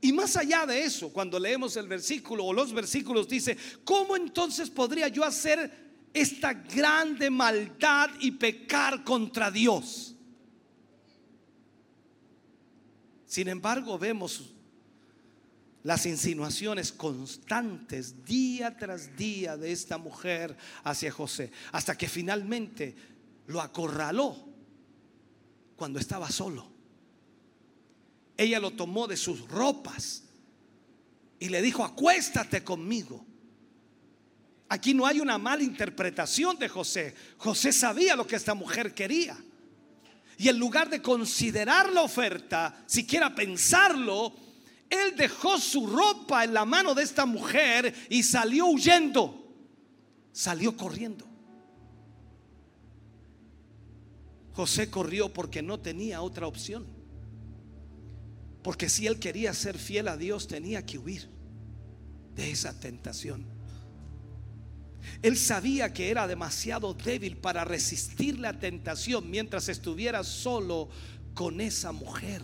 Y 0.00 0.14
más 0.14 0.34
allá 0.34 0.64
de 0.64 0.82
eso, 0.82 1.12
cuando 1.12 1.38
leemos 1.38 1.76
el 1.76 1.86
versículo 1.86 2.46
o 2.46 2.54
los 2.54 2.72
versículos, 2.72 3.28
dice, 3.28 3.54
¿cómo 3.84 4.16
entonces 4.16 4.70
podría 4.70 5.08
yo 5.08 5.24
hacer 5.24 5.70
esta 6.14 6.54
grande 6.54 7.28
maldad 7.28 8.08
y 8.18 8.30
pecar 8.30 9.04
contra 9.04 9.50
Dios? 9.50 10.14
Sin 13.26 13.48
embargo, 13.48 13.98
vemos 13.98 14.54
las 15.82 16.06
insinuaciones 16.06 16.92
constantes 16.92 18.24
día 18.24 18.74
tras 18.74 19.14
día 19.18 19.58
de 19.58 19.70
esta 19.70 19.98
mujer 19.98 20.56
hacia 20.82 21.12
José, 21.12 21.52
hasta 21.72 21.94
que 21.98 22.08
finalmente 22.08 22.96
lo 23.48 23.60
acorraló 23.60 24.51
cuando 25.82 25.98
estaba 25.98 26.30
solo. 26.30 26.64
Ella 28.36 28.60
lo 28.60 28.70
tomó 28.70 29.08
de 29.08 29.16
sus 29.16 29.48
ropas 29.48 30.22
y 31.40 31.48
le 31.48 31.60
dijo, 31.60 31.82
acuéstate 31.82 32.62
conmigo. 32.62 33.26
Aquí 34.68 34.94
no 34.94 35.04
hay 35.04 35.18
una 35.18 35.38
mala 35.38 35.64
interpretación 35.64 36.56
de 36.56 36.68
José. 36.68 37.16
José 37.36 37.72
sabía 37.72 38.14
lo 38.14 38.28
que 38.28 38.36
esta 38.36 38.54
mujer 38.54 38.94
quería. 38.94 39.36
Y 40.38 40.48
en 40.48 40.56
lugar 40.56 40.88
de 40.88 41.02
considerar 41.02 41.92
la 41.92 42.02
oferta, 42.02 42.84
siquiera 42.86 43.34
pensarlo, 43.34 44.36
él 44.88 45.16
dejó 45.16 45.58
su 45.58 45.88
ropa 45.88 46.44
en 46.44 46.54
la 46.54 46.64
mano 46.64 46.94
de 46.94 47.02
esta 47.02 47.26
mujer 47.26 47.92
y 48.08 48.22
salió 48.22 48.66
huyendo. 48.66 49.52
Salió 50.30 50.76
corriendo. 50.76 51.31
José 54.54 54.90
corrió 54.90 55.32
porque 55.32 55.62
no 55.62 55.80
tenía 55.80 56.22
otra 56.22 56.46
opción. 56.46 56.86
Porque 58.62 58.88
si 58.88 59.06
él 59.06 59.18
quería 59.18 59.54
ser 59.54 59.78
fiel 59.78 60.08
a 60.08 60.16
Dios 60.16 60.46
tenía 60.46 60.84
que 60.84 60.98
huir 60.98 61.28
de 62.34 62.50
esa 62.50 62.78
tentación. 62.78 63.44
Él 65.20 65.36
sabía 65.36 65.92
que 65.92 66.10
era 66.10 66.26
demasiado 66.26 66.94
débil 66.94 67.36
para 67.36 67.64
resistir 67.64 68.38
la 68.38 68.58
tentación 68.58 69.30
mientras 69.30 69.68
estuviera 69.68 70.22
solo 70.22 70.88
con 71.34 71.60
esa 71.60 71.92
mujer. 71.92 72.42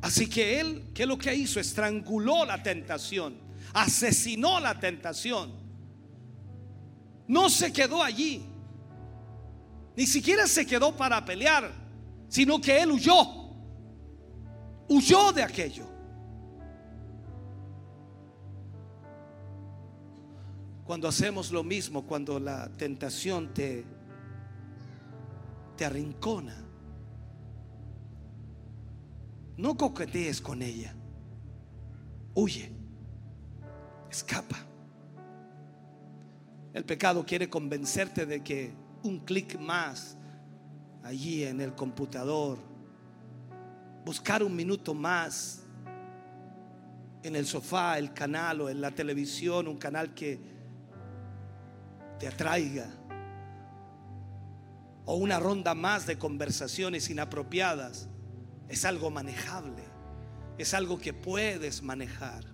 Así 0.00 0.28
que 0.28 0.60
él, 0.60 0.84
¿qué 0.94 1.02
es 1.02 1.08
lo 1.08 1.18
que 1.18 1.34
hizo? 1.34 1.60
Estranguló 1.60 2.44
la 2.44 2.62
tentación, 2.62 3.36
asesinó 3.74 4.60
la 4.60 4.78
tentación. 4.78 5.52
No 7.26 7.50
se 7.50 7.72
quedó 7.72 8.02
allí, 8.02 8.42
ni 9.98 10.06
siquiera 10.06 10.46
se 10.46 10.64
quedó 10.64 10.96
para 10.96 11.24
pelear, 11.24 11.72
sino 12.28 12.60
que 12.60 12.80
él 12.80 12.92
huyó, 12.92 13.16
huyó 14.88 15.32
de 15.32 15.42
aquello. 15.42 15.88
Cuando 20.84 21.08
hacemos 21.08 21.50
lo 21.50 21.64
mismo, 21.64 22.06
cuando 22.06 22.38
la 22.38 22.68
tentación 22.68 23.52
te, 23.52 23.84
te 25.76 25.84
arrincona, 25.84 26.64
no 29.56 29.76
coquetees 29.76 30.40
con 30.40 30.62
ella. 30.62 30.94
Huye. 32.34 32.70
Escapa. 34.08 34.64
El 36.72 36.84
pecado 36.84 37.26
quiere 37.26 37.50
convencerte 37.50 38.26
de 38.26 38.44
que 38.44 38.87
un 39.08 39.20
clic 39.20 39.58
más 39.58 40.16
allí 41.02 41.44
en 41.44 41.60
el 41.60 41.74
computador, 41.74 42.58
buscar 44.04 44.42
un 44.42 44.54
minuto 44.54 44.94
más 44.94 45.62
en 47.22 47.34
el 47.34 47.46
sofá, 47.46 47.98
el 47.98 48.12
canal 48.12 48.60
o 48.60 48.68
en 48.68 48.80
la 48.80 48.90
televisión, 48.90 49.66
un 49.66 49.78
canal 49.78 50.14
que 50.14 50.38
te 52.18 52.28
atraiga. 52.28 52.86
O 55.04 55.16
una 55.16 55.40
ronda 55.40 55.74
más 55.74 56.06
de 56.06 56.18
conversaciones 56.18 57.08
inapropiadas. 57.08 58.08
Es 58.68 58.84
algo 58.84 59.10
manejable. 59.10 59.82
Es 60.58 60.74
algo 60.74 60.98
que 60.98 61.14
puedes 61.14 61.82
manejar. 61.82 62.44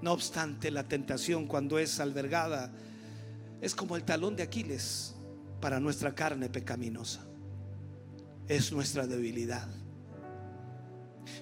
No 0.00 0.12
obstante, 0.12 0.70
la 0.70 0.84
tentación 0.84 1.46
cuando 1.46 1.78
es 1.78 2.00
albergada 2.00 2.70
es 3.60 3.74
como 3.74 3.96
el 3.96 4.04
talón 4.04 4.36
de 4.36 4.42
Aquiles 4.42 5.14
para 5.60 5.80
nuestra 5.80 6.14
carne 6.14 6.48
pecaminosa. 6.48 7.26
Es 8.48 8.72
nuestra 8.72 9.06
debilidad. 9.06 9.68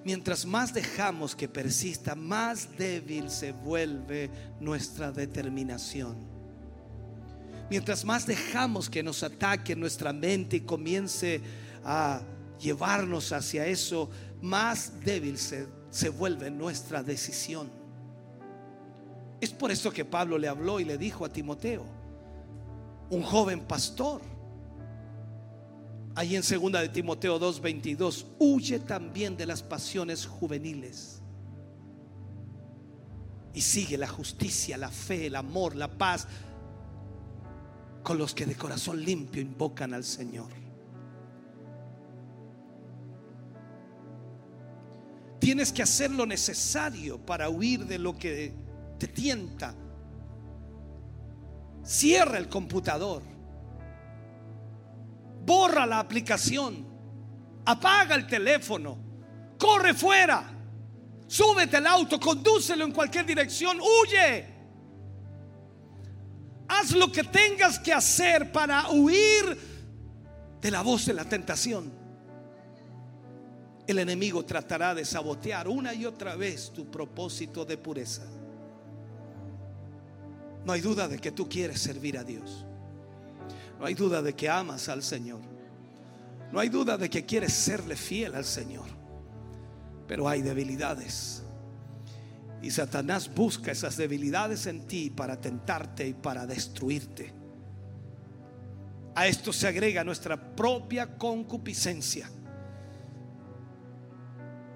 Mientras 0.04 0.46
más 0.46 0.72
dejamos 0.72 1.34
que 1.36 1.48
persista, 1.48 2.14
más 2.14 2.76
débil 2.76 3.30
se 3.30 3.52
vuelve 3.52 4.30
nuestra 4.60 5.12
determinación. 5.12 6.16
Mientras 7.70 8.04
más 8.04 8.26
dejamos 8.26 8.88
que 8.88 9.02
nos 9.02 9.22
ataque 9.22 9.74
nuestra 9.74 10.12
mente 10.12 10.56
y 10.56 10.60
comience 10.60 11.40
a 11.84 12.22
llevarnos 12.58 13.32
hacia 13.32 13.66
eso, 13.66 14.10
más 14.40 15.00
débil 15.04 15.38
se, 15.38 15.66
se 15.90 16.08
vuelve 16.08 16.50
nuestra 16.50 17.02
decisión. 17.02 17.70
Es 19.40 19.50
por 19.50 19.70
eso 19.70 19.92
que 19.92 20.04
Pablo 20.04 20.38
le 20.38 20.48
habló 20.48 20.80
y 20.80 20.84
le 20.84 20.96
dijo 20.96 21.24
a 21.24 21.28
Timoteo, 21.28 21.84
un 23.14 23.22
joven 23.22 23.60
pastor. 23.60 24.20
Ahí 26.16 26.36
en 26.36 26.42
segunda 26.42 26.80
de 26.80 26.88
Timoteo 26.88 27.38
2:22, 27.38 28.26
huye 28.38 28.78
también 28.78 29.36
de 29.36 29.46
las 29.46 29.62
pasiones 29.62 30.26
juveniles. 30.26 31.20
Y 33.52 33.60
sigue 33.60 33.96
la 33.96 34.08
justicia, 34.08 34.76
la 34.76 34.88
fe, 34.90 35.26
el 35.26 35.36
amor, 35.36 35.76
la 35.76 35.88
paz 35.88 36.26
con 38.02 38.18
los 38.18 38.34
que 38.34 38.46
de 38.46 38.54
corazón 38.54 39.02
limpio 39.02 39.40
invocan 39.40 39.94
al 39.94 40.04
Señor. 40.04 40.50
Tienes 45.38 45.72
que 45.72 45.82
hacer 45.82 46.10
lo 46.10 46.26
necesario 46.26 47.18
para 47.18 47.48
huir 47.48 47.86
de 47.86 47.98
lo 47.98 48.16
que 48.16 48.54
te 48.98 49.08
tienta 49.08 49.74
Cierra 51.84 52.38
el 52.38 52.48
computador. 52.48 53.22
Borra 55.44 55.86
la 55.86 56.00
aplicación. 56.00 56.86
Apaga 57.66 58.14
el 58.14 58.26
teléfono. 58.26 58.98
Corre 59.58 59.94
fuera. 59.94 60.50
Súbete 61.26 61.76
al 61.76 61.86
auto, 61.86 62.20
condúcelo 62.20 62.84
en 62.84 62.92
cualquier 62.92 63.26
dirección, 63.26 63.78
huye. 63.80 64.46
Haz 66.68 66.92
lo 66.92 67.10
que 67.10 67.24
tengas 67.24 67.78
que 67.78 67.92
hacer 67.92 68.52
para 68.52 68.90
huir 68.90 69.58
de 70.60 70.70
la 70.70 70.82
voz 70.82 71.06
de 71.06 71.14
la 71.14 71.24
tentación. 71.24 71.92
El 73.86 73.98
enemigo 73.98 74.44
tratará 74.44 74.94
de 74.94 75.04
sabotear 75.04 75.68
una 75.68 75.92
y 75.92 76.06
otra 76.06 76.36
vez 76.36 76.72
tu 76.72 76.90
propósito 76.90 77.64
de 77.64 77.76
pureza. 77.76 78.22
No 80.64 80.72
hay 80.72 80.80
duda 80.80 81.08
de 81.08 81.18
que 81.18 81.32
tú 81.32 81.48
quieres 81.48 81.80
servir 81.80 82.16
a 82.16 82.24
Dios. 82.24 82.64
No 83.78 83.86
hay 83.86 83.94
duda 83.94 84.22
de 84.22 84.34
que 84.34 84.48
amas 84.48 84.88
al 84.88 85.02
Señor. 85.02 85.40
No 86.52 86.60
hay 86.60 86.68
duda 86.68 86.96
de 86.96 87.10
que 87.10 87.26
quieres 87.26 87.52
serle 87.52 87.96
fiel 87.96 88.34
al 88.34 88.44
Señor. 88.44 88.86
Pero 90.06 90.28
hay 90.28 90.42
debilidades. 90.42 91.42
Y 92.62 92.70
Satanás 92.70 93.32
busca 93.34 93.72
esas 93.72 93.96
debilidades 93.96 94.66
en 94.66 94.86
ti 94.86 95.10
para 95.10 95.38
tentarte 95.38 96.06
y 96.08 96.14
para 96.14 96.46
destruirte. 96.46 97.34
A 99.14 99.26
esto 99.26 99.52
se 99.52 99.68
agrega 99.68 100.02
nuestra 100.02 100.56
propia 100.56 101.18
concupiscencia. 101.18 102.30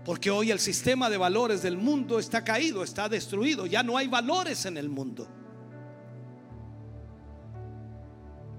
Porque 0.04 0.30
hoy 0.30 0.50
el 0.50 0.58
sistema 0.58 1.08
de 1.08 1.16
valores 1.16 1.62
del 1.62 1.76
mundo 1.76 2.18
está 2.18 2.44
caído, 2.44 2.82
está 2.82 3.08
destruido. 3.08 3.66
Ya 3.66 3.82
no 3.82 3.96
hay 3.96 4.06
valores 4.06 4.66
en 4.66 4.76
el 4.76 4.88
mundo. 4.88 5.28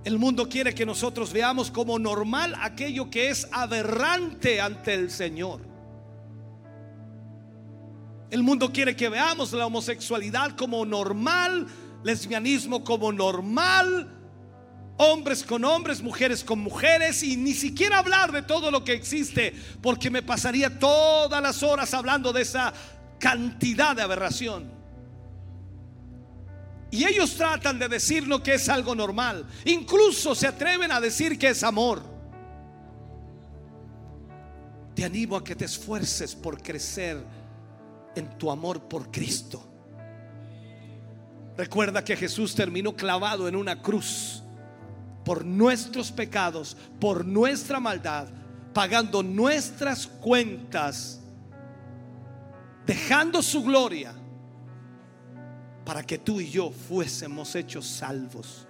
El 0.10 0.18
mundo 0.18 0.50
quiere 0.50 0.74
que 0.74 0.88
nosotros 0.88 1.32
veamos 1.32 1.70
como 1.70 2.00
normal 2.00 2.56
aquello 2.60 3.12
que 3.12 3.30
es 3.30 3.48
aberrante 3.52 4.60
ante 4.60 4.96
el 4.96 5.12
Señor. 5.12 5.62
El 8.32 8.42
mundo 8.42 8.74
quiere 8.74 8.96
que 8.96 9.08
veamos 9.08 9.54
la 9.54 9.68
homosexualidad 9.68 10.56
como 10.56 10.84
normal, 10.84 11.68
lesbianismo 12.04 12.84
como 12.84 13.12
normal, 13.12 14.12
hombres 14.98 15.44
con 15.44 15.64
hombres, 15.64 16.02
mujeres 16.02 16.44
con 16.44 16.58
mujeres 16.58 17.22
y 17.22 17.38
ni 17.38 17.54
siquiera 17.54 18.00
hablar 18.00 18.32
de 18.32 18.42
todo 18.42 18.72
lo 18.72 18.84
que 18.84 18.94
existe, 18.94 19.54
porque 19.80 20.10
me 20.10 20.24
pasaría 20.24 20.80
todas 20.80 21.40
las 21.40 21.62
horas 21.62 21.94
hablando 21.94 22.34
de 22.34 22.42
esa 22.42 22.74
cantidad 23.20 23.96
de 23.96 24.02
aberración. 24.02 24.79
Y 26.92 27.06
ellos 27.06 27.36
tratan 27.36 27.78
de 27.78 27.88
decir 27.88 28.28
lo 28.28 28.42
que 28.42 28.56
es 28.56 28.68
algo 28.68 28.96
normal. 28.96 29.46
Incluso 29.66 30.34
se 30.34 30.48
atreven 30.48 30.92
a 30.92 31.00
decir 31.00 31.38
que 31.38 31.50
es 31.50 31.64
amor. 31.64 32.02
Te 34.96 35.06
animo 35.06 35.36
a 35.36 35.44
que 35.44 35.56
te 35.56 35.66
esfuerces 35.66 36.36
por 36.36 36.62
crecer 36.62 37.24
en 38.16 38.38
tu 38.38 38.50
amor 38.50 38.82
por 38.88 39.12
Cristo. 39.12 39.64
Recuerda 41.56 42.04
que 42.04 42.16
Jesús 42.16 42.56
terminó 42.56 42.96
clavado 42.96 43.48
en 43.48 43.56
una 43.56 43.82
cruz 43.82 44.42
por 45.24 45.46
nuestros 45.46 46.12
pecados, 46.12 46.76
por 47.00 47.24
nuestra 47.24 47.80
maldad, 47.80 48.28
pagando 48.74 49.22
nuestras 49.22 50.08
cuentas, 50.08 51.22
dejando 52.86 53.44
su 53.44 53.62
gloria 53.64 54.14
para 55.90 56.04
que 56.04 56.20
tú 56.20 56.40
y 56.40 56.48
yo 56.48 56.70
fuésemos 56.70 57.56
hechos 57.56 57.88
salvos. 57.88 58.68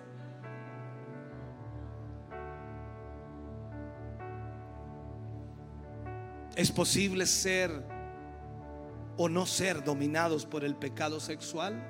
¿Es 6.56 6.72
posible 6.72 7.26
ser 7.26 7.72
o 9.18 9.28
no 9.28 9.46
ser 9.46 9.84
dominados 9.84 10.46
por 10.46 10.64
el 10.64 10.78
pecado 10.78 11.20
sexual? 11.20 11.86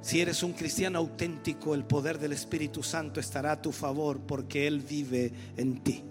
Si 0.00 0.22
eres 0.22 0.42
un 0.42 0.54
cristiano 0.54 0.98
auténtico, 0.98 1.74
el 1.74 1.84
poder 1.84 2.18
del 2.18 2.32
Espíritu 2.32 2.82
Santo 2.82 3.20
estará 3.20 3.52
a 3.52 3.60
tu 3.60 3.72
favor 3.72 4.20
porque 4.20 4.66
Él 4.66 4.80
vive 4.80 5.30
en 5.58 5.82
ti. 5.82 6.02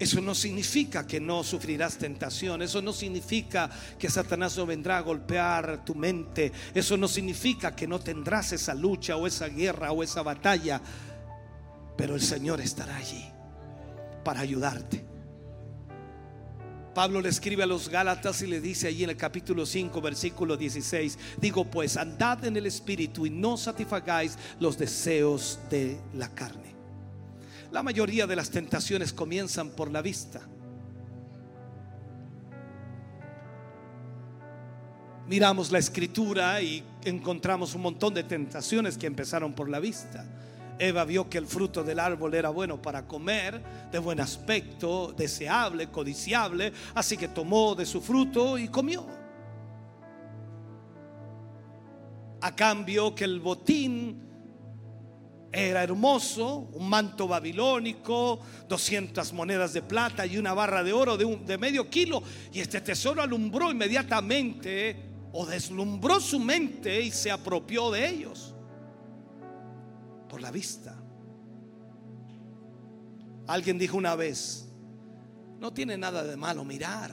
Eso 0.00 0.22
no 0.22 0.34
significa 0.34 1.06
que 1.06 1.20
no 1.20 1.44
sufrirás 1.44 1.98
tentación. 1.98 2.62
Eso 2.62 2.80
no 2.80 2.90
significa 2.90 3.68
que 3.98 4.08
Satanás 4.08 4.56
no 4.56 4.64
vendrá 4.64 4.96
a 4.96 5.02
golpear 5.02 5.84
tu 5.84 5.94
mente. 5.94 6.50
Eso 6.72 6.96
no 6.96 7.06
significa 7.06 7.76
que 7.76 7.86
no 7.86 8.00
tendrás 8.00 8.50
esa 8.52 8.72
lucha 8.72 9.18
o 9.18 9.26
esa 9.26 9.48
guerra 9.48 9.92
o 9.92 10.02
esa 10.02 10.22
batalla. 10.22 10.80
Pero 11.98 12.14
el 12.14 12.22
Señor 12.22 12.62
estará 12.62 12.96
allí 12.96 13.26
para 14.24 14.40
ayudarte. 14.40 15.04
Pablo 16.94 17.20
le 17.20 17.28
escribe 17.28 17.64
a 17.64 17.66
los 17.66 17.90
Gálatas 17.90 18.40
y 18.40 18.46
le 18.46 18.58
dice 18.58 18.88
allí 18.88 19.04
en 19.04 19.10
el 19.10 19.18
capítulo 19.18 19.66
5, 19.66 20.00
versículo 20.00 20.56
16, 20.56 21.18
digo 21.38 21.66
pues, 21.66 21.98
andad 21.98 22.42
en 22.46 22.56
el 22.56 22.64
Espíritu 22.64 23.26
y 23.26 23.30
no 23.30 23.58
satisfagáis 23.58 24.38
los 24.58 24.78
deseos 24.78 25.58
de 25.68 26.00
la 26.14 26.30
carne. 26.30 26.69
La 27.72 27.82
mayoría 27.82 28.26
de 28.26 28.34
las 28.34 28.50
tentaciones 28.50 29.12
comienzan 29.12 29.70
por 29.70 29.90
la 29.90 30.02
vista. 30.02 30.40
Miramos 35.28 35.70
la 35.70 35.78
escritura 35.78 36.60
y 36.60 36.82
encontramos 37.04 37.76
un 37.76 37.82
montón 37.82 38.12
de 38.14 38.24
tentaciones 38.24 38.98
que 38.98 39.06
empezaron 39.06 39.52
por 39.52 39.68
la 39.68 39.78
vista. 39.78 40.26
Eva 40.80 41.04
vio 41.04 41.30
que 41.30 41.38
el 41.38 41.46
fruto 41.46 41.84
del 41.84 42.00
árbol 42.00 42.34
era 42.34 42.48
bueno 42.48 42.82
para 42.82 43.06
comer, 43.06 43.62
de 43.92 43.98
buen 44.00 44.18
aspecto, 44.18 45.14
deseable, 45.16 45.88
codiciable, 45.90 46.72
así 46.94 47.16
que 47.16 47.28
tomó 47.28 47.76
de 47.76 47.86
su 47.86 48.00
fruto 48.00 48.58
y 48.58 48.66
comió. 48.66 49.06
A 52.40 52.56
cambio 52.56 53.14
que 53.14 53.24
el 53.24 53.38
botín 53.38 54.29
era 55.52 55.82
hermoso, 55.82 56.68
un 56.72 56.88
manto 56.88 57.26
babilónico, 57.26 58.40
200 58.68 59.32
monedas 59.32 59.72
de 59.72 59.82
plata 59.82 60.24
y 60.24 60.38
una 60.38 60.54
barra 60.54 60.84
de 60.84 60.92
oro 60.92 61.16
de, 61.16 61.36
de 61.38 61.58
medio 61.58 61.90
kilo. 61.90 62.22
Y 62.52 62.60
este 62.60 62.80
tesoro 62.80 63.20
alumbró 63.20 63.70
inmediatamente 63.70 65.10
o 65.32 65.44
deslumbró 65.46 66.20
su 66.20 66.38
mente 66.38 67.00
y 67.00 67.10
se 67.10 67.30
apropió 67.30 67.90
de 67.90 68.08
ellos 68.08 68.54
por 70.28 70.40
la 70.40 70.50
vista. 70.50 70.96
Alguien 73.48 73.78
dijo 73.78 73.96
una 73.96 74.14
vez, 74.14 74.68
no 75.58 75.72
tiene 75.72 75.98
nada 75.98 76.22
de 76.22 76.36
malo 76.36 76.64
mirar, 76.64 77.12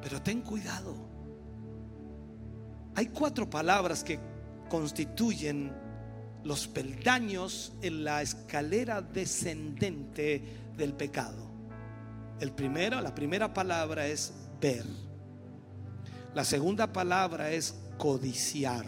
pero 0.00 0.22
ten 0.22 0.40
cuidado. 0.40 0.96
Hay 2.94 3.06
cuatro 3.08 3.48
palabras 3.48 4.02
que 4.02 4.18
constituyen 4.70 5.87
los 6.44 6.68
peldaños 6.68 7.72
en 7.82 8.04
la 8.04 8.22
escalera 8.22 9.02
descendente 9.02 10.42
del 10.76 10.92
pecado. 10.92 11.48
El 12.40 12.52
primero, 12.52 13.00
la 13.00 13.14
primera 13.14 13.52
palabra 13.52 14.06
es 14.06 14.32
ver. 14.60 14.84
La 16.34 16.44
segunda 16.44 16.92
palabra 16.92 17.50
es 17.50 17.74
codiciar. 17.96 18.86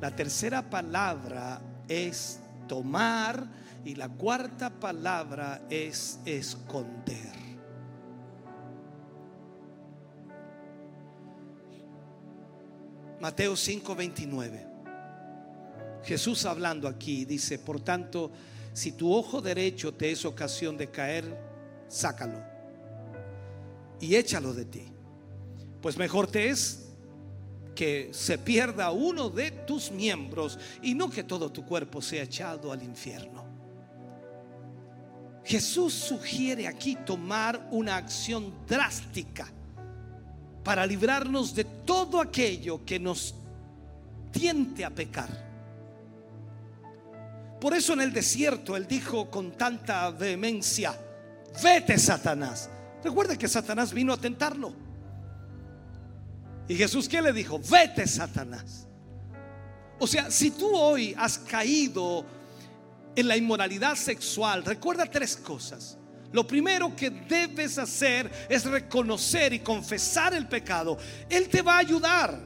La 0.00 0.14
tercera 0.16 0.68
palabra 0.70 1.60
es 1.88 2.40
tomar 2.66 3.46
y 3.84 3.94
la 3.94 4.08
cuarta 4.08 4.70
palabra 4.70 5.62
es 5.68 6.18
esconder. 6.24 7.44
Mateo 13.20 13.54
5:29. 13.56 14.73
Jesús 16.04 16.44
hablando 16.44 16.86
aquí 16.86 17.24
dice, 17.24 17.58
por 17.58 17.80
tanto, 17.80 18.30
si 18.72 18.92
tu 18.92 19.12
ojo 19.12 19.40
derecho 19.40 19.94
te 19.94 20.10
es 20.10 20.24
ocasión 20.24 20.76
de 20.76 20.90
caer, 20.90 21.24
sácalo 21.88 22.42
y 24.00 24.16
échalo 24.16 24.52
de 24.52 24.64
ti. 24.64 24.82
Pues 25.80 25.96
mejor 25.96 26.26
te 26.26 26.48
es 26.48 26.88
que 27.74 28.10
se 28.12 28.38
pierda 28.38 28.90
uno 28.90 29.30
de 29.30 29.50
tus 29.50 29.90
miembros 29.90 30.58
y 30.82 30.94
no 30.94 31.10
que 31.10 31.24
todo 31.24 31.50
tu 31.50 31.64
cuerpo 31.64 32.00
sea 32.00 32.22
echado 32.22 32.70
al 32.72 32.82
infierno. 32.82 33.44
Jesús 35.44 35.92
sugiere 35.92 36.66
aquí 36.66 36.96
tomar 36.96 37.68
una 37.70 37.96
acción 37.96 38.52
drástica 38.66 39.46
para 40.62 40.86
librarnos 40.86 41.54
de 41.54 41.64
todo 41.64 42.20
aquello 42.20 42.84
que 42.84 42.98
nos 42.98 43.34
tiente 44.32 44.84
a 44.84 44.90
pecar. 44.90 45.53
Por 47.64 47.72
eso 47.72 47.94
en 47.94 48.02
el 48.02 48.12
desierto 48.12 48.76
Él 48.76 48.86
dijo 48.86 49.30
con 49.30 49.52
tanta 49.52 50.10
vehemencia, 50.10 50.94
vete 51.62 51.96
Satanás, 51.96 52.68
Recuerde 53.02 53.38
que 53.38 53.48
Satanás 53.48 53.90
vino 53.94 54.12
a 54.12 54.18
tentarlo. 54.18 54.74
Y 56.68 56.74
Jesús, 56.74 57.08
¿qué 57.08 57.22
le 57.22 57.32
dijo? 57.32 57.58
Vete, 57.58 58.06
Satanás. 58.06 58.86
O 59.98 60.06
sea, 60.06 60.30
si 60.30 60.50
tú 60.50 60.76
hoy 60.76 61.14
has 61.16 61.38
caído 61.38 62.26
en 63.16 63.28
la 63.28 63.34
inmoralidad 63.34 63.94
sexual, 63.94 64.62
recuerda 64.62 65.06
tres 65.06 65.34
cosas. 65.34 65.96
Lo 66.32 66.46
primero 66.46 66.94
que 66.94 67.08
debes 67.08 67.78
hacer 67.78 68.30
es 68.50 68.66
reconocer 68.66 69.54
y 69.54 69.60
confesar 69.60 70.34
el 70.34 70.48
pecado. 70.48 70.98
Él 71.30 71.48
te 71.48 71.62
va 71.62 71.76
a 71.76 71.78
ayudar. 71.78 72.38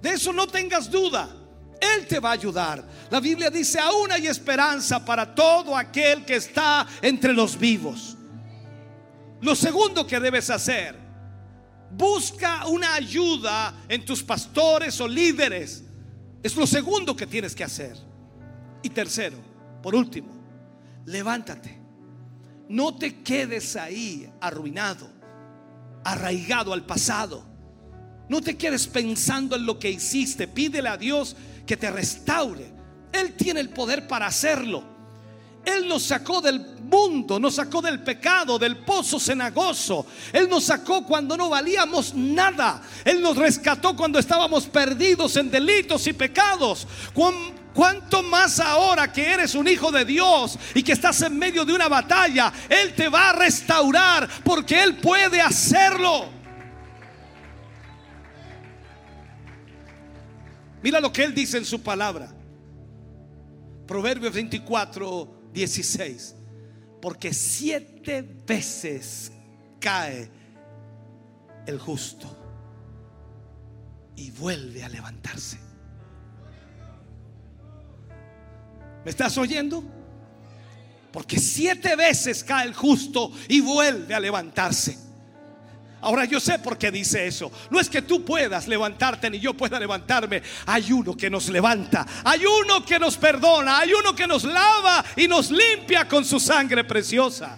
De 0.00 0.10
eso 0.10 0.32
no 0.32 0.46
tengas 0.46 0.88
duda. 0.88 1.41
Él 1.82 2.06
te 2.06 2.20
va 2.20 2.30
a 2.30 2.34
ayudar. 2.34 2.84
La 3.10 3.18
Biblia 3.18 3.50
dice, 3.50 3.80
aún 3.80 4.12
hay 4.12 4.28
esperanza 4.28 5.04
para 5.04 5.34
todo 5.34 5.76
aquel 5.76 6.24
que 6.24 6.36
está 6.36 6.86
entre 7.00 7.32
los 7.32 7.58
vivos. 7.58 8.16
Lo 9.40 9.56
segundo 9.56 10.06
que 10.06 10.20
debes 10.20 10.48
hacer, 10.50 10.96
busca 11.90 12.68
una 12.68 12.94
ayuda 12.94 13.74
en 13.88 14.04
tus 14.04 14.22
pastores 14.22 15.00
o 15.00 15.08
líderes. 15.08 15.82
Es 16.40 16.54
lo 16.54 16.68
segundo 16.68 17.16
que 17.16 17.26
tienes 17.26 17.52
que 17.52 17.64
hacer. 17.64 17.96
Y 18.82 18.90
tercero, 18.90 19.38
por 19.82 19.96
último, 19.96 20.32
levántate. 21.06 21.80
No 22.68 22.94
te 22.94 23.22
quedes 23.22 23.74
ahí 23.74 24.30
arruinado, 24.40 25.10
arraigado 26.04 26.72
al 26.72 26.86
pasado. 26.86 27.44
No 28.28 28.40
te 28.40 28.56
quedes 28.56 28.86
pensando 28.86 29.56
en 29.56 29.66
lo 29.66 29.80
que 29.80 29.90
hiciste. 29.90 30.46
Pídele 30.46 30.88
a 30.88 30.96
Dios 30.96 31.36
que 31.66 31.76
te 31.76 31.90
restaure. 31.90 32.72
Él 33.12 33.34
tiene 33.34 33.60
el 33.60 33.70
poder 33.70 34.06
para 34.06 34.26
hacerlo. 34.26 34.92
Él 35.64 35.86
nos 35.86 36.02
sacó 36.02 36.40
del 36.40 36.60
mundo, 36.82 37.38
nos 37.38 37.54
sacó 37.54 37.80
del 37.80 38.02
pecado, 38.02 38.58
del 38.58 38.78
pozo 38.78 39.20
cenagoso. 39.20 40.06
Él 40.32 40.48
nos 40.48 40.64
sacó 40.64 41.04
cuando 41.04 41.36
no 41.36 41.48
valíamos 41.48 42.14
nada. 42.14 42.82
Él 43.04 43.22
nos 43.22 43.36
rescató 43.36 43.94
cuando 43.94 44.18
estábamos 44.18 44.66
perdidos 44.66 45.36
en 45.36 45.50
delitos 45.50 46.06
y 46.08 46.12
pecados. 46.12 46.86
¿Cuánto 47.74 48.22
más 48.22 48.60
ahora 48.60 49.12
que 49.12 49.24
eres 49.24 49.54
un 49.54 49.68
hijo 49.68 49.90
de 49.90 50.04
Dios 50.04 50.58
y 50.74 50.82
que 50.82 50.92
estás 50.92 51.22
en 51.22 51.38
medio 51.38 51.64
de 51.64 51.72
una 51.72 51.88
batalla? 51.88 52.52
Él 52.68 52.94
te 52.94 53.08
va 53.08 53.30
a 53.30 53.32
restaurar 53.34 54.28
porque 54.44 54.82
Él 54.82 54.96
puede 54.96 55.40
hacerlo. 55.40 56.41
Mira 60.82 61.00
lo 61.00 61.12
que 61.12 61.24
Él 61.24 61.34
dice 61.34 61.58
en 61.58 61.64
su 61.64 61.82
palabra. 61.82 62.32
Proverbios 63.86 64.32
24, 64.32 65.50
16. 65.52 66.34
Porque 67.00 67.32
siete 67.32 68.22
veces 68.46 69.32
cae 69.80 70.30
el 71.66 71.78
justo 71.78 72.38
y 74.16 74.30
vuelve 74.30 74.82
a 74.82 74.88
levantarse. 74.88 75.58
¿Me 79.04 79.10
estás 79.10 79.36
oyendo? 79.38 79.82
Porque 81.12 81.38
siete 81.38 81.96
veces 81.96 82.42
cae 82.44 82.66
el 82.66 82.74
justo 82.74 83.32
y 83.48 83.60
vuelve 83.60 84.14
a 84.14 84.20
levantarse. 84.20 84.96
Ahora 86.02 86.24
yo 86.24 86.40
sé 86.40 86.58
por 86.58 86.76
qué 86.76 86.90
dice 86.90 87.26
eso. 87.26 87.50
No 87.70 87.78
es 87.78 87.88
que 87.88 88.02
tú 88.02 88.24
puedas 88.24 88.66
levantarte 88.66 89.30
ni 89.30 89.38
yo 89.38 89.54
pueda 89.54 89.78
levantarme. 89.78 90.42
Hay 90.66 90.92
uno 90.92 91.16
que 91.16 91.30
nos 91.30 91.48
levanta. 91.48 92.04
Hay 92.24 92.44
uno 92.44 92.84
que 92.84 92.98
nos 92.98 93.16
perdona. 93.16 93.78
Hay 93.78 93.92
uno 93.94 94.14
que 94.14 94.26
nos 94.26 94.42
lava 94.42 95.04
y 95.16 95.28
nos 95.28 95.52
limpia 95.52 96.08
con 96.08 96.24
su 96.24 96.40
sangre 96.40 96.82
preciosa. 96.82 97.56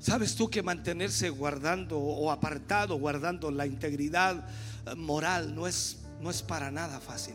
¿Sabes 0.00 0.34
tú 0.34 0.50
que 0.50 0.62
mantenerse 0.62 1.30
guardando 1.30 1.98
o 1.98 2.30
apartado, 2.30 2.96
guardando 2.96 3.50
la 3.50 3.66
integridad 3.66 4.48
eh, 4.86 4.94
moral 4.94 5.54
no 5.54 5.66
es, 5.66 5.98
no 6.20 6.30
es 6.30 6.42
para 6.42 6.70
nada 6.70 7.00
fácil? 7.00 7.34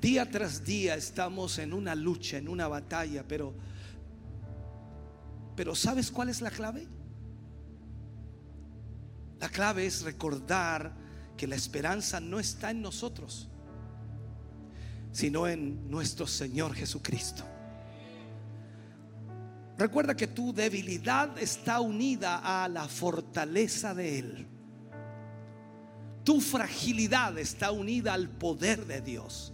Día 0.00 0.30
tras 0.30 0.64
día 0.64 0.94
estamos 0.94 1.58
en 1.58 1.72
una 1.72 1.94
lucha, 1.94 2.38
en 2.38 2.48
una 2.48 2.68
batalla, 2.68 3.24
pero 3.26 3.54
pero 5.60 5.74
¿sabes 5.74 6.10
cuál 6.10 6.30
es 6.30 6.40
la 6.40 6.50
clave? 6.50 6.88
La 9.38 9.50
clave 9.50 9.84
es 9.84 10.00
recordar 10.00 10.94
que 11.36 11.46
la 11.46 11.54
esperanza 11.54 12.18
no 12.18 12.40
está 12.40 12.70
en 12.70 12.80
nosotros, 12.80 13.46
sino 15.12 15.46
en 15.46 15.90
nuestro 15.90 16.26
Señor 16.26 16.72
Jesucristo. 16.74 17.44
Recuerda 19.76 20.14
que 20.14 20.28
tu 20.28 20.54
debilidad 20.54 21.38
está 21.38 21.80
unida 21.80 22.62
a 22.64 22.66
la 22.66 22.88
fortaleza 22.88 23.94
de 23.94 24.18
Él. 24.18 24.46
Tu 26.24 26.40
fragilidad 26.40 27.36
está 27.38 27.70
unida 27.70 28.14
al 28.14 28.30
poder 28.30 28.86
de 28.86 29.02
Dios. 29.02 29.52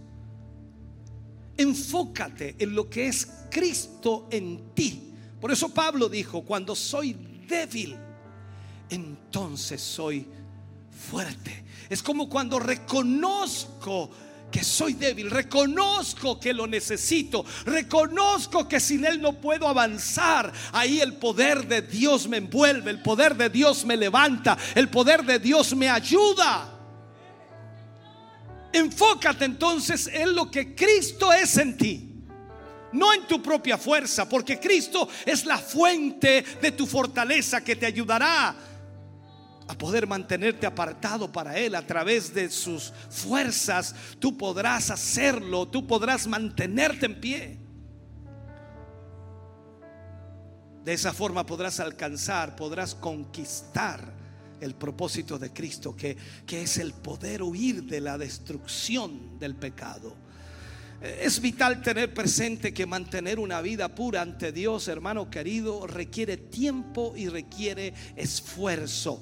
Enfócate 1.57 2.55
en 2.59 2.75
lo 2.75 2.89
que 2.89 3.07
es 3.07 3.27
Cristo 3.49 4.27
en 4.31 4.73
ti. 4.73 5.13
Por 5.39 5.51
eso 5.51 5.69
Pablo 5.69 6.09
dijo, 6.09 6.43
cuando 6.43 6.75
soy 6.75 7.15
débil, 7.47 7.95
entonces 8.89 9.81
soy 9.81 10.25
fuerte. 11.09 11.65
Es 11.89 12.01
como 12.01 12.29
cuando 12.29 12.59
reconozco 12.59 14.09
que 14.51 14.63
soy 14.63 14.93
débil, 14.93 15.29
reconozco 15.29 16.39
que 16.39 16.53
lo 16.53 16.67
necesito, 16.67 17.45
reconozco 17.65 18.67
que 18.67 18.79
sin 18.79 19.05
Él 19.05 19.21
no 19.21 19.33
puedo 19.33 19.67
avanzar. 19.67 20.51
Ahí 20.71 20.99
el 20.99 21.13
poder 21.13 21.67
de 21.67 21.81
Dios 21.81 22.27
me 22.27 22.37
envuelve, 22.37 22.91
el 22.91 23.01
poder 23.01 23.35
de 23.35 23.49
Dios 23.49 23.85
me 23.85 23.97
levanta, 23.97 24.57
el 24.75 24.89
poder 24.89 25.25
de 25.25 25.39
Dios 25.39 25.75
me 25.75 25.89
ayuda. 25.89 26.76
Enfócate 28.77 29.45
entonces 29.45 30.07
en 30.07 30.35
lo 30.35 30.51
que 30.51 30.75
Cristo 30.75 31.33
es 31.33 31.57
en 31.57 31.77
ti. 31.77 32.03
No 32.91 33.13
en 33.13 33.27
tu 33.27 33.41
propia 33.41 33.77
fuerza, 33.77 34.29
porque 34.29 34.59
Cristo 34.59 35.09
es 35.25 35.45
la 35.45 35.57
fuente 35.57 36.43
de 36.61 36.71
tu 36.71 36.85
fortaleza 36.85 37.61
que 37.61 37.75
te 37.75 37.85
ayudará 37.85 38.55
a 39.67 39.77
poder 39.77 40.07
mantenerte 40.07 40.65
apartado 40.65 41.31
para 41.31 41.57
Él 41.57 41.75
a 41.75 41.85
través 41.85 42.33
de 42.33 42.49
sus 42.49 42.93
fuerzas. 43.09 43.93
Tú 44.19 44.37
podrás 44.37 44.89
hacerlo, 44.89 45.67
tú 45.67 45.85
podrás 45.85 46.27
mantenerte 46.27 47.07
en 47.07 47.19
pie. 47.19 47.59
De 50.83 50.93
esa 50.93 51.11
forma 51.11 51.45
podrás 51.45 51.79
alcanzar, 51.81 52.55
podrás 52.55 52.95
conquistar 52.95 54.26
el 54.61 54.75
propósito 54.75 55.37
de 55.37 55.51
Cristo, 55.51 55.95
que, 55.95 56.17
que 56.45 56.63
es 56.63 56.77
el 56.77 56.93
poder 56.93 57.43
huir 57.43 57.83
de 57.83 58.01
la 58.01 58.17
destrucción 58.17 59.37
del 59.39 59.55
pecado. 59.55 60.15
Es 61.01 61.39
vital 61.39 61.83
tener 61.83 62.11
presente 62.11 62.73
que 62.73 62.87
mantener 62.87 63.37
una 63.37 63.61
vida 63.61 63.93
pura 63.93 64.21
ante 64.21 64.51
Dios, 64.51 64.87
hermano 64.87 65.29
querido, 65.29 65.85
requiere 65.85 66.37
tiempo 66.37 67.13
y 67.15 67.29
requiere 67.29 67.93
esfuerzo. 68.15 69.21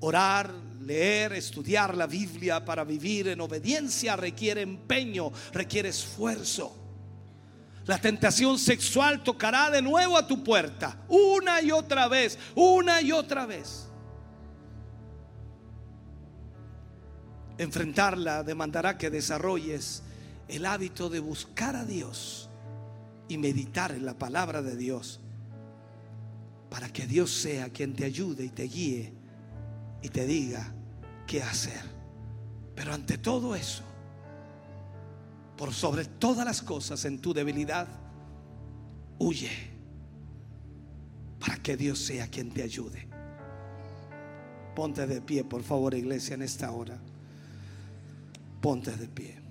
Orar, 0.00 0.52
leer, 0.82 1.32
estudiar 1.32 1.96
la 1.96 2.06
Biblia 2.06 2.62
para 2.62 2.84
vivir 2.84 3.28
en 3.28 3.40
obediencia 3.40 4.14
requiere 4.16 4.60
empeño, 4.60 5.32
requiere 5.52 5.88
esfuerzo. 5.88 6.83
La 7.86 7.98
tentación 7.98 8.58
sexual 8.58 9.22
tocará 9.22 9.70
de 9.70 9.82
nuevo 9.82 10.16
a 10.16 10.26
tu 10.26 10.42
puerta, 10.42 11.04
una 11.08 11.60
y 11.60 11.70
otra 11.70 12.08
vez, 12.08 12.38
una 12.54 13.02
y 13.02 13.12
otra 13.12 13.44
vez. 13.44 13.88
Enfrentarla 17.58 18.42
demandará 18.42 18.96
que 18.96 19.10
desarrolles 19.10 20.02
el 20.48 20.64
hábito 20.66 21.10
de 21.10 21.20
buscar 21.20 21.76
a 21.76 21.84
Dios 21.84 22.48
y 23.28 23.38
meditar 23.38 23.92
en 23.92 24.04
la 24.04 24.14
palabra 24.18 24.62
de 24.62 24.76
Dios 24.76 25.20
para 26.70 26.88
que 26.88 27.06
Dios 27.06 27.30
sea 27.30 27.68
quien 27.68 27.94
te 27.94 28.04
ayude 28.04 28.46
y 28.46 28.48
te 28.48 28.64
guíe 28.64 29.12
y 30.02 30.08
te 30.08 30.26
diga 30.26 30.74
qué 31.26 31.42
hacer. 31.42 31.82
Pero 32.74 32.92
ante 32.92 33.18
todo 33.18 33.54
eso, 33.54 33.84
por 35.56 35.72
sobre 35.72 36.04
todas 36.04 36.44
las 36.44 36.62
cosas 36.62 37.04
en 37.04 37.20
tu 37.20 37.32
debilidad, 37.32 37.86
huye 39.18 39.50
para 41.38 41.56
que 41.56 41.76
Dios 41.76 41.98
sea 41.98 42.26
quien 42.28 42.50
te 42.50 42.62
ayude. 42.62 43.06
Ponte 44.74 45.06
de 45.06 45.20
pie, 45.20 45.44
por 45.44 45.62
favor, 45.62 45.94
iglesia, 45.94 46.34
en 46.34 46.42
esta 46.42 46.70
hora. 46.72 46.98
Ponte 48.60 48.96
de 48.96 49.06
pie. 49.08 49.43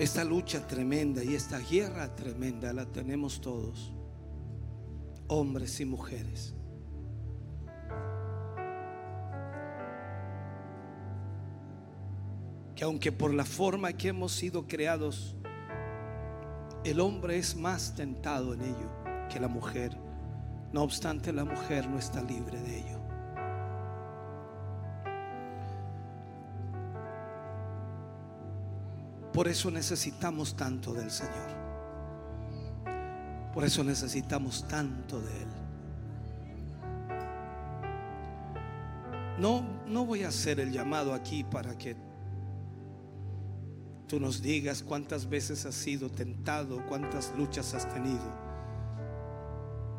Esta 0.00 0.24
lucha 0.24 0.66
tremenda 0.66 1.22
y 1.22 1.34
esta 1.34 1.58
guerra 1.58 2.16
tremenda 2.16 2.72
la 2.72 2.86
tenemos 2.86 3.38
todos, 3.38 3.92
hombres 5.26 5.78
y 5.78 5.84
mujeres. 5.84 6.54
Que 12.74 12.84
aunque 12.84 13.12
por 13.12 13.34
la 13.34 13.44
forma 13.44 13.92
que 13.92 14.08
hemos 14.08 14.32
sido 14.32 14.66
creados, 14.66 15.36
el 16.82 16.98
hombre 16.98 17.36
es 17.36 17.54
más 17.54 17.94
tentado 17.94 18.54
en 18.54 18.62
ello 18.62 18.90
que 19.30 19.38
la 19.38 19.48
mujer. 19.48 19.94
No 20.72 20.82
obstante, 20.82 21.30
la 21.30 21.44
mujer 21.44 21.90
no 21.90 21.98
está 21.98 22.22
libre 22.22 22.58
de 22.58 22.78
ello. 22.78 22.99
Por 29.32 29.46
eso 29.46 29.70
necesitamos 29.70 30.56
tanto 30.56 30.92
del 30.92 31.10
Señor. 31.10 31.60
Por 33.54 33.64
eso 33.64 33.84
necesitamos 33.84 34.66
tanto 34.68 35.20
de 35.20 35.42
Él. 35.42 35.48
No, 39.38 39.64
no 39.86 40.04
voy 40.04 40.24
a 40.24 40.28
hacer 40.28 40.60
el 40.60 40.72
llamado 40.72 41.14
aquí 41.14 41.44
para 41.44 41.76
que 41.78 41.96
tú 44.06 44.20
nos 44.20 44.42
digas 44.42 44.82
cuántas 44.82 45.28
veces 45.28 45.64
has 45.64 45.74
sido 45.74 46.10
tentado, 46.10 46.84
cuántas 46.86 47.32
luchas 47.36 47.74
has 47.74 47.88
tenido. 47.88 48.50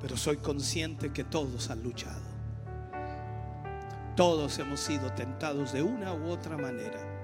Pero 0.01 0.17
soy 0.17 0.37
consciente 0.37 1.11
que 1.11 1.23
todos 1.23 1.69
han 1.69 1.81
luchado. 1.81 2.21
Todos 4.15 4.59
hemos 4.59 4.79
sido 4.79 5.11
tentados 5.13 5.71
de 5.71 5.81
una 5.81 6.13
u 6.13 6.29
otra 6.29 6.57
manera. 6.57 7.20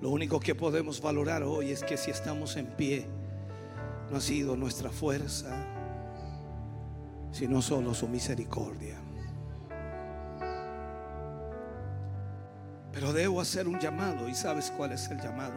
Lo 0.00 0.10
único 0.10 0.38
que 0.38 0.54
podemos 0.54 1.00
valorar 1.00 1.42
hoy 1.42 1.72
es 1.72 1.82
que 1.82 1.96
si 1.96 2.10
estamos 2.10 2.56
en 2.56 2.66
pie, 2.66 3.06
no 4.10 4.16
ha 4.16 4.20
sido 4.20 4.56
nuestra 4.56 4.90
fuerza, 4.90 5.56
sino 7.32 7.60
solo 7.60 7.94
su 7.94 8.06
misericordia. 8.06 8.96
Pero 12.92 13.12
debo 13.12 13.40
hacer 13.40 13.66
un 13.66 13.78
llamado 13.78 14.28
y 14.28 14.34
sabes 14.34 14.72
cuál 14.76 14.92
es 14.92 15.08
el 15.08 15.20
llamado. 15.20 15.54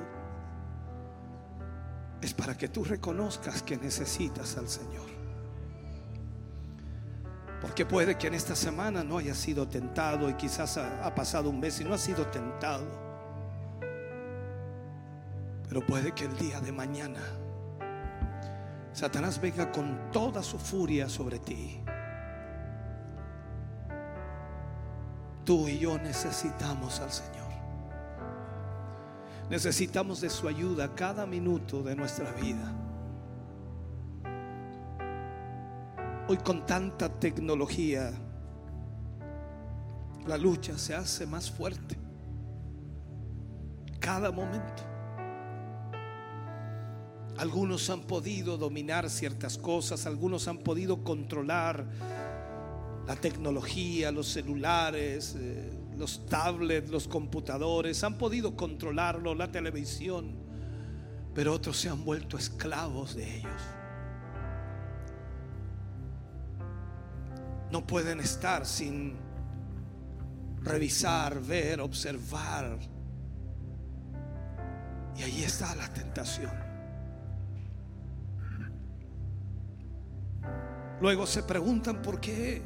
Es 2.21 2.33
para 2.33 2.57
que 2.57 2.67
tú 2.67 2.83
reconozcas 2.83 3.63
que 3.63 3.77
necesitas 3.77 4.57
al 4.57 4.67
Señor. 4.67 5.09
Porque 7.61 7.85
puede 7.85 8.17
que 8.17 8.27
en 8.27 8.33
esta 8.33 8.55
semana 8.55 9.03
no 9.03 9.19
haya 9.19 9.35
sido 9.35 9.67
tentado 9.67 10.29
y 10.29 10.33
quizás 10.33 10.77
ha, 10.77 11.05
ha 11.05 11.13
pasado 11.13 11.49
un 11.49 11.59
mes 11.59 11.79
y 11.79 11.83
no 11.83 11.93
ha 11.93 11.97
sido 11.99 12.25
tentado. 12.27 13.10
Pero 15.71 15.87
puede 15.87 16.11
que 16.11 16.25
el 16.25 16.35
día 16.35 16.59
de 16.59 16.73
mañana 16.73 17.21
Satanás 18.91 19.39
venga 19.39 19.71
con 19.71 20.11
toda 20.11 20.43
su 20.43 20.59
furia 20.59 21.07
sobre 21.07 21.39
ti. 21.39 21.81
Tú 25.45 25.69
y 25.69 25.79
yo 25.79 25.97
necesitamos 25.97 26.99
al 26.99 27.09
Señor. 27.09 27.47
Necesitamos 29.49 30.19
de 30.19 30.29
su 30.29 30.49
ayuda 30.49 30.93
cada 30.93 31.25
minuto 31.25 31.81
de 31.81 31.95
nuestra 31.95 32.29
vida. 32.33 32.73
Hoy 36.27 36.35
con 36.35 36.65
tanta 36.65 37.07
tecnología, 37.07 38.11
la 40.27 40.37
lucha 40.37 40.77
se 40.77 40.95
hace 40.95 41.25
más 41.25 41.49
fuerte. 41.49 41.97
Cada 44.01 44.33
momento. 44.33 44.90
Algunos 47.41 47.89
han 47.89 48.01
podido 48.01 48.55
dominar 48.55 49.09
ciertas 49.09 49.57
cosas, 49.57 50.05
algunos 50.05 50.47
han 50.47 50.59
podido 50.59 51.03
controlar 51.03 51.87
la 53.07 53.15
tecnología, 53.15 54.11
los 54.11 54.27
celulares, 54.27 55.35
eh, 55.39 55.73
los 55.97 56.27
tablets, 56.27 56.91
los 56.91 57.07
computadores, 57.07 58.03
han 58.03 58.19
podido 58.19 58.55
controlarlo, 58.55 59.33
la 59.33 59.51
televisión, 59.51 60.35
pero 61.33 61.53
otros 61.53 61.77
se 61.77 61.89
han 61.89 62.05
vuelto 62.05 62.37
esclavos 62.37 63.15
de 63.15 63.37
ellos. 63.37 63.61
No 67.71 67.87
pueden 67.87 68.19
estar 68.19 68.67
sin 68.67 69.15
revisar, 70.61 71.41
ver, 71.41 71.81
observar. 71.81 72.77
Y 75.17 75.23
ahí 75.23 75.43
está 75.43 75.73
la 75.73 75.91
tentación. 75.91 76.60
Luego 81.01 81.25
se 81.25 81.41
preguntan 81.41 82.03
por 82.03 82.21
qué 82.21 82.61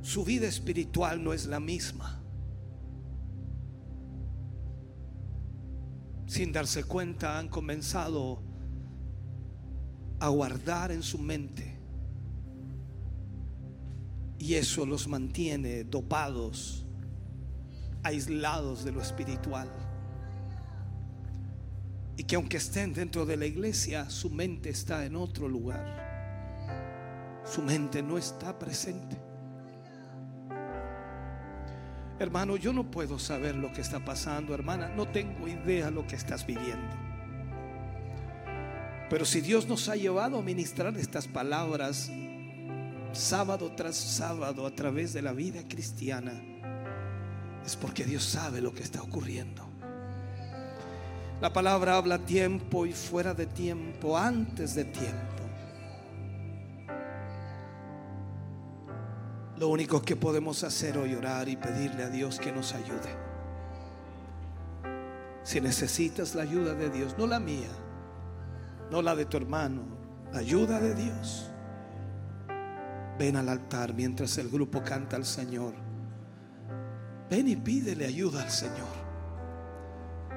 su 0.00 0.24
vida 0.24 0.46
espiritual 0.46 1.22
no 1.22 1.34
es 1.34 1.44
la 1.44 1.60
misma. 1.60 2.22
Sin 6.26 6.52
darse 6.52 6.84
cuenta 6.84 7.38
han 7.38 7.48
comenzado 7.48 8.42
a 10.20 10.28
guardar 10.28 10.90
en 10.90 11.02
su 11.02 11.18
mente. 11.18 11.78
Y 14.38 14.54
eso 14.54 14.86
los 14.86 15.06
mantiene 15.06 15.84
dopados, 15.84 16.86
aislados 18.04 18.84
de 18.84 18.92
lo 18.92 19.02
espiritual. 19.02 19.70
Y 22.16 22.24
que 22.24 22.36
aunque 22.36 22.56
estén 22.56 22.94
dentro 22.94 23.26
de 23.26 23.36
la 23.36 23.44
iglesia, 23.44 24.08
su 24.08 24.30
mente 24.30 24.70
está 24.70 25.04
en 25.04 25.14
otro 25.14 25.46
lugar. 25.46 26.07
Su 27.50 27.62
mente 27.62 28.02
no 28.02 28.18
está 28.18 28.58
presente. 28.58 29.16
Hermano, 32.18 32.56
yo 32.56 32.72
no 32.72 32.90
puedo 32.90 33.18
saber 33.18 33.54
lo 33.54 33.72
que 33.72 33.80
está 33.80 34.04
pasando, 34.04 34.52
hermana. 34.52 34.88
No 34.88 35.06
tengo 35.08 35.46
idea 35.46 35.90
lo 35.90 36.06
que 36.06 36.16
estás 36.16 36.44
viviendo. 36.44 36.96
Pero 39.08 39.24
si 39.24 39.40
Dios 39.40 39.66
nos 39.66 39.88
ha 39.88 39.96
llevado 39.96 40.38
a 40.38 40.42
ministrar 40.42 40.96
estas 40.96 41.28
palabras 41.28 42.10
sábado 43.12 43.72
tras 43.74 43.96
sábado 43.96 44.66
a 44.66 44.70
través 44.70 45.12
de 45.12 45.22
la 45.22 45.32
vida 45.32 45.62
cristiana, 45.66 46.32
es 47.64 47.76
porque 47.76 48.04
Dios 48.04 48.24
sabe 48.24 48.60
lo 48.60 48.74
que 48.74 48.82
está 48.82 49.00
ocurriendo. 49.00 49.66
La 51.40 51.52
palabra 51.52 51.96
habla 51.96 52.18
tiempo 52.18 52.84
y 52.84 52.92
fuera 52.92 53.32
de 53.32 53.46
tiempo, 53.46 54.18
antes 54.18 54.74
de 54.74 54.84
tiempo. 54.84 55.37
Lo 59.58 59.68
único 59.68 60.00
que 60.02 60.14
podemos 60.14 60.62
hacer 60.62 60.96
hoy 60.98 61.16
orar 61.16 61.48
y 61.48 61.56
pedirle 61.56 62.04
a 62.04 62.08
Dios 62.08 62.38
que 62.38 62.52
nos 62.52 62.74
ayude. 62.74 63.28
Si 65.42 65.60
necesitas 65.60 66.36
la 66.36 66.42
ayuda 66.42 66.74
de 66.74 66.90
Dios, 66.90 67.16
no 67.18 67.26
la 67.26 67.40
mía, 67.40 67.70
no 68.88 69.02
la 69.02 69.16
de 69.16 69.24
tu 69.24 69.36
hermano, 69.36 69.82
la 70.32 70.38
ayuda 70.38 70.78
de 70.78 70.94
Dios. 70.94 71.50
Ven 73.18 73.34
al 73.34 73.48
altar 73.48 73.94
mientras 73.94 74.38
el 74.38 74.48
grupo 74.48 74.84
canta 74.84 75.16
al 75.16 75.24
Señor. 75.24 75.74
Ven 77.28 77.48
y 77.48 77.56
pídele 77.56 78.06
ayuda 78.06 78.44
al 78.44 78.50
Señor. 78.50 79.08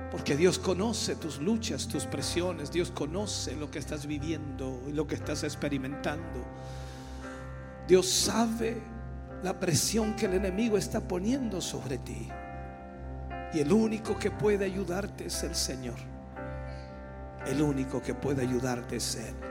Porque 0.09 0.35
Dios 0.35 0.57
conoce 0.57 1.15
tus 1.15 1.39
luchas, 1.39 1.87
tus 1.87 2.05
presiones. 2.05 2.71
Dios 2.71 2.89
conoce 2.89 3.55
lo 3.55 3.69
que 3.69 3.77
estás 3.77 4.07
viviendo 4.07 4.81
y 4.87 4.93
lo 4.93 5.05
que 5.05 5.13
estás 5.13 5.43
experimentando. 5.43 6.43
Dios 7.87 8.09
sabe 8.09 8.90
la 9.43 9.59
presión 9.59 10.15
que 10.15 10.25
el 10.27 10.33
enemigo 10.33 10.77
está 10.77 11.01
poniendo 11.01 11.61
sobre 11.61 11.97
ti. 11.97 12.29
Y 13.53 13.59
el 13.59 13.71
único 13.71 14.17
que 14.17 14.31
puede 14.31 14.65
ayudarte 14.65 15.25
es 15.27 15.43
el 15.43 15.55
Señor. 15.55 15.97
El 17.45 17.61
único 17.61 18.01
que 18.01 18.13
puede 18.13 18.43
ayudarte 18.43 18.97
es 18.97 19.15
Él. 19.15 19.50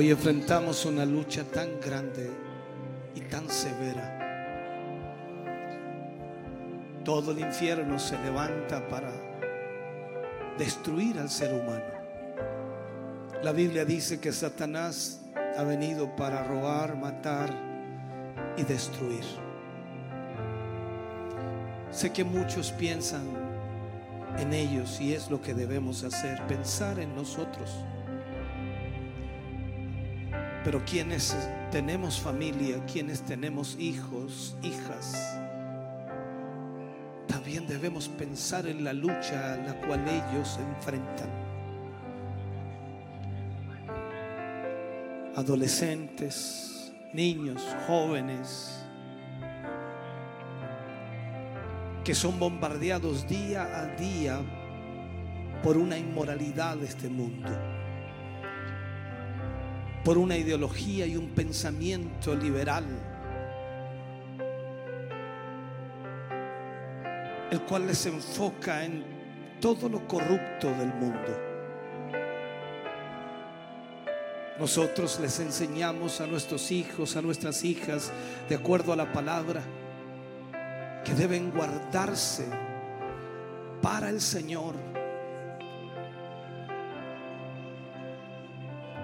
Hoy 0.00 0.12
enfrentamos 0.12 0.84
una 0.84 1.04
lucha 1.04 1.42
tan 1.42 1.80
grande 1.80 2.30
y 3.16 3.20
tan 3.22 3.50
severa. 3.50 4.16
Todo 7.04 7.32
el 7.32 7.40
infierno 7.40 7.98
se 7.98 8.16
levanta 8.18 8.86
para 8.86 9.10
destruir 10.56 11.18
al 11.18 11.28
ser 11.28 11.52
humano. 11.52 11.82
La 13.42 13.50
Biblia 13.50 13.84
dice 13.84 14.20
que 14.20 14.30
Satanás 14.30 15.20
ha 15.56 15.64
venido 15.64 16.14
para 16.14 16.44
robar, 16.44 16.96
matar 16.96 17.52
y 18.56 18.62
destruir. 18.62 19.24
Sé 21.90 22.12
que 22.12 22.22
muchos 22.22 22.70
piensan 22.70 23.26
en 24.38 24.52
ellos 24.52 25.00
y 25.00 25.14
es 25.14 25.28
lo 25.28 25.42
que 25.42 25.54
debemos 25.54 26.04
hacer, 26.04 26.46
pensar 26.46 27.00
en 27.00 27.16
nosotros. 27.16 27.84
Pero 30.68 30.84
quienes 30.84 31.34
tenemos 31.70 32.20
familia, 32.20 32.84
quienes 32.84 33.22
tenemos 33.22 33.74
hijos, 33.80 34.54
hijas, 34.62 35.34
también 37.26 37.66
debemos 37.66 38.06
pensar 38.06 38.66
en 38.66 38.84
la 38.84 38.92
lucha 38.92 39.54
a 39.54 39.56
la 39.56 39.80
cual 39.80 40.06
ellos 40.06 40.46
se 40.46 40.60
enfrentan. 40.60 41.30
Adolescentes, 45.36 46.92
niños, 47.14 47.66
jóvenes, 47.86 48.78
que 52.04 52.14
son 52.14 52.38
bombardeados 52.38 53.26
día 53.26 53.62
a 53.74 53.86
día 53.96 54.38
por 55.62 55.78
una 55.78 55.96
inmoralidad 55.96 56.76
de 56.76 56.84
este 56.84 57.08
mundo 57.08 57.77
por 60.08 60.16
una 60.16 60.38
ideología 60.38 61.04
y 61.04 61.18
un 61.18 61.28
pensamiento 61.34 62.34
liberal, 62.34 62.86
el 67.50 67.60
cual 67.64 67.86
les 67.86 68.06
enfoca 68.06 68.86
en 68.86 69.04
todo 69.60 69.86
lo 69.86 70.08
corrupto 70.08 70.68
del 70.68 70.94
mundo. 70.94 71.38
Nosotros 74.58 75.20
les 75.20 75.40
enseñamos 75.40 76.22
a 76.22 76.26
nuestros 76.26 76.70
hijos, 76.70 77.14
a 77.14 77.20
nuestras 77.20 77.62
hijas, 77.62 78.10
de 78.48 78.54
acuerdo 78.54 78.94
a 78.94 78.96
la 78.96 79.12
palabra, 79.12 79.60
que 81.04 81.12
deben 81.12 81.50
guardarse 81.50 82.46
para 83.82 84.08
el 84.08 84.22
Señor 84.22 84.74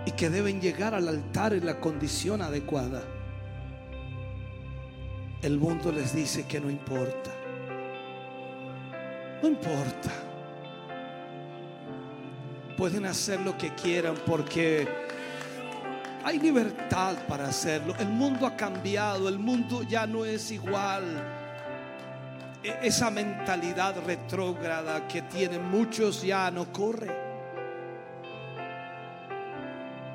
y 0.06 0.12
que 0.12 0.28
deben 0.30 0.60
llegar 0.60 0.94
al 0.94 1.08
altar 1.08 1.54
en 1.54 1.64
la 1.66 1.80
condición 1.80 2.42
adecuada. 2.42 3.02
El 5.42 5.58
mundo 5.58 5.92
les 5.92 6.14
dice 6.14 6.46
que 6.46 6.60
no 6.60 6.70
importa. 6.70 7.30
No 9.42 9.48
importa. 9.48 10.10
Pueden 12.76 13.06
hacer 13.06 13.40
lo 13.40 13.56
que 13.56 13.74
quieran 13.74 14.14
porque 14.26 14.88
hay 16.24 16.38
libertad 16.38 17.14
para 17.28 17.48
hacerlo. 17.48 17.94
El 17.98 18.08
mundo 18.08 18.46
ha 18.46 18.56
cambiado, 18.56 19.28
el 19.28 19.38
mundo 19.38 19.82
ya 19.82 20.06
no 20.06 20.24
es 20.24 20.50
igual. 20.50 21.04
E- 22.62 22.78
Esa 22.82 23.10
mentalidad 23.10 23.94
retrógrada 24.06 25.06
que 25.06 25.22
tienen 25.22 25.62
muchos 25.70 26.22
ya 26.22 26.50
no 26.50 26.72
corre. 26.72 27.23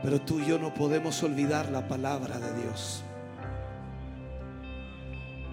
Pero 0.02 0.22
tú 0.22 0.40
y 0.40 0.46
yo 0.46 0.58
no 0.58 0.74
podemos 0.74 1.22
olvidar 1.24 1.70
la 1.72 1.88
palabra 1.88 2.40
de 2.40 2.62
Dios 2.62 3.04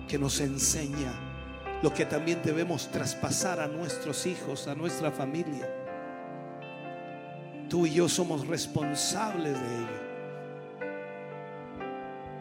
que 0.07 0.19
nos 0.19 0.41
enseña 0.41 1.13
lo 1.83 1.93
que 1.93 2.07
también 2.07 2.41
debemos 2.43 2.89
traspasar 2.89 3.61
a 3.61 3.67
nuestros 3.67 4.25
hijos, 4.27 4.69
a 4.69 4.75
nuestra 4.75 5.11
familia. 5.11 5.69
Tú 7.69 7.87
y 7.87 7.95
yo 7.95 8.09
somos 8.09 8.47
responsables 8.47 9.61
de 9.61 9.77
ello. 9.77 10.07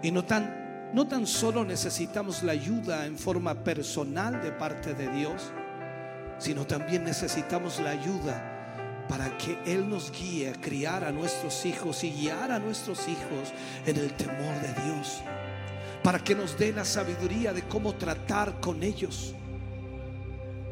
Y 0.04 0.12
no 0.12 0.24
tan, 0.24 0.92
no 0.94 1.08
tan 1.08 1.26
solo 1.26 1.66
necesitamos 1.66 2.44
la 2.44 2.52
ayuda 2.52 3.08
en 3.08 3.18
forma 3.18 3.56
personal 3.64 4.42
de 4.42 4.52
parte 4.52 4.94
de 4.94 5.10
Dios, 5.10 5.52
sino 6.38 6.66
también 6.66 7.04
necesitamos 7.04 7.80
la 7.80 7.90
ayuda 7.90 8.55
para 9.08 9.38
que 9.38 9.58
Él 9.66 9.88
nos 9.90 10.12
guíe 10.12 10.50
a 10.50 10.54
criar 10.54 11.04
a 11.04 11.12
nuestros 11.12 11.66
hijos 11.66 12.04
y 12.04 12.12
guiar 12.12 12.52
a 12.52 12.60
nuestros 12.60 13.08
hijos 13.08 13.54
en 13.86 13.98
el 13.98 14.14
temor 14.14 14.54
de 14.62 14.74
Dios. 14.84 15.22
Para 16.04 16.20
que 16.20 16.36
nos 16.36 16.58
dé 16.58 16.72
la 16.74 16.86
sabiduría 16.86 17.54
de 17.54 17.64
cómo 17.64 17.94
tratar 17.96 18.60
con 18.60 18.84
ellos. 18.84 19.34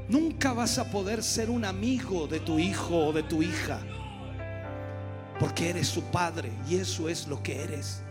Nunca 0.10 0.54
vas 0.54 0.78
a 0.78 0.92
poder 0.92 1.24
ser 1.24 1.50
un 1.50 1.66
amigo 1.66 2.28
de 2.28 2.40
tu 2.40 2.60
hijo 2.60 3.08
o 3.08 3.14
de 3.14 3.24
tu 3.24 3.42
hija. 3.42 3.80
Porque 5.40 5.70
eres 5.70 5.88
su 5.88 6.04
padre 6.04 6.52
y 6.70 6.76
eso 6.76 7.10
es 7.10 7.28
lo 7.28 7.42
que 7.42 7.64
eres. 7.64 8.02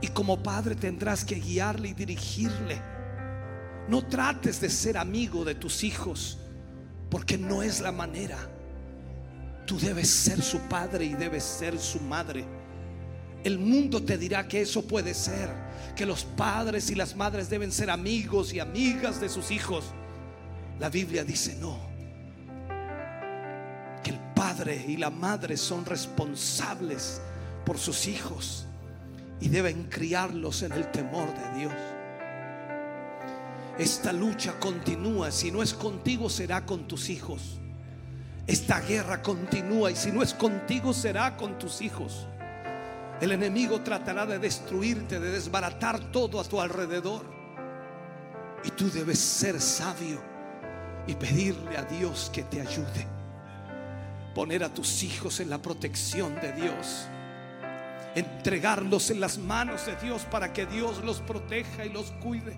Y 0.00 0.08
como 0.08 0.42
padre 0.42 0.74
tendrás 0.74 1.24
que 1.24 1.36
guiarle 1.36 1.88
y 1.88 1.94
dirigirle. 1.94 2.80
No 3.88 4.06
trates 4.06 4.60
de 4.60 4.70
ser 4.70 4.98
amigo 4.98 5.44
de 5.44 5.54
tus 5.54 5.82
hijos, 5.82 6.38
porque 7.10 7.38
no 7.38 7.62
es 7.62 7.80
la 7.80 7.90
manera. 7.90 8.36
Tú 9.68 9.78
debes 9.78 10.08
ser 10.08 10.40
su 10.40 10.60
padre 10.60 11.04
y 11.04 11.12
debes 11.12 11.44
ser 11.44 11.78
su 11.78 12.00
madre. 12.00 12.42
El 13.44 13.58
mundo 13.58 14.02
te 14.02 14.16
dirá 14.16 14.48
que 14.48 14.62
eso 14.62 14.88
puede 14.88 15.12
ser, 15.12 15.50
que 15.94 16.06
los 16.06 16.24
padres 16.24 16.88
y 16.88 16.94
las 16.94 17.14
madres 17.14 17.50
deben 17.50 17.70
ser 17.70 17.90
amigos 17.90 18.54
y 18.54 18.60
amigas 18.60 19.20
de 19.20 19.28
sus 19.28 19.50
hijos. 19.50 19.84
La 20.80 20.88
Biblia 20.88 21.22
dice 21.22 21.54
no, 21.60 21.78
que 24.02 24.08
el 24.08 24.18
padre 24.34 24.86
y 24.88 24.96
la 24.96 25.10
madre 25.10 25.58
son 25.58 25.84
responsables 25.84 27.20
por 27.66 27.76
sus 27.76 28.06
hijos 28.06 28.66
y 29.38 29.50
deben 29.50 29.84
criarlos 29.90 30.62
en 30.62 30.72
el 30.72 30.90
temor 30.90 31.28
de 31.34 31.58
Dios. 31.58 31.74
Esta 33.78 34.14
lucha 34.14 34.58
continúa, 34.58 35.30
si 35.30 35.52
no 35.52 35.62
es 35.62 35.74
contigo 35.74 36.30
será 36.30 36.64
con 36.64 36.88
tus 36.88 37.10
hijos. 37.10 37.57
Esta 38.48 38.80
guerra 38.80 39.20
continúa 39.20 39.90
y 39.90 39.96
si 39.96 40.10
no 40.10 40.22
es 40.22 40.32
contigo 40.32 40.94
será 40.94 41.36
con 41.36 41.58
tus 41.58 41.82
hijos. 41.82 42.26
El 43.20 43.32
enemigo 43.32 43.82
tratará 43.82 44.24
de 44.24 44.38
destruirte, 44.38 45.20
de 45.20 45.30
desbaratar 45.30 46.10
todo 46.10 46.40
a 46.40 46.44
tu 46.44 46.58
alrededor. 46.58 47.26
Y 48.64 48.70
tú 48.70 48.90
debes 48.90 49.18
ser 49.18 49.60
sabio 49.60 50.22
y 51.06 51.14
pedirle 51.14 51.76
a 51.76 51.82
Dios 51.82 52.30
que 52.32 52.42
te 52.44 52.62
ayude. 52.62 53.06
Poner 54.34 54.64
a 54.64 54.72
tus 54.72 55.02
hijos 55.02 55.40
en 55.40 55.50
la 55.50 55.60
protección 55.60 56.34
de 56.36 56.52
Dios. 56.52 57.06
Entregarlos 58.14 59.10
en 59.10 59.20
las 59.20 59.36
manos 59.36 59.84
de 59.84 59.94
Dios 59.96 60.22
para 60.22 60.54
que 60.54 60.64
Dios 60.64 61.04
los 61.04 61.20
proteja 61.20 61.84
y 61.84 61.90
los 61.90 62.12
cuide. 62.12 62.56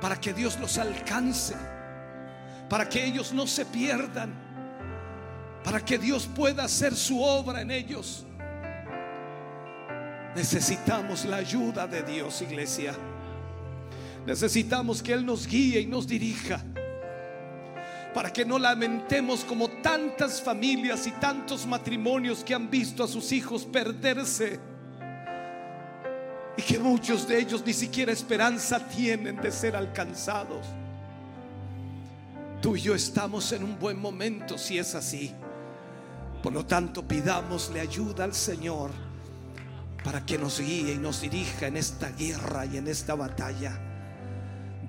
Para 0.00 0.18
que 0.18 0.32
Dios 0.32 0.58
los 0.58 0.78
alcance. 0.78 1.54
Para 2.70 2.88
que 2.88 3.04
ellos 3.04 3.34
no 3.34 3.46
se 3.46 3.66
pierdan. 3.66 4.43
Para 5.64 5.82
que 5.82 5.98
Dios 5.98 6.28
pueda 6.32 6.64
hacer 6.64 6.94
su 6.94 7.22
obra 7.22 7.62
en 7.62 7.70
ellos. 7.70 8.26
Necesitamos 10.36 11.24
la 11.24 11.36
ayuda 11.36 11.86
de 11.86 12.02
Dios, 12.02 12.42
iglesia. 12.42 12.94
Necesitamos 14.26 15.02
que 15.02 15.12
Él 15.14 15.24
nos 15.24 15.46
guíe 15.46 15.80
y 15.80 15.86
nos 15.86 16.06
dirija. 16.06 16.60
Para 18.12 18.32
que 18.32 18.44
no 18.44 18.58
lamentemos 18.58 19.44
como 19.44 19.68
tantas 19.68 20.40
familias 20.40 21.06
y 21.06 21.12
tantos 21.12 21.66
matrimonios 21.66 22.44
que 22.44 22.54
han 22.54 22.70
visto 22.70 23.02
a 23.02 23.08
sus 23.08 23.32
hijos 23.32 23.64
perderse. 23.64 24.60
Y 26.56 26.62
que 26.62 26.78
muchos 26.78 27.26
de 27.26 27.40
ellos 27.40 27.64
ni 27.64 27.72
siquiera 27.72 28.12
esperanza 28.12 28.78
tienen 28.86 29.36
de 29.36 29.50
ser 29.50 29.74
alcanzados. 29.74 30.66
Tú 32.60 32.76
y 32.76 32.80
yo 32.80 32.94
estamos 32.94 33.50
en 33.52 33.64
un 33.64 33.78
buen 33.78 33.98
momento 33.98 34.58
si 34.58 34.78
es 34.78 34.94
así. 34.94 35.32
Por 36.44 36.52
lo 36.52 36.66
tanto, 36.66 37.08
pidámosle 37.08 37.80
ayuda 37.80 38.24
al 38.24 38.34
Señor 38.34 38.90
para 40.04 40.26
que 40.26 40.36
nos 40.36 40.60
guíe 40.60 40.92
y 40.92 40.98
nos 40.98 41.22
dirija 41.22 41.68
en 41.68 41.78
esta 41.78 42.10
guerra 42.10 42.66
y 42.66 42.76
en 42.76 42.86
esta 42.86 43.14
batalla. 43.14 43.80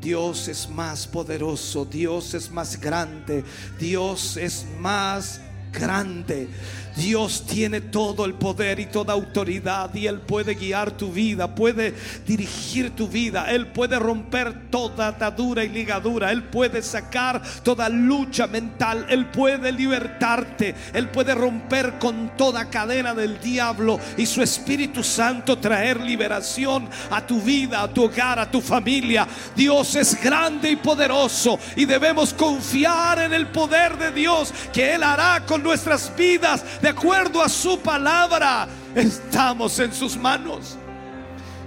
Dios 0.01 0.49
es 0.49 0.69
más 0.69 1.07
poderoso, 1.07 1.85
Dios 1.85 2.33
es 2.33 2.51
más 2.51 2.77
grande, 2.81 3.45
Dios 3.79 4.35
es 4.35 4.65
más 4.81 5.39
grande. 5.77 6.49
Dios 6.95 7.45
tiene 7.45 7.81
todo 7.81 8.25
el 8.25 8.35
poder 8.35 8.79
y 8.79 8.85
toda 8.85 9.13
autoridad 9.13 9.93
y 9.93 10.07
Él 10.07 10.21
puede 10.21 10.55
guiar 10.55 10.91
tu 10.91 11.11
vida, 11.11 11.53
puede 11.53 11.93
dirigir 12.25 12.95
tu 12.95 13.07
vida, 13.09 13.51
Él 13.51 13.67
puede 13.67 13.99
romper 13.99 14.69
toda 14.69 15.09
atadura 15.09 15.63
y 15.65 15.69
ligadura, 15.69 16.31
Él 16.31 16.43
puede 16.43 16.81
sacar 16.81 17.41
toda 17.63 17.89
lucha 17.89 18.47
mental, 18.47 19.05
Él 19.09 19.25
puede 19.27 19.73
libertarte, 19.73 20.73
Él 20.93 21.09
puede 21.09 21.35
romper 21.35 21.99
con 21.99 22.31
toda 22.37 22.69
cadena 22.69 23.13
del 23.13 23.41
diablo 23.41 23.99
y 24.17 24.25
su 24.25 24.41
Espíritu 24.41 25.03
Santo 25.03 25.57
traer 25.57 25.99
liberación 25.99 26.89
a 27.11 27.25
tu 27.25 27.41
vida, 27.41 27.81
a 27.81 27.89
tu 27.89 28.05
hogar, 28.05 28.39
a 28.39 28.49
tu 28.49 28.61
familia. 28.61 29.27
Dios 29.55 29.95
es 29.95 30.21
grande 30.21 30.71
y 30.71 30.75
poderoso 30.77 31.59
y 31.75 31.83
debemos 31.83 32.33
confiar 32.33 33.19
en 33.19 33.33
el 33.33 33.47
poder 33.47 33.97
de 33.97 34.11
Dios 34.11 34.53
que 34.71 34.95
Él 34.95 35.03
hará 35.03 35.45
con 35.45 35.61
nuestras 35.65 36.15
vidas 36.15 36.63
de 36.81 36.89
acuerdo 36.89 37.41
a 37.41 37.49
su 37.49 37.79
palabra. 37.79 38.67
Estamos 38.95 39.77
en 39.79 39.91
sus 39.91 40.15
manos 40.15 40.77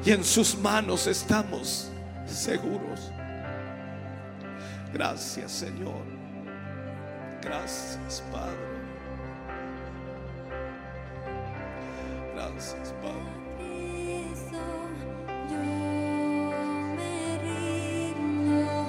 y 0.05 0.13
en 0.13 0.25
sus 0.25 0.57
manos 0.57 1.07
estamos 1.07 1.91
seguros. 2.27 3.13
Gracias 4.93 5.53
Señor. 5.53 6.05
Gracias 7.43 8.23
Padre. 8.33 8.57
Gracias 12.35 12.95
Padre. 13.03 13.39
Yo 15.51 15.57
me 16.97 17.39
rindo 17.43 18.88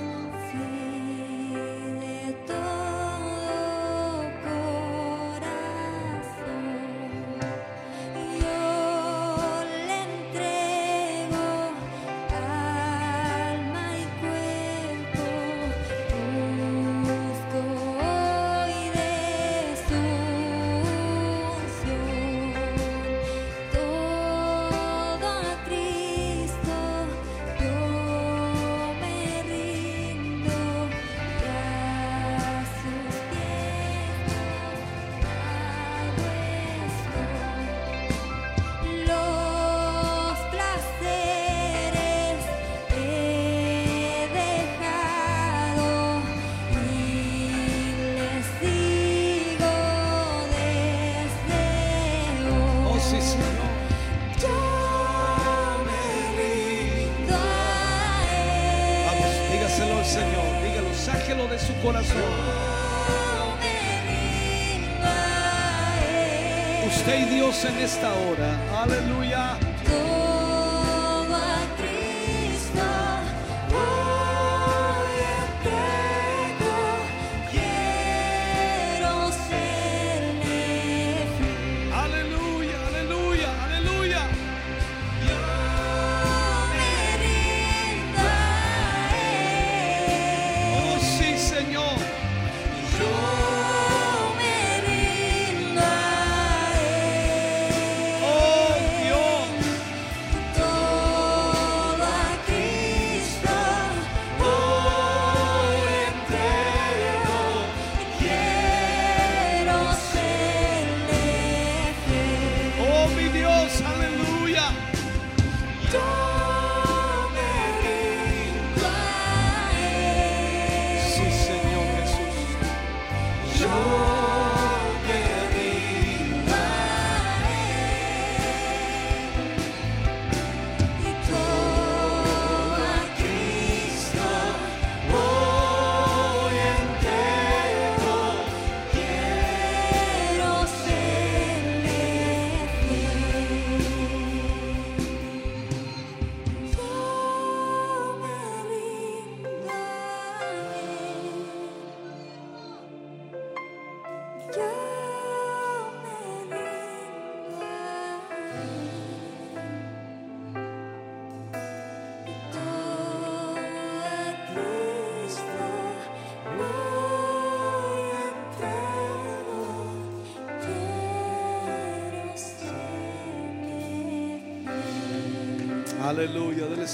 Él. 67.10 67.24
Usted 67.24 67.32
y 67.32 67.36
Dios 67.36 67.66
en 67.66 67.78
esta 67.78 68.14
hora. 68.14 68.84
Aleluya. 68.84 69.69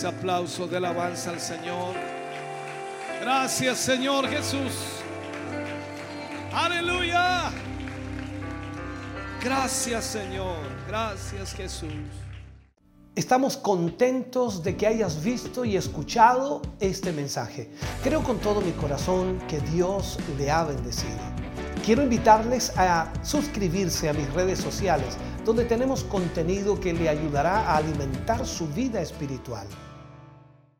Ese 0.05 0.15
aplauso 0.15 0.67
de 0.67 0.77
alabanza 0.77 1.31
al 1.31 1.39
Señor. 1.39 1.95
Gracias 3.21 3.79
Señor 3.79 4.27
Jesús. 4.27 5.01
Aleluya. 6.53 7.49
Gracias 9.43 10.05
Señor, 10.05 10.57
gracias 10.87 11.53
Jesús. 11.53 11.89
Estamos 13.15 13.57
contentos 13.57 14.61
de 14.63 14.77
que 14.77 14.85
hayas 14.85 15.23
visto 15.23 15.65
y 15.65 15.75
escuchado 15.75 16.61
este 16.79 17.11
mensaje. 17.11 17.71
Creo 18.03 18.21
con 18.21 18.37
todo 18.37 18.61
mi 18.61 18.73
corazón 18.73 19.39
que 19.47 19.59
Dios 19.59 20.19
le 20.37 20.51
ha 20.51 20.65
bendecido. 20.65 21.17
Quiero 21.83 22.03
invitarles 22.03 22.71
a 22.77 23.11
suscribirse 23.23 24.09
a 24.09 24.13
mis 24.13 24.31
redes 24.33 24.59
sociales, 24.59 25.17
donde 25.45 25.65
tenemos 25.65 26.03
contenido 26.03 26.79
que 26.79 26.93
le 26.93 27.09
ayudará 27.09 27.71
a 27.71 27.77
alimentar 27.77 28.45
su 28.45 28.67
vida 28.67 29.01
espiritual. 29.01 29.67